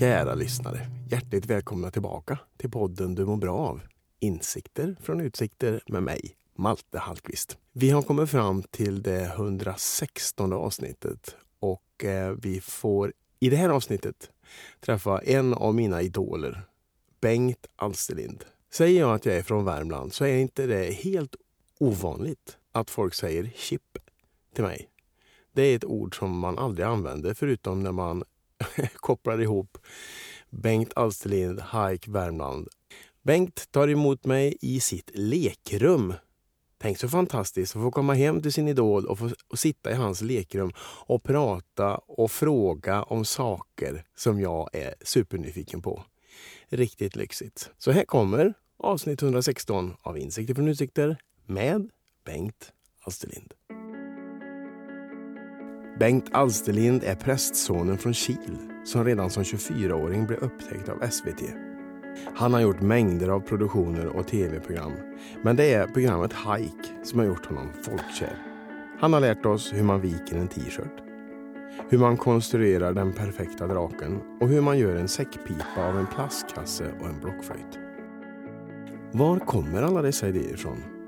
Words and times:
Kära 0.00 0.34
lyssnare, 0.34 0.86
hjärtligt 1.10 1.46
välkomna 1.46 1.90
tillbaka 1.90 2.38
till 2.56 2.70
podden 2.70 3.14
Du 3.14 3.26
mår 3.26 3.36
bra 3.36 3.56
av. 3.56 3.80
Insikter 4.20 4.96
från 5.00 5.20
utsikter 5.20 5.80
med 5.86 6.02
mig, 6.02 6.36
Malte 6.56 6.98
Hallqvist. 6.98 7.58
Vi 7.72 7.90
har 7.90 8.02
kommit 8.02 8.30
fram 8.30 8.62
till 8.62 9.02
det 9.02 9.22
116 9.24 10.52
avsnittet 10.52 11.36
och 11.58 12.04
eh, 12.04 12.34
vi 12.42 12.60
får 12.60 13.12
i 13.40 13.50
det 13.50 13.56
här 13.56 13.68
avsnittet 13.68 14.30
träffa 14.80 15.18
en 15.18 15.54
av 15.54 15.74
mina 15.74 16.02
idoler, 16.02 16.62
Bengt 17.20 17.66
Alsterlind. 17.76 18.44
Säger 18.72 19.00
jag 19.00 19.14
att 19.14 19.26
jag 19.26 19.36
är 19.36 19.42
från 19.42 19.64
Värmland 19.64 20.12
så 20.12 20.24
är 20.24 20.36
inte 20.36 20.66
det 20.66 20.92
helt 20.92 21.34
ovanligt 21.78 22.58
att 22.72 22.90
folk 22.90 23.14
säger 23.14 23.50
chip 23.54 23.98
till 24.54 24.64
mig. 24.64 24.90
Det 25.52 25.62
är 25.62 25.76
ett 25.76 25.84
ord 25.84 26.18
som 26.18 26.38
man 26.38 26.58
aldrig 26.58 26.86
använder 26.86 27.34
förutom 27.34 27.82
när 27.82 27.92
man 27.92 28.24
kopplar 28.94 29.40
ihop 29.40 29.78
Bengt 30.50 30.92
Alsterlind, 30.96 31.60
Hike 31.60 32.10
Värmland. 32.10 32.68
Bengt 33.22 33.72
tar 33.72 33.88
emot 33.88 34.24
mig 34.24 34.56
i 34.60 34.80
sitt 34.80 35.10
lekrum. 35.14 36.14
Tänk 36.78 36.98
så 36.98 37.08
fantastiskt 37.08 37.76
att 37.76 37.82
få 37.82 37.90
komma 37.90 38.14
hem 38.14 38.42
till 38.42 38.52
sin 38.52 38.68
idol 38.68 39.06
och 39.06 39.18
få 39.18 39.30
och 39.48 39.58
sitta 39.58 39.90
i 39.90 39.94
hans 39.94 40.20
lekrum 40.20 40.72
och 41.06 41.22
prata 41.22 41.96
och 41.96 42.30
fråga 42.30 43.02
om 43.02 43.24
saker 43.24 44.04
som 44.16 44.40
jag 44.40 44.70
är 44.72 44.94
supernyfiken 45.04 45.82
på. 45.82 46.04
Riktigt 46.68 47.16
lyxigt. 47.16 47.70
Så 47.78 47.90
här 47.90 48.04
kommer 48.04 48.54
avsnitt 48.76 49.22
116 49.22 49.96
av 50.02 50.18
Insikter 50.18 50.54
från 50.54 50.68
utsikter 50.68 51.16
med 51.46 51.90
Bengt 52.30 52.72
Alsterlind. 53.04 53.52
Bengt 55.98 56.28
Alsterlind 56.32 57.04
är 57.04 57.14
prästsonen 57.14 57.98
från 57.98 58.14
Kil 58.14 58.56
som 58.84 59.04
redan 59.04 59.30
som 59.30 59.42
24-åring 59.42 60.26
blev 60.26 60.38
upptäckt 60.38 60.88
av 60.88 61.10
SVT. 61.10 61.42
Han 62.34 62.54
har 62.54 62.60
gjort 62.60 62.80
mängder 62.80 63.28
av 63.28 63.40
produktioner 63.40 64.06
och 64.06 64.28
tv-program. 64.28 64.92
Men 65.42 65.56
det 65.56 65.74
är 65.74 65.86
programmet 65.86 66.32
Hike 66.32 67.04
som 67.04 67.18
har 67.18 67.26
gjort 67.26 67.46
honom 67.46 67.68
folkkär. 67.82 68.36
Han 69.00 69.12
har 69.12 69.20
lärt 69.20 69.46
oss 69.46 69.72
hur 69.72 69.82
man 69.82 70.00
viker 70.00 70.36
en 70.36 70.48
t-shirt, 70.48 71.02
hur 71.88 71.98
man 71.98 72.16
konstruerar 72.16 72.92
den 72.92 73.12
perfekta 73.12 73.66
draken 73.66 74.20
och 74.40 74.48
hur 74.48 74.60
man 74.60 74.78
gör 74.78 74.96
en 74.96 75.08
säckpipa 75.08 75.88
av 75.88 75.98
en 75.98 76.06
plastkasse 76.06 76.92
och 77.00 77.06
en 77.06 77.20
blockflöjt. 77.20 77.78
Var 79.12 79.38
kommer 79.38 79.82
alla 79.82 80.02
dessa 80.02 80.28
idéer 80.28 80.54
ifrån? 80.54 80.99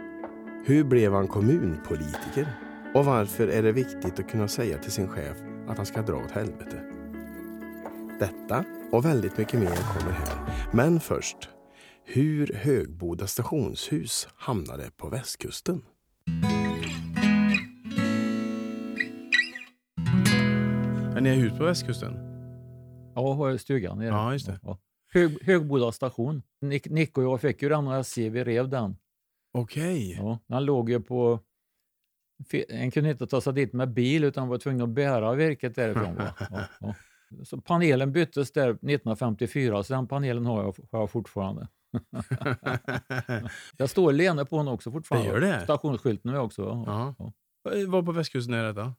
Hur 0.64 0.84
blev 0.84 1.12
han 1.12 1.28
kommunpolitiker? 1.28 2.46
Och 2.94 3.04
varför 3.04 3.48
är 3.48 3.62
det 3.62 3.72
viktigt 3.72 4.18
att 4.18 4.30
kunna 4.30 4.48
säga 4.48 4.78
till 4.78 4.92
sin 4.92 5.08
chef 5.08 5.36
att 5.68 5.76
han 5.76 5.86
ska 5.86 6.02
dra 6.02 6.16
åt 6.16 6.30
helvete? 6.30 6.82
Detta 8.18 8.64
och 8.92 9.04
väldigt 9.04 9.38
mycket 9.38 9.60
mer 9.60 9.66
kommer 9.66 10.12
här. 10.12 10.68
Men 10.72 11.00
först, 11.00 11.48
hur 12.04 12.54
Högboda 12.54 13.26
stationshus 13.26 14.28
hamnade 14.34 14.90
på 14.96 15.08
västkusten. 15.08 15.82
Ja, 21.14 21.20
ni 21.20 21.28
har 21.28 21.36
hus 21.36 21.58
på 21.58 21.64
västkusten? 21.64 22.14
Ja, 23.14 23.32
har 23.32 23.56
stugan 23.56 23.98
nere. 23.98 24.08
Ja, 24.08 24.32
just 24.32 24.46
det. 24.46 24.60
Ja. 24.62 24.78
Hög, 25.12 25.42
Högboda 25.42 25.92
station. 25.92 26.42
Nick, 26.60 26.90
Nick 26.90 27.18
och 27.18 27.24
jag 27.24 27.40
fick 27.40 27.62
ju 27.62 27.68
den 27.68 27.86
och 27.86 27.96
SJ, 27.96 28.28
vi 28.28 28.44
rev 28.44 28.68
den. 28.68 28.96
Okej. 29.52 30.14
Ja, 30.18 30.38
den 30.46 30.64
låg 30.64 30.90
ju 30.90 31.00
på... 31.00 31.40
En 32.68 32.90
kunde 32.90 33.10
inte 33.10 33.26
ta 33.26 33.40
sig 33.40 33.52
dit 33.52 33.72
med 33.72 33.92
bil 33.92 34.24
utan 34.24 34.48
var 34.48 34.58
tvungen 34.58 34.82
att 34.82 34.88
bära 34.88 35.34
virket 35.34 35.74
därifrån. 35.74 36.14
Va? 36.14 36.34
Ja, 36.50 36.64
ja. 36.80 36.94
Så 37.44 37.60
panelen 37.60 38.12
byttes 38.12 38.52
där 38.52 38.68
1954, 38.70 39.82
så 39.82 39.94
den 39.94 40.08
panelen 40.08 40.46
har 40.46 40.62
jag, 40.62 40.76
har 40.92 41.00
jag 41.00 41.10
fortfarande. 41.10 41.68
Jag 43.76 43.90
står 43.90 44.12
Lene 44.12 44.44
på 44.44 44.56
den 44.56 44.68
också 44.68 44.92
fortfarande. 44.92 45.28
Det 45.28 45.34
gör 45.34 45.40
det? 45.58 45.64
Stationsskylten 45.64 46.30
är 46.30 46.38
också. 46.38 46.62
Ja. 46.86 47.14
Ja. 47.18 47.32
Var 47.88 48.02
på 48.02 48.12
västkusten 48.12 48.54
är 48.54 48.64
detta? 48.64 48.94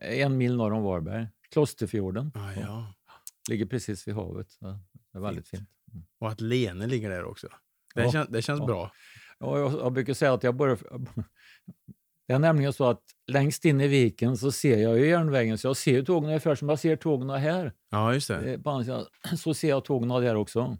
En 0.00 0.36
mil 0.36 0.56
norr 0.56 0.72
om 0.72 0.82
Varberg. 0.82 1.28
Klosterfjorden. 1.50 2.32
Ah, 2.34 2.52
ja. 2.52 2.94
Ligger 3.50 3.66
precis 3.66 4.08
vid 4.08 4.14
havet. 4.14 4.48
Det 5.12 5.18
är 5.18 5.20
väldigt 5.20 5.48
fint. 5.48 5.68
Mm. 5.92 6.04
Och 6.18 6.28
att 6.28 6.40
Lene 6.40 6.86
ligger 6.86 7.10
där 7.10 7.24
också. 7.24 7.48
Det, 7.94 8.02
Ja. 8.02 8.12
kän, 8.12 8.26
det 8.30 8.42
känns 8.42 8.60
bra. 8.60 8.92
Ja, 9.40 9.58
jag, 9.58 9.72
jag 9.72 9.92
brukar 9.92 10.14
säga 10.14 10.32
att 10.32 10.42
jag 10.42 10.56
bara... 10.56 10.76
Det 12.28 12.34
är 12.34 12.38
nämligen 12.38 12.72
så 12.72 12.84
att 12.84 13.02
längst 13.26 13.64
in 13.64 13.80
i 13.80 13.88
viken 13.88 14.36
så 14.36 14.52
ser 14.52 14.78
jag 14.78 14.98
ju 14.98 15.08
järnvägen, 15.08 15.58
så 15.58 15.66
jag 15.66 15.76
ser 15.76 15.92
ju 15.92 16.04
tågen 16.04 16.28
ungefär 16.28 16.54
som 16.54 16.68
jag 16.68 16.78
ser 16.78 16.96
tågen 16.96 17.30
här. 17.30 17.72
Ja, 17.90 18.14
just 18.14 18.28
det. 18.28 18.54
Eh, 18.54 18.60
andra 18.64 19.04
så 19.36 19.54
ser 19.54 19.68
jag 19.68 19.84
tågen 19.84 20.08
där 20.08 20.34
också. 20.34 20.76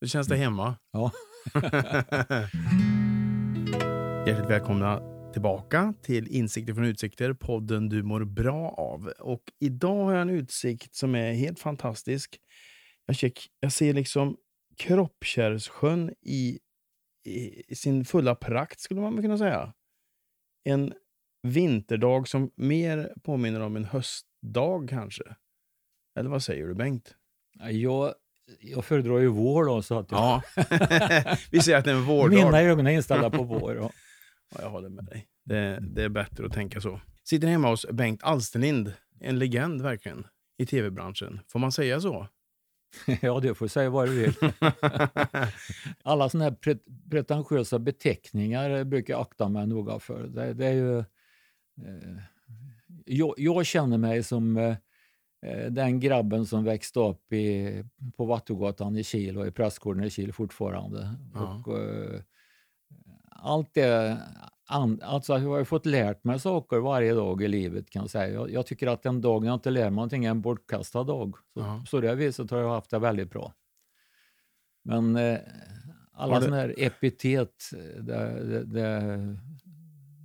Då 0.00 0.06
känns 0.06 0.28
det 0.28 0.36
hemma. 0.36 0.74
Ja. 0.92 1.12
Hjärtligt 4.26 4.50
välkomna 4.50 5.02
tillbaka 5.32 5.94
till 6.02 6.28
Insikter 6.28 6.74
från 6.74 6.84
utsikter, 6.84 7.32
podden 7.32 7.88
du 7.88 8.02
mår 8.02 8.24
bra 8.24 8.68
av. 8.68 9.12
Och 9.18 9.42
idag 9.60 10.04
har 10.04 10.12
jag 10.12 10.22
en 10.22 10.30
utsikt 10.30 10.94
som 10.94 11.14
är 11.14 11.32
helt 11.32 11.60
fantastisk. 11.60 12.38
Jag, 13.06 13.16
check, 13.16 13.46
jag 13.60 13.72
ser 13.72 13.94
liksom 13.94 14.36
Kroppkärrssjön 14.76 16.14
i, 16.22 16.58
i, 17.24 17.74
sin 17.74 18.04
fulla 18.04 18.34
prakt, 18.34 18.80
skulle 18.80 19.00
man 19.00 19.22
kunna 19.22 19.38
säga. 19.38 19.72
En 20.64 20.92
vinterdag 21.42 22.28
som 22.28 22.50
mer 22.56 23.12
påminner 23.22 23.60
om 23.60 23.76
en 23.76 23.84
höstdag 23.84 24.88
kanske. 24.88 25.22
Eller 26.18 26.30
vad 26.30 26.42
säger 26.42 26.66
du, 26.66 26.74
Bengt? 26.74 27.14
Jag, 27.70 28.14
jag 28.60 28.84
föredrar 28.84 29.18
ju 29.18 29.26
vår 29.26 29.64
då, 29.64 29.82
så 29.82 29.98
att 29.98 30.10
jag, 30.10 30.20
Ja, 30.20 30.42
vi 31.50 31.60
säger 31.60 31.78
att 31.78 31.84
det 31.84 31.90
är 31.90 31.94
en 31.94 32.04
vårdag. 32.04 32.34
mina 32.46 32.60
ögon 32.60 32.86
är 32.86 32.90
inställda 32.90 33.30
på 33.30 33.42
vår. 33.42 33.76
Ja. 33.76 33.90
Ja, 34.54 34.58
jag 34.62 34.70
håller 34.70 34.88
med 34.88 35.04
dig. 35.04 35.26
Det, 35.44 35.78
det 35.80 36.02
är 36.02 36.08
bättre 36.08 36.46
att 36.46 36.52
tänka 36.52 36.80
så. 36.80 37.00
Sitter 37.24 37.48
hemma 37.48 37.68
hos 37.70 37.86
Bengt 37.92 38.22
Alsterlind. 38.22 38.92
En 39.20 39.38
legend 39.38 39.82
verkligen 39.82 40.26
i 40.58 40.66
tv-branschen. 40.66 41.40
Får 41.48 41.58
man 41.58 41.72
säga 41.72 42.00
så? 42.00 42.26
ja, 43.22 43.40
du 43.40 43.54
får 43.54 43.68
säga 43.68 43.90
vad 43.90 44.08
du 44.08 44.20
vill. 44.20 44.34
Alla 46.02 46.28
sådana 46.28 46.44
här 46.44 46.56
pre 46.56 46.76
pretentiösa 47.10 47.78
beteckningar 47.78 48.84
brukar 48.84 49.14
jag 49.14 49.20
akta 49.20 49.48
mig 49.48 49.66
noga 49.66 49.98
för. 49.98 50.26
Det, 50.26 50.54
det 50.54 50.66
är 50.66 50.72
ju, 50.72 50.98
eh, 50.98 52.22
jag, 53.04 53.34
jag 53.36 53.66
känner 53.66 53.98
mig 53.98 54.22
som 54.22 54.56
eh, 54.56 54.76
eh, 55.46 55.70
den 55.70 56.00
grabben 56.00 56.46
som 56.46 56.64
växte 56.64 57.00
upp 57.00 57.32
i, 57.32 57.84
på 58.16 58.24
Vattugatan 58.24 58.96
i 58.96 59.04
Kil 59.04 59.38
och 59.38 59.46
i 59.46 59.50
prästgården 59.50 60.04
i 60.04 60.10
Kil 60.10 60.32
fortfarande. 60.32 61.14
Ja. 61.34 61.62
Och, 61.66 61.78
eh, 61.78 62.20
allt 63.30 63.74
det, 63.74 64.18
an, 64.70 65.00
alltså 65.02 65.38
jag 65.38 65.48
har 65.50 65.64
fått 65.64 65.86
lärt 65.86 66.24
mig 66.24 66.40
saker 66.40 66.78
varje 66.78 67.14
dag 67.14 67.42
i 67.42 67.48
livet 67.48 67.90
kan 67.90 68.02
jag 68.02 68.10
säga. 68.10 68.28
Jag, 68.34 68.50
jag 68.50 68.66
tycker 68.66 68.86
att 68.86 69.06
en 69.06 69.20
dag 69.20 69.42
när 69.42 69.48
jag 69.48 69.56
inte 69.56 69.70
lär 69.70 69.82
mig 69.82 69.90
någonting 69.90 70.24
är 70.24 70.30
en 70.30 70.40
bortkastad 70.40 71.04
dag. 71.04 71.36
Så, 71.54 71.60
Ja. 71.60 71.84
så 71.88 72.00
det 72.00 72.14
viset 72.14 72.50
har 72.50 72.58
jag 72.58 72.70
haft 72.70 72.90
det 72.90 72.98
väldigt 72.98 73.30
bra. 73.30 73.52
Men 74.84 75.16
eh, 75.16 75.38
alla 76.12 76.40
sådana 76.40 76.56
här 76.56 76.74
epitet, 76.78 77.70
eh, 77.72 78.02
det, 78.02 78.44
det, 78.44 78.64
det 78.64 79.38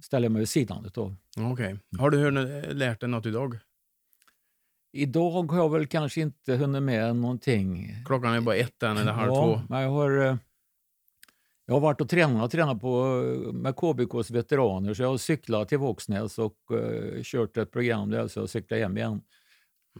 ställer 0.04 0.30
mig 0.30 0.40
vid 0.40 0.50
sidan 0.50 0.86
utav. 0.86 1.16
Okej. 1.38 1.80
Har 2.00 2.10
du 2.10 2.18
hör, 2.18 2.74
lärt 2.74 3.00
dig 3.00 3.10
något 3.10 3.26
idag? 3.26 3.58
Idag 4.92 5.52
har 5.52 5.58
jag 5.58 5.72
väl 5.72 5.88
kanske 5.88 6.22
inte 6.22 6.56
hunnit 6.56 6.84
med 6.84 7.16
någonting. 7.16 7.96
Klockan 8.06 8.34
är 8.34 8.42
bara 8.42 8.56
ett 8.56 8.84
än 8.84 8.98
eller 8.98 9.12
halv 9.12 9.32
ja, 9.32 9.36
två. 9.36 9.62
Men 9.70 9.82
jag, 9.82 9.90
har, 9.90 10.26
eh, 10.26 10.36
jag 11.66 11.74
har 11.76 11.82
varit 11.82 12.02
och 12.02 12.10
tränat, 12.10 12.52
tränat 12.52 12.82
på, 12.82 13.22
eh, 13.48 13.54
med 13.54 13.76
KBKs 13.76 14.32
veteraner 14.32 14.94
så 14.94 15.02
jag 15.02 15.10
har 15.10 15.18
cyklat 15.18 15.70
till 15.70 15.78
Våxnäs 15.78 16.40
och 16.40 16.58
uh, 16.72 17.24
kört 17.24 17.58
ett 17.58 17.72
program 17.72 18.10
där 18.10 18.28
så 18.28 18.40
jag 18.40 18.50
cyklar 18.50 18.78
hem 18.78 18.98
igen. 18.98 19.22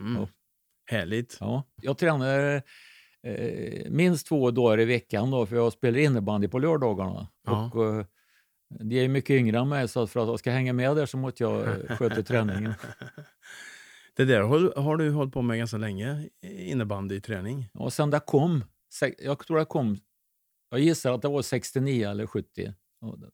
Mm. 0.00 0.14
Ja. 0.14 0.28
Härligt. 0.90 1.36
Ja. 1.40 1.62
Jag 1.82 1.98
tränar 1.98 2.62
eh, 3.22 3.90
minst 3.90 4.26
två 4.26 4.50
dagar 4.50 4.80
i 4.80 4.84
veckan 4.84 5.30
då, 5.30 5.46
för 5.46 5.56
jag 5.56 5.72
spelar 5.72 5.98
innebandy 5.98 6.48
på 6.48 6.58
lördagarna. 6.58 7.28
Ja. 7.46 7.70
Och, 7.74 7.84
eh, 7.84 8.04
de 8.68 9.04
är 9.04 9.08
mycket 9.08 9.30
yngre 9.30 9.58
än 9.58 9.68
mig 9.68 9.88
så 9.88 10.02
att 10.02 10.10
för 10.10 10.20
att 10.20 10.28
jag 10.28 10.38
ska 10.38 10.50
hänga 10.50 10.72
med 10.72 10.96
där 10.96 11.06
så 11.06 11.16
måste 11.16 11.42
jag 11.42 11.68
eh, 11.68 11.96
sköta 11.96 12.22
träningen. 12.22 12.74
Det 14.16 14.24
där 14.24 14.40
har, 14.40 14.80
har 14.80 14.96
du 14.96 15.10
hållit 15.10 15.34
på 15.34 15.42
med 15.42 15.58
ganska 15.58 15.76
länge, 15.76 16.28
innebandyträning. 16.42 17.68
Och 17.74 17.92
sen 17.92 18.10
det 18.10 18.20
kom, 18.20 18.64
jag 19.18 19.38
tror 19.38 19.58
det 19.58 19.64
kom, 19.64 19.98
jag 20.76 20.84
gissar 20.84 21.12
att 21.12 21.22
det 21.22 21.28
var 21.28 21.42
69 21.42 22.08
eller 22.08 22.26
70. 22.26 22.72
Och 23.00 23.18
det, 23.18 23.30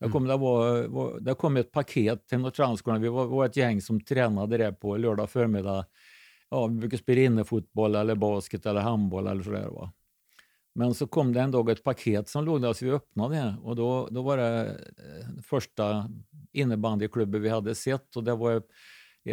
det, 0.00 0.10
kom, 0.10 0.26
det, 0.26 0.36
var, 0.36 0.82
var, 0.88 1.20
det 1.20 1.34
kom 1.34 1.56
ett 1.56 1.72
paket 1.72 2.26
till 2.26 2.38
Norrtrandsskolan. 2.38 3.00
Vi 3.00 3.08
var, 3.08 3.26
var 3.26 3.46
ett 3.46 3.56
gäng 3.56 3.80
som 3.80 4.00
tränade 4.00 4.56
där 4.56 4.72
på 4.72 4.96
lördag 4.96 5.30
förmiddag. 5.30 5.86
Ja, 6.50 6.66
vi 6.66 6.74
brukar 6.74 6.96
spela 6.96 7.20
innefotboll 7.20 7.94
eller 7.94 8.14
basket 8.14 8.66
eller 8.66 8.80
handboll 8.80 9.26
eller 9.26 9.42
sådär. 9.42 9.68
Va? 9.68 9.92
Men 10.74 10.94
så 10.94 11.06
kom 11.06 11.32
det 11.32 11.40
en 11.40 11.50
dag 11.50 11.70
ett 11.70 11.84
paket 11.84 12.28
som 12.28 12.44
låg 12.44 12.62
där 12.62 12.72
så 12.72 12.84
vi 12.84 12.90
öppnade 12.90 13.34
det 13.34 13.56
och 13.62 13.76
då, 13.76 14.08
då 14.10 14.22
var 14.22 14.36
det 14.36 14.66
eh, 14.98 15.42
första 15.42 16.10
innebandyklubbar 16.52 17.38
vi 17.38 17.48
hade 17.48 17.74
sett 17.74 18.16
och 18.16 18.24
det 18.24 18.34
var 18.34 18.62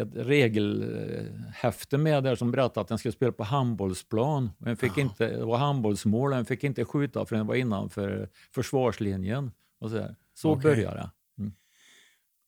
ett 0.02 0.16
regelhäfte 0.16 1.98
med 1.98 2.24
där 2.24 2.36
som 2.36 2.52
berättade 2.52 2.82
att 2.82 2.88
den 2.88 2.98
skulle 2.98 3.12
spela 3.12 3.32
på 3.32 3.44
handbollsplan. 3.44 4.52
Den 4.58 4.78
fick 4.78 4.98
inte, 4.98 5.28
det 5.38 5.46
var 5.46 5.58
handbollsmål, 5.58 6.32
den 6.32 6.46
fick 6.46 6.64
inte 6.64 6.86
skjuta 6.86 7.26
för 7.26 7.36
den 7.36 7.48
var 7.48 7.56
innanför 7.56 8.30
försvarslinjen. 8.52 9.52
Och 9.80 9.90
så 9.90 9.96
där. 9.96 10.16
så 10.34 10.52
Okej. 10.52 10.64
började 10.64 10.98
det. 10.98 11.10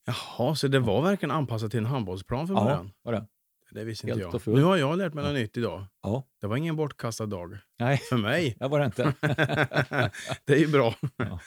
Jaha, 0.05 0.55
så 0.55 0.67
det 0.67 0.79
var 0.79 1.01
verkligen 1.01 1.31
anpassat 1.31 1.71
till 1.71 1.77
en 1.79 1.85
handbollsplan 1.85 2.47
från 2.47 2.57
Ja, 2.57 2.63
början? 2.63 2.91
var 3.01 3.13
det. 3.13 3.25
Det 3.71 3.83
visste 3.83 4.09
inte 4.09 4.21
jag. 4.21 4.41
Nu 4.47 4.63
har 4.63 4.77
jag 4.77 4.97
lärt 4.97 5.13
mig 5.13 5.23
något 5.23 5.33
nytt 5.33 5.57
idag. 5.57 5.85
Ja. 6.03 6.23
Det 6.41 6.47
var 6.47 6.57
ingen 6.57 6.75
bortkastad 6.75 7.25
dag. 7.25 7.57
Nej, 7.79 7.97
För 7.97 8.17
mig. 8.17 8.55
det 8.59 8.67
var 8.67 8.79
det 8.79 8.85
inte. 8.85 9.13
det 10.45 10.53
är 10.53 10.57
ju 10.57 10.67
bra. 10.67 10.95
Ja. 11.17 11.39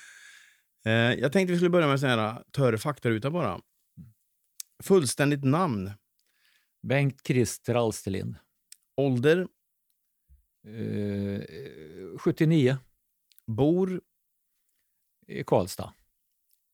Eh, 0.86 0.92
Jag 0.92 1.32
tänkte 1.32 1.52
vi 1.52 1.56
skulle 1.58 1.70
börja 1.70 1.86
med 1.86 1.92
en 1.92 1.98
sån 1.98 2.08
här 2.10 2.42
törre 2.52 2.78
faktaruta 2.78 3.30
bara. 3.30 3.60
Fullständigt 4.82 5.44
namn, 5.44 5.90
Bengt 6.82 7.26
Christer 7.26 7.74
Alsterlind. 7.74 8.36
ålder, 8.96 9.48
Eh, 10.66 11.40
79 12.18 12.76
bor, 13.46 14.00
i 15.26 15.44
Karlstad. 15.44 15.92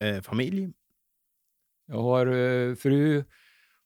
eh, 0.04 0.20
familj, 0.22 0.72
Jag 1.86 2.02
har 2.02 2.26
eh, 2.26 2.74
fru 2.74 3.24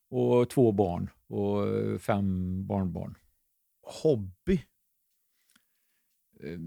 och 0.09 0.49
två 0.49 0.71
barn 0.71 1.09
och 1.27 1.67
eh, 1.67 1.97
fem 1.97 2.67
barnbarn. 2.67 3.17
hobby. 3.81 4.65
Eh, 6.39 6.59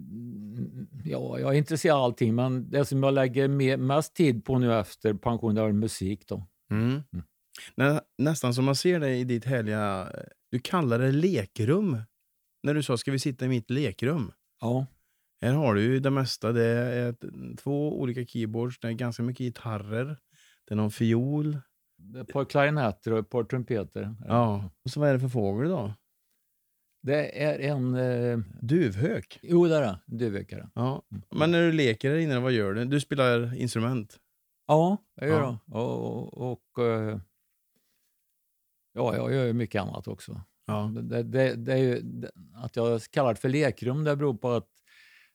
Ja, 1.05 1.38
jag 1.38 1.55
är 1.55 1.58
intresserad 1.58 1.96
av 1.96 2.02
allting, 2.05 2.34
men 2.34 2.70
det 2.70 2.84
som 2.84 3.02
jag 3.02 3.14
lägger 3.14 3.48
me- 3.48 3.76
mest 3.76 4.14
tid 4.14 4.44
på 4.44 4.58
nu 4.58 4.75
efter 4.75 5.14
pension 5.14 5.55
det 5.55 5.60
är 5.62 5.72
musik. 5.72 6.26
Då. 6.28 6.46
Mm. 6.70 7.02
Nä, 7.76 8.00
nästan 8.19 8.54
som 8.54 8.64
man 8.64 8.76
ser 8.76 9.00
det 9.00 9.16
i 9.16 9.25
ditt 9.25 9.44
härliga... 9.44 10.12
Du 10.50 10.58
kallar 10.58 10.99
det 10.99 11.12
lekrum. 11.12 11.99
När 12.62 12.75
du 12.75 12.82
sa 12.82 12.96
ska 12.96 13.10
vi 13.12 13.19
sitta 13.19 13.44
i 13.44 13.49
mitt 13.49 13.70
lekrum. 13.70 14.32
Ja, 14.60 14.87
Här 15.40 15.52
har 15.52 15.75
du 15.75 15.82
ju 15.82 16.00
det 16.00 16.10
mesta. 16.10 16.52
Det 16.52 16.64
är 16.64 17.10
ett, 17.10 17.25
två 17.58 18.00
olika 18.00 18.26
keyboards, 18.26 18.78
det 18.81 18.88
är 18.88 18.93
ganska 18.93 19.22
mycket 19.22 19.44
gitarrer. 19.44 20.16
Det 20.69 20.75
är 20.75 20.76
någon 20.76 20.90
fiol. 20.90 21.58
ett 22.20 22.28
par 22.32 22.44
klarinetter 22.44 23.12
och 23.12 23.19
ett 23.19 23.28
par 23.31 23.44
trumpeter. 23.44 24.14
Ja. 24.26 24.70
Och 24.84 24.90
så 24.90 25.00
vad 25.00 25.08
är 25.08 25.12
det 25.12 25.20
för 25.20 25.28
fågel 25.28 25.69
då? 25.70 25.94
Det 27.02 27.43
är 27.44 27.58
en... 27.58 27.94
Eh, 27.94 28.38
Duvhök. 28.60 29.38
jo, 29.43 29.66
det 29.66 29.76
är 29.76 29.81
det. 29.81 29.98
Duvhökare. 30.06 30.69
Ja. 30.75 31.02
Men 31.31 31.50
när 31.50 31.60
du 31.62 31.72
leker 31.72 32.10
där 32.10 32.16
inne, 32.19 32.40
vad 32.40 32.52
gör 32.52 32.75
du? 32.75 32.84
Du 32.84 33.00
spelar 33.00 33.55
instrument? 33.55 34.19
Ja, 34.66 34.96
jag 35.14 35.28
gör 35.28 35.40
Ja. 35.40 35.58
det. 35.66 35.75
Och, 35.78 36.32
och, 36.32 36.52
och, 36.78 36.84
eh, 36.84 37.19
ja, 38.93 39.17
jag 39.17 39.33
gör 39.33 39.44
ju 39.44 39.53
mycket 39.53 39.83
annat 39.83 40.09
också. 40.09 40.41
Ja. 40.67 40.93
Det, 41.03 41.23
det, 41.23 41.55
det 41.55 41.73
är 41.73 41.77
ju, 41.77 42.03
att 42.55 42.77
jag 42.77 43.03
kallar 43.03 43.35
det 43.35 43.41
för 43.41 43.49
lekrum 43.49 44.05
det 44.05 44.17
beror 44.17 44.35
på 44.35 44.50
att 44.50 44.69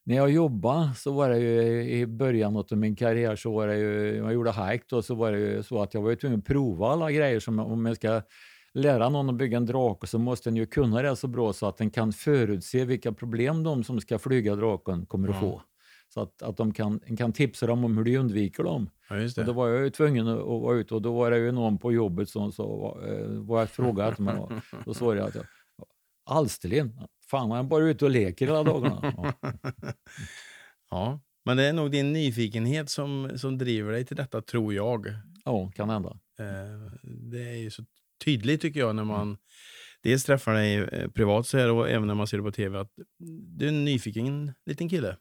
när 0.04 0.16
jag 0.16 0.32
jobbade 0.32 0.90
så 0.96 1.12
var 1.12 1.30
det 1.30 1.40
ju 1.40 1.84
i 1.90 2.06
början 2.08 2.58
av 2.58 2.66
min 2.72 2.96
karriär 2.96 3.36
så 3.36 3.52
var 3.52 3.68
det 3.68 3.78
ju, 3.78 4.16
jag 4.16 4.34
gjorde 4.34 4.52
hike 4.52 4.86
då, 4.90 5.02
så 5.02 5.16
var 5.16 5.32
det 5.32 5.40
ju 5.40 5.64
så 5.64 5.82
att 5.82 5.94
jag 5.94 6.02
var 6.02 6.16
tvungen 6.16 6.40
att 6.40 6.46
prova 6.46 6.88
alla 6.88 7.12
grejer 7.12 7.40
som 7.40 7.60
om 7.60 7.86
jag 7.86 7.96
ska 7.96 8.22
lära 8.74 9.10
någon 9.10 9.30
att 9.30 9.36
bygga 9.36 9.58
en 9.58 9.66
drake 9.66 10.08
så 10.08 10.20
måste 10.20 10.50
den 10.50 10.58
ju 10.58 10.66
kunna 10.66 11.02
det 11.02 11.16
så 11.16 11.28
bra 11.28 11.54
så 11.54 11.68
att 11.68 11.78
den 11.78 11.90
kan 11.90 12.14
förutse 12.14 12.86
vilka 12.86 13.12
problem 13.14 13.64
de 13.64 13.84
som 13.84 14.02
ska 14.02 14.20
flyga 14.20 14.56
draken 14.56 15.06
kommer 15.06 15.30
att 15.30 15.40
få. 15.40 15.62
Så 16.14 16.22
att, 16.22 16.42
att 16.42 16.58
de 16.58 16.74
kan, 16.74 17.00
kan 17.18 17.34
tipsa 17.34 17.68
dem 17.68 17.84
om 17.86 17.98
hur 17.98 18.04
de 18.04 18.18
undviker 18.18 18.64
dem. 18.64 18.90
ja, 19.10 19.16
då 19.36 19.44
det. 19.44 19.52
var 19.52 19.68
jag 19.68 19.84
ju 19.84 19.90
tvungen 19.90 20.28
att 20.28 20.38
vara 20.46 20.78
ute 20.78 20.96
och 20.96 21.02
då 21.02 21.14
var 21.14 21.32
det 21.32 21.38
ju 21.38 21.52
någon 21.52 21.78
på 21.78 21.94
jobbet 21.94 22.30
som 22.30 22.52
sa, 22.52 23.00
eh, 23.08 23.28
vad 23.28 23.62
jag 23.62 23.70
frågade 23.70 24.10
efter 24.10 24.24
mig. 24.24 24.36
Då 24.86 24.94
svarade 24.94 25.20
jag 25.20 25.28
att 25.28 25.36
jag, 25.36 25.46
Alsterlind, 26.26 26.92
fan 27.30 27.52
han 27.52 27.66
är 27.66 27.70
bara 27.70 27.84
ute 27.84 28.06
och 28.06 28.12
leker 28.12 28.46
hela 28.48 28.64
dagarna. 28.64 29.14
Ja. 29.18 29.34
Ja. 30.90 31.20
Men 31.46 31.58
det 31.58 31.64
är 31.66 31.74
nog 31.74 31.92
din 31.92 32.14
nyfikenhet 32.14 32.90
som, 32.90 33.32
som 33.36 33.58
driver 33.58 33.92
dig 33.92 34.06
till 34.06 34.16
detta, 34.16 34.42
tror 34.42 34.74
jag. 34.74 35.08
ja, 35.46 35.72
kan 35.76 35.90
hända. 35.90 36.10
Eh, 36.40 36.92
Det 37.04 37.50
är 37.50 37.56
ju 37.58 37.70
så 37.72 37.84
tydligt 38.26 38.62
tycker 38.62 38.80
jag 38.80 38.96
när 38.96 39.04
man 39.04 39.38
dels 40.04 40.24
träffar 40.24 40.54
dig 40.54 40.76
eh, 40.78 41.10
privat 41.10 41.48
så 41.48 41.58
här 41.58 41.72
och 41.72 41.90
även 41.90 42.08
när 42.08 42.16
man 42.16 42.28
ser 42.28 42.38
det 42.38 42.44
på 42.44 42.52
tv 42.52 42.80
att 42.80 42.92
du 43.58 43.66
är 43.66 43.70
en 43.70 43.86
nyfiken 43.86 44.54
liten 44.66 44.90
kille. 44.90 45.18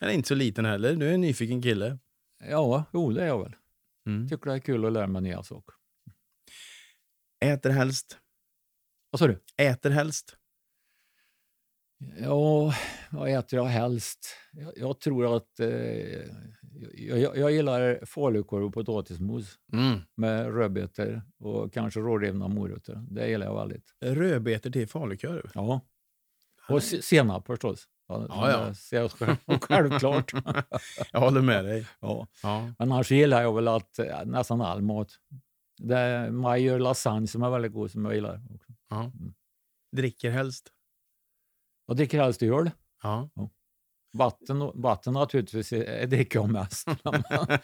Eller 0.00 0.12
inte 0.12 0.28
så 0.28 0.34
liten 0.34 0.64
heller, 0.64 0.96
du 0.96 1.08
är 1.08 1.14
en 1.14 1.20
nyfiken 1.20 1.62
kille. 1.62 1.98
Ja, 2.44 2.84
jo, 2.92 3.12
det 3.12 3.22
är 3.22 3.26
jag 3.26 3.42
väl. 3.42 3.56
Mm. 4.06 4.28
Tycker 4.28 4.50
det 4.50 4.56
är 4.56 4.58
kul 4.58 4.84
att 4.84 4.92
lära 4.92 5.06
mig 5.06 5.22
nya 5.22 5.42
saker. 5.42 5.74
Äter 7.40 7.70
helst. 7.70 8.18
Vad 9.10 9.18
sa 9.18 9.26
du? 9.26 9.40
Äter 9.56 9.90
helst. 9.90 10.36
Ja, 12.18 12.74
vad 13.10 13.28
äter 13.30 13.58
jag 13.58 13.64
helst? 13.66 14.26
Jag, 14.52 14.72
jag 14.76 15.00
tror 15.00 15.36
att 15.36 15.60
eh, 15.60 15.68
jag, 16.94 17.18
jag, 17.18 17.36
jag 17.36 17.52
gillar 17.52 18.04
falukorv 18.06 18.64
och 18.64 18.74
potatismos 18.74 19.58
Mm. 19.72 20.00
med 20.14 20.54
rödbetor 20.54 21.22
och 21.38 21.72
kanske 21.72 22.00
rårivna 22.00 22.48
morötter. 22.48 23.06
Det 23.10 23.28
gillar 23.28 23.46
jag 23.46 23.54
väldigt. 23.56 23.94
Rödbetor 24.00 24.70
till 24.70 24.88
falukorv. 24.88 25.50
Ja. 25.54 25.80
Och 26.68 26.82
se- 26.82 27.02
senap 27.02 27.46
förstås. 27.46 27.88
Ja, 28.08 28.26
Ja, 28.28 28.50
ja. 28.50 28.74
ser 28.74 28.96
jag 29.00 29.10
själv- 29.10 29.36
Självklart. 29.60 30.32
Jag 31.12 31.20
håller 31.20 31.42
med 31.42 31.64
dig. 31.64 31.86
ja. 32.00 32.26
Ja. 32.42 32.60
Men 32.78 32.92
annars 32.92 33.10
gillar 33.10 33.42
jag 33.42 33.54
väl 33.54 33.68
att, 33.68 33.98
eh, 33.98 34.24
nästan 34.24 34.60
all 34.60 34.82
mat. 34.82 35.08
Det 35.78 35.96
är, 35.98 36.30
Maj 36.30 36.62
gör 36.62 36.78
lasagne 36.78 37.26
som 37.26 37.42
är 37.42 37.50
väldigt 37.50 37.72
god, 37.72 37.90
som 37.90 38.04
jag 38.04 38.14
gillar. 38.14 38.40
Också. 38.54 38.72
Ja. 38.90 39.12
Dricker 39.96 40.30
helst. 40.30 40.68
Jag 41.86 41.96
dricker 41.96 42.20
helst 42.22 42.42
öl. 42.42 42.70
Ja. 43.02 43.28
Vatten, 44.12 44.70
vatten 44.74 45.12
naturligtvis 45.12 45.72
är- 45.72 46.06
dricker 46.06 46.38
jag 46.38 46.50
mest. 46.52 46.88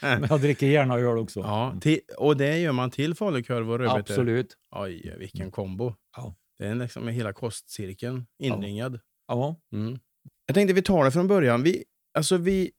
Men 0.00 0.26
jag 0.31 0.40
dricker 0.40 0.67
gärna 0.67 0.94
öl 0.94 1.19
också. 1.19 1.40
Ja. 1.40 1.75
Till, 1.81 2.00
och 2.19 2.37
det 2.37 2.58
gör 2.58 2.73
man 2.73 2.90
till 2.90 3.14
falukorv 3.14 3.70
och 3.70 3.79
rödbetor? 3.79 3.99
Absolut. 4.00 4.56
Oj, 4.70 5.14
vilken 5.19 5.50
kombo. 5.50 5.94
Ja. 6.17 6.35
Det 6.58 6.67
är 6.67 6.75
liksom 6.75 7.08
hela 7.08 7.32
kostcirkeln 7.32 8.26
inringad. 8.38 9.00
Ja, 9.29 9.56
Mm. 9.73 9.99
Jag 10.46 10.55
tänkte 10.55 10.75
vi 10.75 10.82
tar 10.82 11.05
det 11.05 11.11
från 11.11 11.26
början. 11.29 11.62
Vi, 11.62 11.85
alltså 12.14 12.37
vi, 12.37 12.70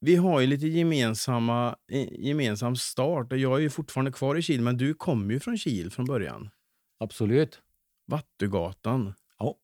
vi 0.00 0.16
har 0.16 0.40
ju 0.40 0.46
lite 0.46 0.66
gemensamma, 0.66 1.76
gemensam 2.18 2.76
start. 2.76 3.32
Och 3.32 3.38
Jag 3.38 3.56
är 3.56 3.60
ju 3.62 3.70
fortfarande 3.70 4.12
kvar 4.12 4.36
i 4.36 4.42
Kil, 4.42 4.62
men 4.62 4.76
du 4.76 4.94
kommer 4.94 5.34
ju 5.34 5.40
från 5.40 5.58
Kil 5.58 5.90
från 5.90 6.04
början. 6.06 6.50
absolut. 7.00 7.60
Vattugatan. 8.06 9.14
Ja. 9.38 9.56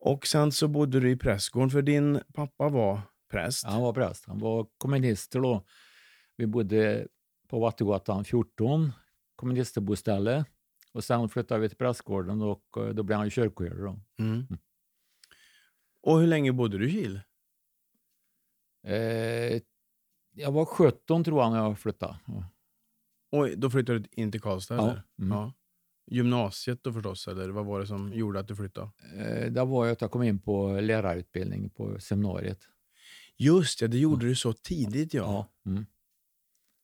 Och 0.00 0.26
sen 0.26 0.52
så 0.52 0.68
bodde 0.68 1.00
du 1.00 1.10
i 1.10 1.16
prästgården, 1.16 1.70
för 1.70 1.82
din 1.82 2.20
pappa 2.34 2.68
var 2.68 3.00
präst. 3.30 3.64
Han 3.64 3.82
var 3.82 3.92
präst. 3.92 4.26
Han 4.26 4.38
var 4.38 4.66
kommunister 4.78 5.40
då. 5.40 5.64
Vi 6.36 6.46
bodde 6.46 7.06
på 7.48 7.58
Vattugatan 7.60 8.24
14, 8.24 8.92
kommunisterboställe. 9.36 10.44
Och 10.92 11.04
sen 11.04 11.28
flyttade 11.28 11.60
vi 11.60 11.68
till 11.68 11.78
prästgården 11.78 12.42
och 12.42 12.62
eh, 12.76 12.88
då 12.88 13.02
blev 13.02 13.18
han 13.18 13.30
kyrkoherde. 13.30 13.82
då. 13.82 14.00
Mm. 14.18 14.46
Och 16.06 16.20
hur 16.20 16.26
länge 16.26 16.52
bodde 16.52 16.78
du 16.78 16.88
i 16.88 16.92
Kil? 16.92 17.20
Eh, 18.86 19.62
jag 20.34 20.52
var 20.52 20.64
17 20.64 21.24
tror 21.24 21.42
jag 21.42 21.52
när 21.52 21.58
jag 21.58 21.78
flyttade. 21.78 22.18
Ja. 22.26 22.44
Och 23.32 23.58
då 23.58 23.70
flyttade 23.70 23.98
du 23.98 24.08
in 24.12 24.32
till 24.32 24.40
Karlstad? 24.40 24.74
Ja. 24.74 24.82
Eller? 24.82 25.02
Mm. 25.18 25.38
ja. 25.38 25.52
Gymnasiet 26.10 26.82
då 26.82 26.92
förstås, 26.92 27.28
eller 27.28 27.48
vad 27.48 27.66
var 27.66 27.80
det 27.80 27.86
som 27.86 28.12
gjorde 28.12 28.40
att 28.40 28.48
du 28.48 28.56
flyttade? 28.56 28.90
Eh, 29.14 29.52
det 29.52 29.64
var 29.64 29.86
att 29.86 30.00
jag 30.00 30.10
kom 30.10 30.22
in 30.22 30.38
på 30.38 30.80
lärarutbildning 30.80 31.70
på 31.70 32.00
seminariet. 32.00 32.60
Just 33.36 33.80
ja, 33.80 33.88
det 33.88 33.98
gjorde 33.98 34.26
du 34.26 34.34
så 34.34 34.52
tidigt 34.52 35.14
ja. 35.14 35.22
Ja. 35.64 35.70
Mm. 35.70 35.86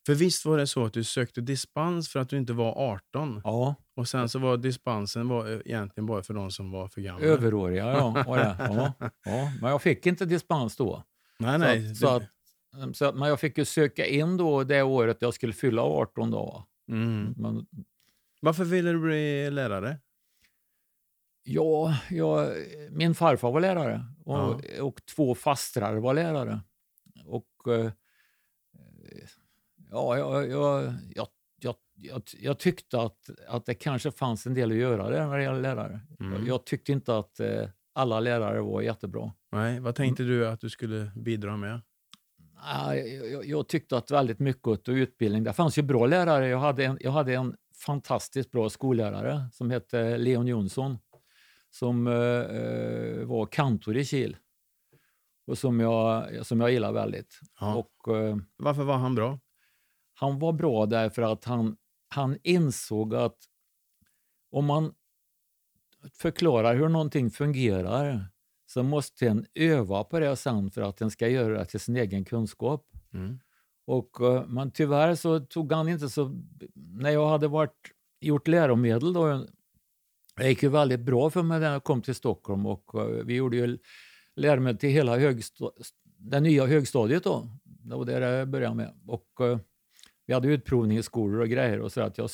För 0.07 0.14
visst 0.14 0.45
var 0.45 0.59
det 0.59 0.67
så 0.67 0.85
att 0.85 0.93
du 0.93 1.05
sökte 1.05 1.41
dispens 1.41 2.09
för 2.09 2.21
att 2.21 2.29
du 2.29 2.38
inte 2.38 2.52
var 2.52 2.93
18? 2.93 3.41
ja, 3.45 3.75
Och 3.95 4.09
sen 4.09 4.29
så 4.29 4.39
var 4.39 4.57
dispensen 4.57 5.29
var 5.29 5.53
eh, 5.53 5.61
egentligen 5.65 6.07
bara 6.07 6.23
för 6.23 6.35
de 6.35 6.51
som 6.51 6.71
var 6.71 6.89
för 6.89 7.01
gamla? 7.01 7.27
överåriga 7.27 7.87
ja, 7.87 8.11
var 8.27 8.39
det. 8.39 8.57
Ja, 8.59 8.93
ja. 9.25 9.51
Men 9.61 9.71
jag 9.71 9.83
fick 9.83 10.07
inte 10.07 10.25
dispens 10.25 10.77
då. 10.77 11.03
Nej, 11.39 11.53
Så 11.55 11.59
nej. 11.59 11.91
att, 11.91 11.97
så 11.97 12.09
att, 12.09 12.23
så 12.97 13.05
att, 13.05 13.15
men 13.17 13.29
jag 13.29 13.41
fick 13.41 13.59
ju 13.59 13.65
söka 13.65 14.07
in 14.07 14.37
då 14.37 14.65
det 14.65 14.83
året 14.83 15.17
jag 15.21 15.35
skulle 15.35 15.53
fylla 15.53 15.83
18 15.83 16.31
då. 16.31 16.67
mm. 16.89 17.35
Men 17.37 17.67
Varför 18.41 18.65
ville 18.65 18.93
du 18.93 18.99
bli 19.01 19.51
lärare? 19.51 19.99
ja, 21.45 21.97
jag, 22.11 22.49
min 22.91 23.15
farfar 23.15 23.53
var 23.53 23.61
lärare 23.61 24.05
och, 24.25 24.35
Ja. 24.77 24.83
och 24.85 25.01
två 25.07 25.35
fastrar 25.35 25.97
var 25.97 26.15
lärare. 26.15 26.61
Och 27.27 27.73
eh, 27.75 27.91
ja, 29.91 30.17
jag, 30.19 30.51
jag, 30.51 30.95
jag, 31.15 31.27
jag, 31.64 31.75
jag, 31.95 32.23
jag 32.40 32.59
tyckte 32.59 33.00
att, 33.00 33.31
att 33.49 33.66
det 33.66 33.75
kanske 33.75 34.11
fanns 34.11 34.47
en 34.47 34.54
del 34.54 34.71
att 34.71 34.76
göra 34.76 35.11
där 35.11 35.26
när 35.26 35.37
det 35.37 35.42
gäller 35.42 35.61
lärare. 35.61 36.00
Mm. 36.21 36.33
Jag, 36.33 36.49
jag 36.49 36.66
tyckte 36.66 36.92
inte 36.92 37.19
att 37.19 37.40
eh, 37.40 37.69
alla 37.92 38.21
lärare 38.21 38.61
var 38.61 38.83
jättebra. 38.83 39.33
Nej, 39.52 39.81
vad 39.81 39.95
tänkte 39.95 40.23
du 40.23 40.49
att 40.49 40.61
du 40.61 40.71
skulle 40.71 41.12
bidra 41.16 41.57
med? 41.57 41.81
Jag, 43.33 43.47
jag 43.47 43.69
tyckte 43.69 43.97
att 43.97 44.11
väldigt 44.11 44.38
mycket 44.38 44.88
av 44.88 44.95
utbildning, 44.95 45.45
det 45.45 45.52
fanns 45.52 45.78
ju 45.78 45.83
bra 45.83 46.07
lärare. 46.07 46.49
Jag 46.49 46.59
hade 46.59 46.85
en, 46.85 46.99
jag 47.00 47.11
hade 47.11 47.35
en 47.35 47.57
fantastiskt 47.87 48.50
bra 48.50 48.71
skollärare 48.71 49.49
som 49.52 49.71
hette 49.71 50.19
Leon 50.19 50.47
Jonsson 50.47 50.99
som 51.71 52.07
eh, 52.07 52.14
eh, 52.14 53.25
var 53.25 53.47
kantor 53.47 53.97
i 53.97 54.04
Kil 54.04 54.37
och 55.47 55.59
som 55.59 55.81
jag, 55.81 56.26
som 56.47 56.61
jag 56.61 56.73
gillar 56.73 56.92
väldigt. 56.92 57.40
Ja. 57.61 57.75
Och, 57.75 58.16
eh, 58.16 58.37
Varför 58.57 58.85
var 58.85 58.97
han 58.97 59.14
bra? 59.14 59.38
Han 60.23 60.38
var 60.38 60.52
bra 60.52 60.87
därför 60.87 61.23
att 61.23 61.45
han, 61.45 61.76
han 62.09 62.38
insåg 62.43 63.14
att 63.14 63.38
om 64.50 64.64
man 64.64 64.95
förklarar 66.12 66.76
hur 66.76 66.88
någonting 66.88 67.31
fungerar 67.31 68.26
så 68.67 68.83
måste 68.83 69.29
en 69.29 69.47
öva 69.55 70.05
på 70.05 70.21
det 70.21 70.37
sen 70.37 70.71
för 70.71 70.83
att 70.83 70.97
den 70.97 71.11
ska 71.11 71.29
göra 71.29 71.59
det 71.59 71.64
till 71.64 71.81
sin 71.81 71.97
egen 71.97 72.25
kunskap. 72.25 72.87
Mm. 73.12 73.38
Och, 73.85 74.21
eh, 74.21 74.47
men 74.47 74.71
tyvärr 74.71 75.14
så 75.14 75.41
tog 75.41 75.73
han 75.73 75.88
inte 75.88 76.09
så... 76.09 76.43
När 76.75 77.11
jag 77.11 77.29
hade 77.29 77.49
varit, 77.49 77.91
gjort 78.21 78.49
läromedel 78.49 79.12
då, 79.12 79.47
det 80.37 80.49
gick 80.49 80.62
ju 80.62 80.69
väldigt 80.69 81.00
bra 81.00 81.31
för 81.31 81.43
mig 81.43 81.61
när 81.61 81.73
jag 81.73 81.85
kom 81.85 82.02
till 82.02 82.14
Stockholm 82.14 82.67
och 82.67 82.95
eh, 82.95 83.25
vi 83.25 83.35
gjorde 83.35 83.57
ju 83.57 83.79
läromedel 84.37 84.79
till 84.79 84.91
hela 84.91 85.19
högsta, 85.19 85.71
det 86.17 86.41
nya 86.41 86.67
högstadiet 86.67 87.25
då. 87.25 87.49
Det 87.64 87.97
var 87.97 88.05
det 88.05 88.47
började 88.47 88.75
med. 88.75 88.95
Och, 89.07 89.41
eh, 89.41 89.59
vi 90.26 90.35
hade 90.35 90.49
utprovning 90.49 90.99
i 90.99 91.02
skolor 91.02 91.41
och 91.41 91.49
grejer 91.49 91.81
och 91.81 91.93
så 91.93 92.00
att 92.00 92.19
jag, 92.19 92.31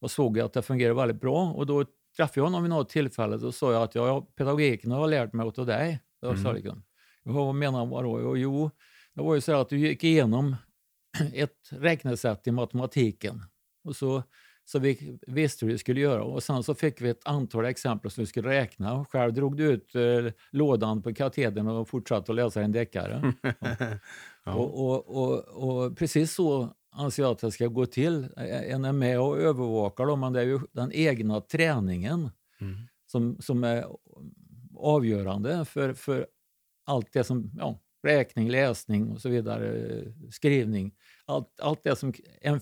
jag 0.00 0.10
såg 0.10 0.40
att 0.40 0.52
det 0.52 0.62
fungerade 0.62 0.94
väldigt 0.94 1.20
bra 1.20 1.50
och 1.52 1.66
då 1.66 1.84
träffade 2.16 2.40
jag 2.40 2.44
honom 2.44 2.62
vid 2.62 2.70
något 2.70 2.88
tillfälle 2.88 3.36
och 3.36 3.54
sa 3.54 3.72
jag 3.72 3.82
att 3.82 3.94
jag, 3.94 4.34
pedagogiken 4.36 4.90
har 4.90 5.00
jag 5.00 5.10
lärt 5.10 5.32
mig 5.32 5.52
av 5.56 5.66
dig. 5.66 6.00
Jag 6.20 6.38
Mm. 6.38 6.54
liksom, 6.54 6.82
"Jaha, 7.24 7.44
vad 7.44 7.54
menar 7.54 7.78
han 7.78 7.88
vadå? 7.88 8.10
Och, 8.10 8.38
jo, 8.38 8.70
det 9.14 9.22
var 9.22 9.34
ju 9.34 9.40
så 9.40 9.52
att 9.60 9.68
du 9.68 9.78
gick 9.78 10.04
igenom 10.04 10.56
ett 11.34 11.68
räknesätt 11.70 12.46
i 12.46 12.50
matematiken 12.50 13.42
och 13.84 13.96
så, 13.96 14.22
så 14.64 14.78
vi 14.78 15.18
visste 15.26 15.66
hur 15.66 15.72
vi 15.72 15.78
skulle 15.78 16.00
göra 16.00 16.22
och 16.24 16.42
sen 16.42 16.62
så 16.62 16.74
fick 16.74 17.00
vi 17.00 17.08
ett 17.08 17.26
antal 17.26 17.64
exempel 17.64 18.10
som 18.10 18.22
vi 18.22 18.26
skulle 18.26 18.48
räkna. 18.48 19.04
Själv 19.04 19.32
drog 19.32 19.56
du 19.56 19.64
ut 19.64 19.94
eh, 19.94 20.32
lådan 20.50 21.02
på 21.02 21.14
katedern 21.14 21.68
och 21.68 21.88
fortsatte 21.88 22.32
att 22.32 22.36
läsa 22.36 22.62
en 22.62 22.72
deckare. 22.72 23.32
Ja. 24.44 24.54
Och, 24.54 24.86
och, 24.86 25.22
och, 25.22 25.44
och 25.84 25.96
precis 25.98 26.34
så 26.34 26.74
anser 26.92 27.22
jag 27.22 27.32
att 27.32 27.38
det 27.38 27.50
ska 27.50 27.66
gå 27.66 27.86
till. 27.86 28.28
En 28.36 28.84
är 28.84 28.92
med 28.92 29.20
och 29.20 29.38
övervakar, 29.38 30.06
då, 30.06 30.16
men 30.16 30.32
det 30.32 30.40
är 30.40 30.44
ju 30.44 30.60
den 30.72 30.92
egna 30.92 31.40
träningen 31.40 32.30
Mm. 32.60 32.76
som, 33.06 33.36
som 33.40 33.64
är 33.64 33.84
avgörande 34.76 35.64
för, 35.64 35.92
för 35.94 36.26
allt 36.86 37.12
det 37.12 37.24
som 37.24 37.50
ja, 37.58 37.78
räkning, 38.06 38.50
läsning 38.50 39.10
och 39.10 39.20
så 39.20 39.28
vidare, 39.28 39.72
eh, 39.98 40.12
skrivning. 40.30 40.94
Allt, 41.26 41.60
allt 41.62 41.82
det 41.84 41.96
som 41.96 42.12
en 42.40 42.60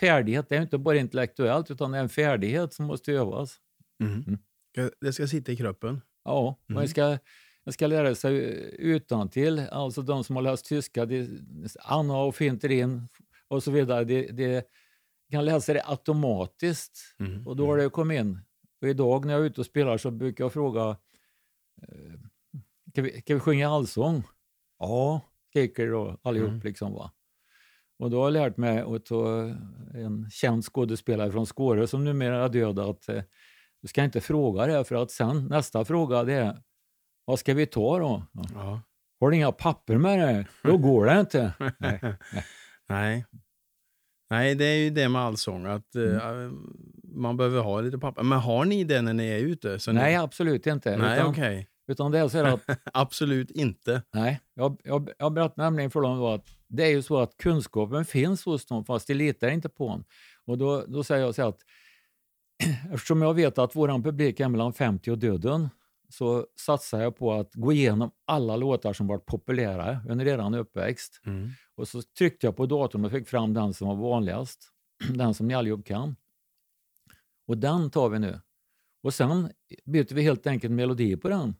färdighet, 0.00 0.48
det 0.48 0.56
är 0.56 0.62
inte 0.62 0.78
bara 0.78 0.96
intellektuellt 0.96 1.70
utan 1.70 1.92
det 1.92 1.98
är 1.98 2.02
en 2.02 2.08
färdighet 2.08 2.72
som 2.74 2.86
måste 2.86 3.12
övas. 3.12 3.56
Mm. 4.00 4.24
Mm. 4.26 4.90
Det 5.00 5.12
ska 5.12 5.26
sitta 5.26 5.52
i 5.52 5.56
kroppen. 5.56 6.00
Ja, 6.24 6.58
Mm. 6.68 6.80
man 6.80 6.88
ska, 6.88 7.18
man 7.66 7.72
ska 7.72 7.86
lära 7.86 8.14
sig 8.14 8.34
utan 8.78 9.28
till. 9.30 9.58
Alltså 9.70 10.02
de 10.02 10.24
som 10.24 10.36
har 10.36 10.42
läst 10.42 10.66
tyska, 10.66 11.06
det, 11.06 11.28
Anna 11.80 12.16
och 12.18 12.34
Finterin 12.36 13.08
och 13.54 13.62
så 13.62 13.70
vidare, 13.70 14.04
det, 14.04 14.26
det 14.26 14.68
kan 15.30 15.44
läsa 15.44 15.72
det 15.72 15.82
automatiskt. 15.84 16.98
Mm. 17.18 17.46
Och 17.46 17.56
då 17.56 17.66
har 17.66 17.76
det 17.76 17.90
kommit 17.90 18.20
in. 18.20 18.40
Och 18.82 18.88
idag 18.88 19.24
när 19.24 19.32
jag 19.32 19.42
är 19.42 19.46
ute 19.46 19.60
och 19.60 19.66
spelar 19.66 19.98
så 19.98 20.10
brukar 20.10 20.44
jag 20.44 20.52
fråga, 20.52 20.96
eh, 21.82 22.20
kan 22.94 23.04
vi, 23.04 23.22
kan 23.22 23.36
vi 23.36 23.40
sjunga 23.40 23.68
allsång? 23.68 24.22
Ja, 24.78 25.20
skriker 25.50 25.90
då 25.90 26.18
allihop. 26.22 26.48
Mm. 26.48 26.60
Liksom, 26.60 26.92
va? 26.92 27.10
Och 27.98 28.10
då 28.10 28.18
har 28.18 28.24
jag 28.24 28.32
lärt 28.32 28.56
mig 28.56 28.78
att 28.78 29.06
ta 29.06 29.42
en 29.94 30.30
känd 30.30 30.64
skådespelare 30.64 31.32
från 31.32 31.46
Skåre 31.46 31.86
som 31.86 32.04
numera 32.04 32.44
är 32.44 32.48
död 32.48 32.78
att 32.78 33.08
eh, 33.08 33.22
du 33.82 33.88
ska 33.88 34.04
inte 34.04 34.20
fråga 34.20 34.66
det 34.66 34.84
för 34.84 34.94
att 34.94 35.10
sen 35.10 35.46
nästa 35.46 35.84
fråga 35.84 36.24
det 36.24 36.34
är 36.34 36.62
vad 37.24 37.38
ska 37.38 37.54
vi 37.54 37.66
ta 37.66 37.98
då? 37.98 38.22
Ja. 38.32 38.44
Ja. 38.54 38.80
Har 39.20 39.30
du 39.30 39.36
inga 39.36 39.52
papper 39.52 39.98
med 39.98 40.18
dig? 40.18 40.46
Då 40.62 40.76
går 40.78 41.06
det 41.06 41.20
inte. 41.20 41.52
Nej. 41.78 42.00
Nej. 42.02 42.16
Nej, 42.88 43.24
det 44.28 44.64
är 44.64 44.76
ju 44.76 44.90
det 44.90 45.08
med 45.08 45.22
allsång. 45.22 45.66
Att, 45.66 45.96
eh, 45.96 46.50
man 47.14 47.36
behöver 47.36 47.60
ha 47.60 47.80
lite 47.80 47.98
papper. 47.98 48.22
Men 48.22 48.38
har 48.38 48.64
ni 48.64 48.84
det 48.84 49.02
när 49.02 49.14
ni 49.14 49.28
är 49.28 49.38
ute? 49.38 49.78
Så 49.78 49.92
Nej, 49.92 50.12
ni... 50.12 50.18
absolut 50.18 50.66
inte. 50.66 50.96
Nej, 50.96 51.18
utan, 51.18 51.30
okej. 51.30 51.68
utan 51.88 52.12
det 52.12 52.18
är 52.18 52.28
så 52.28 52.44
att 52.44 52.60
Absolut 52.92 53.50
inte. 53.50 54.02
Nej, 54.14 54.40
jag, 54.54 54.80
jag, 54.84 55.10
jag 55.18 55.32
berättade 55.32 55.62
nämligen 55.62 55.90
för 55.90 56.00
dem 56.00 56.24
att 56.24 56.46
det 56.68 56.84
är 56.84 56.90
ju 56.90 57.02
så 57.02 57.18
att 57.20 57.36
kunskapen 57.36 58.04
finns 58.04 58.44
hos 58.44 58.66
dem 58.66 58.84
fast 58.84 59.06
de 59.06 59.14
litar 59.14 59.48
inte 59.48 59.68
på 59.68 59.88
den. 59.88 60.04
Och 60.46 60.58
då, 60.58 60.84
då 60.88 61.04
säger 61.04 61.24
jag 61.24 61.34
så 61.34 61.48
att 61.48 61.58
eftersom 62.92 63.22
jag 63.22 63.34
vet 63.34 63.58
att 63.58 63.76
vår 63.76 64.02
publik 64.02 64.40
är 64.40 64.48
mellan 64.48 64.72
50 64.72 65.10
och 65.10 65.18
döden 65.18 65.68
så 66.08 66.46
satsar 66.56 67.00
jag 67.00 67.16
på 67.16 67.32
att 67.32 67.54
gå 67.54 67.72
igenom 67.72 68.10
alla 68.24 68.56
låtar 68.56 68.92
som 68.92 69.06
varit 69.06 69.26
populära 69.26 70.00
under 70.08 70.26
eran 70.26 70.54
uppväxt. 70.54 71.20
Mm. 71.26 71.50
Och 71.76 71.88
så 71.88 72.02
tryckte 72.18 72.46
jag 72.46 72.56
på 72.56 72.66
datorn 72.66 73.04
och 73.04 73.10
fick 73.10 73.28
fram 73.28 73.54
den 73.54 73.74
som 73.74 73.88
var 73.88 73.94
vanligast, 73.96 74.68
den 75.14 75.34
som 75.34 75.48
ni 75.48 75.54
allihop 75.54 75.86
kan. 75.86 76.16
Och 77.46 77.58
den 77.58 77.90
tar 77.90 78.08
vi 78.08 78.18
nu. 78.18 78.40
Och 79.02 79.14
sen 79.14 79.50
byter 79.84 80.14
vi 80.14 80.22
helt 80.22 80.46
enkelt 80.46 80.72
melodi 80.72 81.16
på 81.16 81.28
den. 81.28 81.54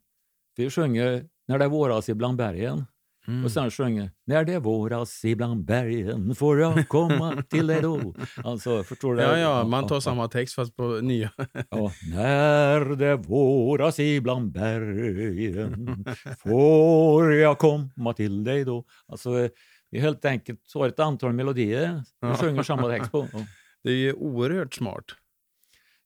Vi 0.56 0.70
sjunger 0.70 1.28
När 1.46 1.58
det 1.58 1.68
våras 1.68 2.08
ibland 2.08 2.36
bergen 2.38 2.84
Mm. 3.26 3.44
och 3.44 3.52
sen 3.52 3.70
sjunger 3.70 4.10
När 4.26 4.44
det 4.44 4.58
våras 4.58 5.24
ibland 5.24 5.64
bergen 5.64 6.34
får 6.34 6.60
jag 6.60 6.88
komma 6.88 7.42
till 7.50 7.66
dig 7.66 7.82
då. 7.82 8.14
Alltså, 8.44 8.82
förstår 8.82 9.14
du? 9.14 9.22
Ja, 9.22 9.38
ja, 9.38 9.64
man 9.64 9.86
tar 9.86 10.00
samma 10.00 10.28
text 10.28 10.54
fast 10.54 10.76
på 10.76 11.00
nya. 11.02 11.30
Ja, 11.70 11.92
när 12.12 12.96
det 12.96 13.16
våras 13.16 13.98
ibland 13.98 14.52
bergen 14.52 16.04
får 16.38 17.32
jag 17.32 17.58
komma 17.58 18.12
till 18.12 18.44
dig 18.44 18.64
då. 18.64 18.84
Alltså, 19.06 19.48
vi 19.94 20.00
helt 20.00 20.24
enkelt 20.24 20.60
har 20.74 20.88
ett 20.88 21.00
antal 21.00 21.32
melodier 21.32 22.02
vi 22.20 22.28
Ja. 22.28 22.36
sjunger 22.36 22.62
samma 22.62 22.88
text 22.88 23.12
på. 23.12 23.26
Det 23.82 23.90
är 23.90 23.94
ju 23.96 24.12
oerhört 24.12 24.74
smart. 24.74 25.04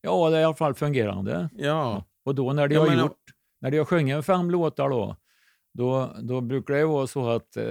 Ja, 0.01 0.31
det 0.31 0.37
är 0.37 0.41
i 0.41 0.45
alla 0.45 0.55
fall 0.55 0.75
fungerande. 0.75 1.49
Ja. 1.57 2.05
Och 2.25 2.35
då 2.35 2.53
när 2.53 2.69
de 2.69 2.75
Ja, 2.75 2.81
har 2.81 2.89
men- 2.89 2.99
gjort, 2.99 3.19
när 3.61 3.71
de 3.71 3.79
har 3.79 3.85
sjungit 3.85 4.25
fem 4.27 4.51
låtar 4.51 4.89
då, 4.89 5.17
då, 5.75 6.17
då 6.23 6.41
brukar 6.41 6.75
det 6.75 6.85
vara 6.85 7.07
så 7.07 7.29
att 7.31 7.57
eh, 7.57 7.65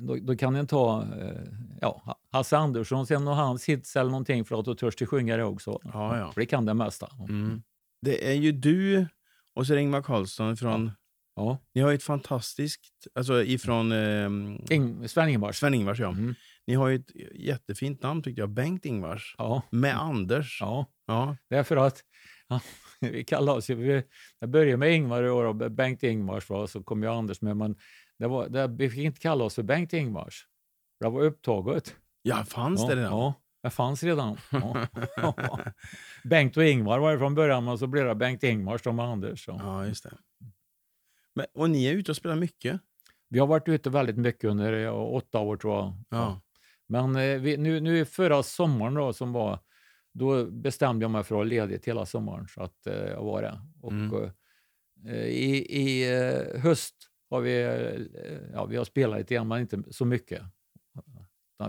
då, 0.00 0.16
då 0.16 0.36
kan 0.36 0.56
en 0.56 0.66
ta 0.66 1.02
eh, 1.20 1.42
ja, 1.80 2.16
Hasse 2.32 2.56
Andersson 2.56 3.06
sen 3.06 3.28
och 3.28 3.36
hans 3.36 3.64
hits 3.68 3.96
eller 3.96 4.10
någonting 4.10 4.44
för 4.44 4.58
att 4.58 4.64
då 4.64 4.74
törs 4.74 4.96
de 4.96 5.06
sjunga 5.06 5.36
det 5.36 5.44
också. 5.44 5.80
Ja, 5.84 6.18
ja. 6.18 6.32
För 6.32 6.40
det 6.40 6.46
kan 6.46 6.64
det 6.66 6.74
mesta. 6.74 7.08
Mm. 7.28 7.62
Det 8.02 8.30
är 8.30 8.34
ju 8.34 8.52
du 8.52 9.06
och 9.54 9.66
så 9.66 9.72
är 9.72 9.76
det 9.76 9.82
Ingvar 9.82 10.02
Carlsson 10.02 10.56
från... 10.56 10.90
Ja. 11.38 11.58
Ni 11.74 11.80
har 11.80 11.90
ju 11.90 11.94
ett 11.94 12.02
fantastiskt... 12.02 12.80
Alltså 13.14 13.42
ifrån 13.42 13.92
eh, 13.92 14.30
Ing, 14.76 15.08
Sven-Ingvars. 15.08 15.56
Sven-Ingvars, 15.58 16.00
ja. 16.00 16.08
Mm. 16.08 16.34
Ni 16.66 16.74
har 16.74 16.88
ju 16.88 16.96
ett 16.96 17.10
jättefint 17.34 18.02
namn 18.02 18.22
tyckte 18.22 18.40
jag. 18.40 18.50
Bengt-Ingvars. 18.50 19.34
Ja, 19.38 19.62
Med 19.70 20.00
Anders. 20.00 20.58
ja, 20.60 20.86
Ja. 21.06 21.36
därför 21.50 21.76
att 21.76 22.00
ja, 22.48 22.60
vi 23.00 23.24
kallar 23.24 23.52
oss 23.56 23.70
ju, 23.70 24.02
jag 24.38 24.50
började 24.50 24.76
med 24.76 24.94
Ingvar 24.94 25.22
i 25.22 25.30
år 25.30 25.44
och 25.44 25.56
Bengt 25.56 26.02
Ingvars 26.02 26.48
var, 26.48 26.66
så 26.66 26.82
kom 26.82 27.02
ju 27.02 27.08
Anders 27.08 27.40
med, 27.40 27.56
men 27.56 27.76
det 28.18 28.26
var, 28.26 28.48
det, 28.48 28.66
vi 28.68 28.90
fick 28.90 29.00
inte 29.00 29.20
kalla 29.20 29.44
oss 29.44 29.54
för 29.54 29.62
Bengt 29.62 29.92
Ingvars. 29.92 30.46
Det 31.00 31.08
var 31.08 31.22
upptaget. 31.22 31.94
Ja, 32.22 32.44
fanns 32.44 32.80
ja, 32.80 32.88
det 32.88 32.96
redan? 32.96 33.12
Ja, 33.12 33.34
det 33.62 33.70
fanns 33.70 34.02
redan. 34.02 34.36
Bengt 36.24 36.56
och 36.56 36.64
Ingvar 36.64 36.98
var 36.98 37.12
det 37.12 37.18
från 37.18 37.34
början, 37.34 37.64
men 37.64 37.78
så 37.78 37.86
blev 37.86 38.06
det 38.06 38.14
Bengt 38.14 38.42
Ingvars 38.42 38.82
som 38.82 38.98
Anders. 38.98 39.44
Så. 39.44 39.56
Ja, 39.58 39.86
just 39.86 40.04
det. 40.04 40.10
Men, 41.38 41.46
och 41.54 41.70
ni 41.70 41.84
är 41.86 41.92
ute 41.92 42.10
och 42.12 42.16
spelar 42.16 42.36
mycket? 42.36 42.80
Vi 43.28 43.38
har 43.38 43.46
varit 43.46 43.68
ute 43.68 43.90
väldigt 43.90 44.16
mycket 44.16 44.44
under 44.44 44.72
ja, 44.72 44.92
åtta 45.06 45.38
år 45.38 45.56
tror 45.56 45.74
jag. 45.74 45.94
Ja. 46.08 46.40
Men 46.86 47.16
eh, 47.16 47.38
vi, 47.40 47.56
nu, 47.56 47.80
nu 47.80 48.04
förra 48.04 48.42
sommaren 48.42 48.94
då, 48.94 49.12
som 49.12 49.32
var, 49.32 49.58
då 50.14 50.44
bestämde 50.50 51.04
jag 51.04 51.10
mig 51.10 51.24
för 51.24 51.34
att 51.34 51.38
ha 51.38 51.44
ledigt 51.44 51.88
hela 51.88 52.06
sommaren. 52.06 52.48
Så 52.48 52.62
att 52.62 52.86
eh, 52.86 52.94
jag 52.94 53.24
var 53.24 53.42
det. 53.42 53.60
Och, 53.82 53.92
Mm. 53.92 54.30
eh, 55.06 55.24
I 55.26 55.56
i 55.56 56.14
eh, 56.16 56.60
höst 56.60 56.94
har 57.30 57.40
vi, 57.40 57.62
eh, 57.62 58.38
ja, 58.52 58.64
vi 58.64 58.76
har 58.76 58.84
spelat 58.84 59.18
lite 59.18 59.34
grann, 59.34 59.48
men 59.48 59.60
inte 59.60 59.82
så 59.90 60.04
mycket. 60.04 60.42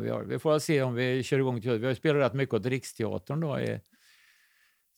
Vi, 0.02 0.10
har, 0.10 0.24
vi 0.24 0.40
får 0.40 0.60
se 0.60 0.82
om 0.82 0.94
vi 0.94 1.24
kör 1.24 1.40
igång. 1.40 1.62
till- 1.62 1.80
Vi 1.80 1.88
har 1.88 1.94
spelat 1.94 2.22
rätt 2.26 2.34
mycket 2.34 2.54
åt 2.56 2.66
Riksteatern 2.66 3.40
då, 3.40 3.60
i 3.60 3.80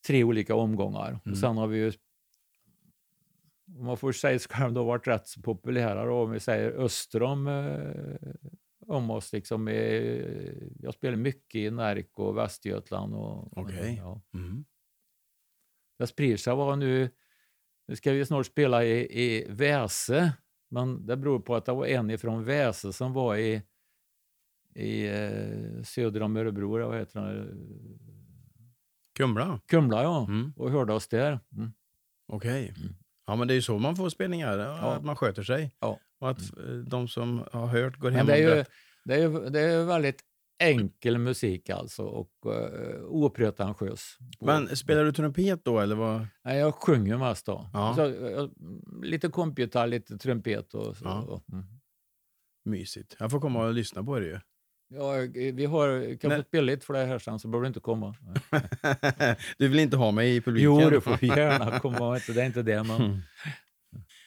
tre 0.07 0.23
olika 0.23 0.55
omgångar. 0.55 1.07
Mm. 1.09 1.19
Och 1.31 1.37
sen 1.37 1.57
har 1.57 1.67
vi 1.67 1.77
ju, 1.77 1.91
om 3.77 3.85
man 3.85 3.97
får 3.97 4.11
säga 4.11 4.39
så 4.39 4.49
själv, 4.49 4.73
då 4.73 4.83
varit 4.83 5.07
rätt 5.07 5.27
så 5.27 5.41
populära. 5.41 6.05
Då, 6.05 6.13
om 6.23 6.31
vi 6.31 6.39
säger 6.39 6.71
öster 6.71 7.23
om, 7.23 7.47
eh, 7.47 8.31
om 8.87 9.09
oss. 9.09 9.33
Liksom, 9.33 9.69
i, 9.69 10.71
jag 10.79 10.93
spelar 10.93 11.17
mycket 11.17 11.55
i 11.55 11.71
Närke 11.71 12.21
och 12.21 12.37
Västergötland. 12.37 13.13
Och, 13.15 13.57
Okej. 13.57 13.95
ja. 13.97 14.21
Mm. 14.33 14.65
Det 15.99 16.07
sprider 16.07 16.37
sig. 16.37 16.55
Vad 16.55 16.77
nu, 16.79 17.09
nu 17.87 17.95
ska 17.95 18.11
vi 18.11 18.25
snart 18.25 18.45
spela 18.45 18.85
i, 18.85 19.21
i 19.23 19.45
Väse 19.49 20.33
Men 20.69 21.05
det 21.05 21.17
beror 21.17 21.39
på 21.39 21.55
att 21.55 21.65
det 21.65 21.71
var 21.73 21.85
en 21.85 22.09
ifrån 22.09 22.43
Väse 22.43 22.93
som 22.93 23.13
var 23.13 23.35
i, 23.37 23.61
i 24.75 25.07
eh, 25.07 25.83
söder 25.83 26.21
om 26.21 26.37
Örebro, 26.37 26.87
vad 26.87 26.97
heter 26.99 27.21
det? 27.21 27.57
Kumla? 29.17 29.59
Kumla 29.67 30.03
ja, 30.03 30.25
Mm. 30.27 30.53
och 30.55 30.71
hörde 30.71 30.93
oss 30.93 31.07
där. 31.07 31.39
Mm. 31.57 31.71
Okej. 32.27 32.73
Mm. 32.77 32.93
Ja, 33.25 33.35
men 33.35 33.47
det 33.47 33.53
är 33.53 33.55
ju 33.55 33.61
så 33.61 33.77
man 33.77 33.95
får 33.95 34.09
spelningar. 34.09 34.57
Ja. 34.57 34.93
Att 34.93 35.03
man 35.03 35.15
sköter 35.15 35.43
sig. 35.43 35.71
Ja. 35.79 35.99
Och 36.19 36.29
att 36.29 36.57
eh, 36.57 36.73
de 36.73 37.07
som 37.07 37.43
har 37.51 37.67
hört 37.67 37.97
går 37.97 38.11
hem 38.11 38.25
Men 38.25 38.35
det 38.35 38.43
är, 38.43 38.57
ju, 38.57 38.65
det, 39.05 39.13
är 39.13 39.19
ju, 39.19 39.49
det 39.49 39.59
är 39.59 39.79
ju 39.79 39.85
väldigt 39.85 40.21
enkel 40.61 41.17
musik 41.17 41.69
alltså 41.69 42.03
och 42.03 42.31
uh, 42.45 43.03
opretentiös. 43.05 44.17
Men 44.39 44.75
spelar 44.75 45.03
du 45.03 45.11
trumpet 45.11 45.65
då, 45.65 45.79
eller 45.79 45.95
vad? 45.95 46.27
Nej, 46.43 46.57
jag 46.57 46.73
sjunger 46.73 47.17
mest 47.17 47.45
då. 47.45 47.69
Ja. 47.73 47.93
Så, 47.95 48.01
jag, 48.01 48.51
lite 49.03 49.27
kompgitarr, 49.29 49.87
lite 49.87 50.17
trumpet 50.17 50.73
och 50.73 50.97
så. 50.97 51.05
Ja. 51.05 51.41
Mm. 51.51 51.65
Mysigt. 52.65 53.15
Jag 53.19 53.31
får 53.31 53.39
komma 53.39 53.65
och 53.65 53.73
lyssna 53.73 54.03
på 54.03 54.19
det 54.19 54.25
ju. 54.25 54.39
Ja, 54.93 55.27
vi 55.33 55.65
har, 55.65 56.17
kan 56.17 56.29
Nej. 56.29 56.39
få 56.39 56.47
spela 56.47 56.65
lite 56.65 56.85
för 56.85 56.93
det 56.93 57.05
här 57.05 57.19
sen 57.19 57.39
så 57.39 57.47
behöver 57.47 57.63
du 57.63 57.67
inte 57.67 57.79
komma. 57.79 58.15
du 59.57 59.67
vill 59.67 59.79
inte 59.79 59.97
ha 59.97 60.11
mig 60.11 60.35
i 60.35 60.41
publiken? 60.41 60.79
Jo, 60.79 60.89
du 60.89 61.01
får 61.01 61.23
gärna 61.23 61.79
komma. 61.79 62.19
Det 62.27 62.41
är 62.41 62.45
inte 62.45 62.63
det, 62.63 62.83
men... 62.83 63.01
Mm. 63.01 63.21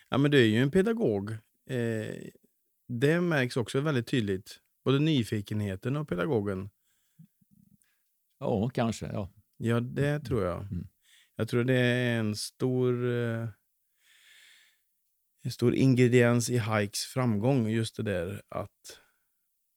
Ja, 0.08 0.18
men 0.18 0.30
du 0.30 0.40
är 0.40 0.46
ju 0.46 0.62
en 0.62 0.70
pedagog. 0.70 1.30
Eh, 1.70 2.14
det 2.88 3.20
märks 3.20 3.56
också 3.56 3.80
väldigt 3.80 4.06
tydligt. 4.06 4.60
Både 4.84 4.98
nyfikenheten 4.98 5.96
och 5.96 6.08
pedagogen. 6.08 6.70
Ja, 8.38 8.68
kanske. 8.68 9.06
Ja. 9.06 9.32
Ja, 9.56 9.80
det 9.80 10.20
tror 10.20 10.44
jag. 10.44 10.60
Mm. 10.60 10.88
Jag 11.36 11.48
tror 11.48 11.64
det 11.64 11.78
är 11.78 12.18
en 12.18 12.36
stor, 12.36 13.12
eh, 13.12 13.48
en 15.42 15.50
stor 15.50 15.74
ingrediens 15.74 16.50
i 16.50 16.58
Hikes 16.58 17.04
framgång. 17.04 17.68
Just 17.68 17.96
det 17.96 18.02
där 18.02 18.42
att, 18.48 19.00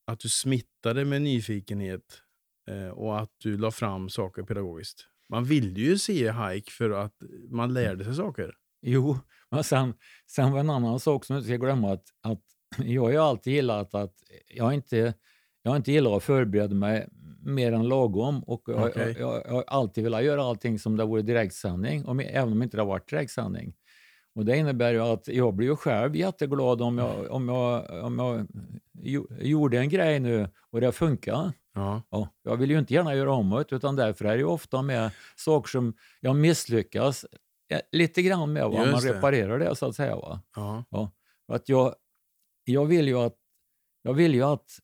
att 0.07 0.19
du 0.19 0.29
smittade 0.29 1.05
med 1.05 1.21
nyfikenhet 1.21 2.21
eh, 2.69 2.87
och 2.87 3.19
att 3.19 3.31
du 3.37 3.57
la 3.57 3.71
fram 3.71 4.09
saker 4.09 4.43
pedagogiskt. 4.43 5.07
Man 5.29 5.43
ville 5.43 5.79
ju 5.79 5.97
se 5.97 6.31
Hike 6.31 6.71
för 6.71 6.89
att 6.89 7.13
man 7.49 7.73
lärde 7.73 8.05
sig 8.05 8.15
saker. 8.15 8.53
Jo, 8.81 9.17
men 9.51 9.63
sen, 9.63 9.93
sen 10.27 10.51
var 10.51 10.59
en 10.59 10.69
annan 10.69 10.99
sak 10.99 11.25
som 11.25 11.33
jag 11.33 11.41
inte 11.41 11.49
ska 11.49 11.57
glömma 11.57 11.93
att, 11.93 12.05
att 12.21 12.41
jag 12.77 13.01
har 13.01 13.11
ju 13.11 13.17
alltid 13.17 13.53
gillat 13.53 13.95
att 13.95 14.13
jag 14.47 14.73
inte, 14.73 15.13
jag 15.61 15.75
inte 15.75 15.91
gillat 15.91 16.13
att 16.13 16.23
förbereda 16.23 16.75
mig 16.75 17.07
mer 17.41 17.71
än 17.71 17.87
lagom 17.87 18.43
och 18.43 18.63
jag, 18.65 18.89
Okej. 18.89 19.15
jag, 19.19 19.19
jag, 19.19 19.43
jag 19.45 19.53
har 19.53 19.63
alltid 19.67 20.03
velat 20.03 20.23
göra 20.23 20.43
allting 20.43 20.79
som 20.79 20.97
det 20.97 21.05
vore 21.05 21.21
direktsändning, 21.21 22.05
om, 22.05 22.19
även 22.19 22.51
om 22.51 22.63
inte 22.63 22.77
det 22.77 22.81
har 22.81 22.87
varit 22.87 23.09
direktsändning. 23.09 23.73
Och 24.37 24.45
det 24.45 24.57
innebär 24.57 24.93
ju 24.93 24.99
att 24.99 25.27
jag 25.27 25.53
blir 25.53 25.67
ju 25.67 25.75
själv 25.75 26.15
jätteglad 26.15 26.81
om 26.81 26.97
jag, 26.97 27.31
om 27.31 27.49
jag, 27.49 28.03
om 28.03 28.19
jag 28.19 28.47
jo- 28.93 29.27
gjorde 29.39 29.79
en 29.79 29.89
grej 29.89 30.19
nu 30.19 30.49
och 30.71 30.81
det 30.81 30.91
funkar. 30.91 31.51
Ja, 31.73 32.01
Ja, 32.09 32.29
jag 32.43 32.57
vill 32.57 32.71
ju 32.71 32.79
inte 32.79 32.93
gärna 32.93 33.15
göra 33.15 33.33
om 33.33 33.49
det, 33.49 33.75
utan 33.75 33.95
därför 33.95 34.25
är 34.25 34.37
det 34.37 34.43
ofta 34.43 34.81
med 34.81 35.11
saker 35.35 35.69
som 35.69 35.93
jag 36.19 36.35
misslyckas 36.35 37.25
eh, 37.69 37.79
lite 37.91 38.21
grann 38.21 38.53
med. 38.53 38.63
Va? 38.63 38.77
Man 38.77 38.87
Just 38.87 39.05
reparerar 39.05 39.59
det 39.59 39.75
så 39.75 39.85
att 39.85 39.95
säga. 39.95 40.15
Va? 40.15 40.41
ja. 40.89 41.11
För 41.47 41.55
Att 41.55 41.69
jag, 41.69 41.95
jag, 42.63 42.85
vill 42.85 43.07
ju 43.07 43.17
att, 43.17 43.35
jag 44.01 44.13
vill 44.13 44.33
ju 44.33 44.43
att 44.43 44.79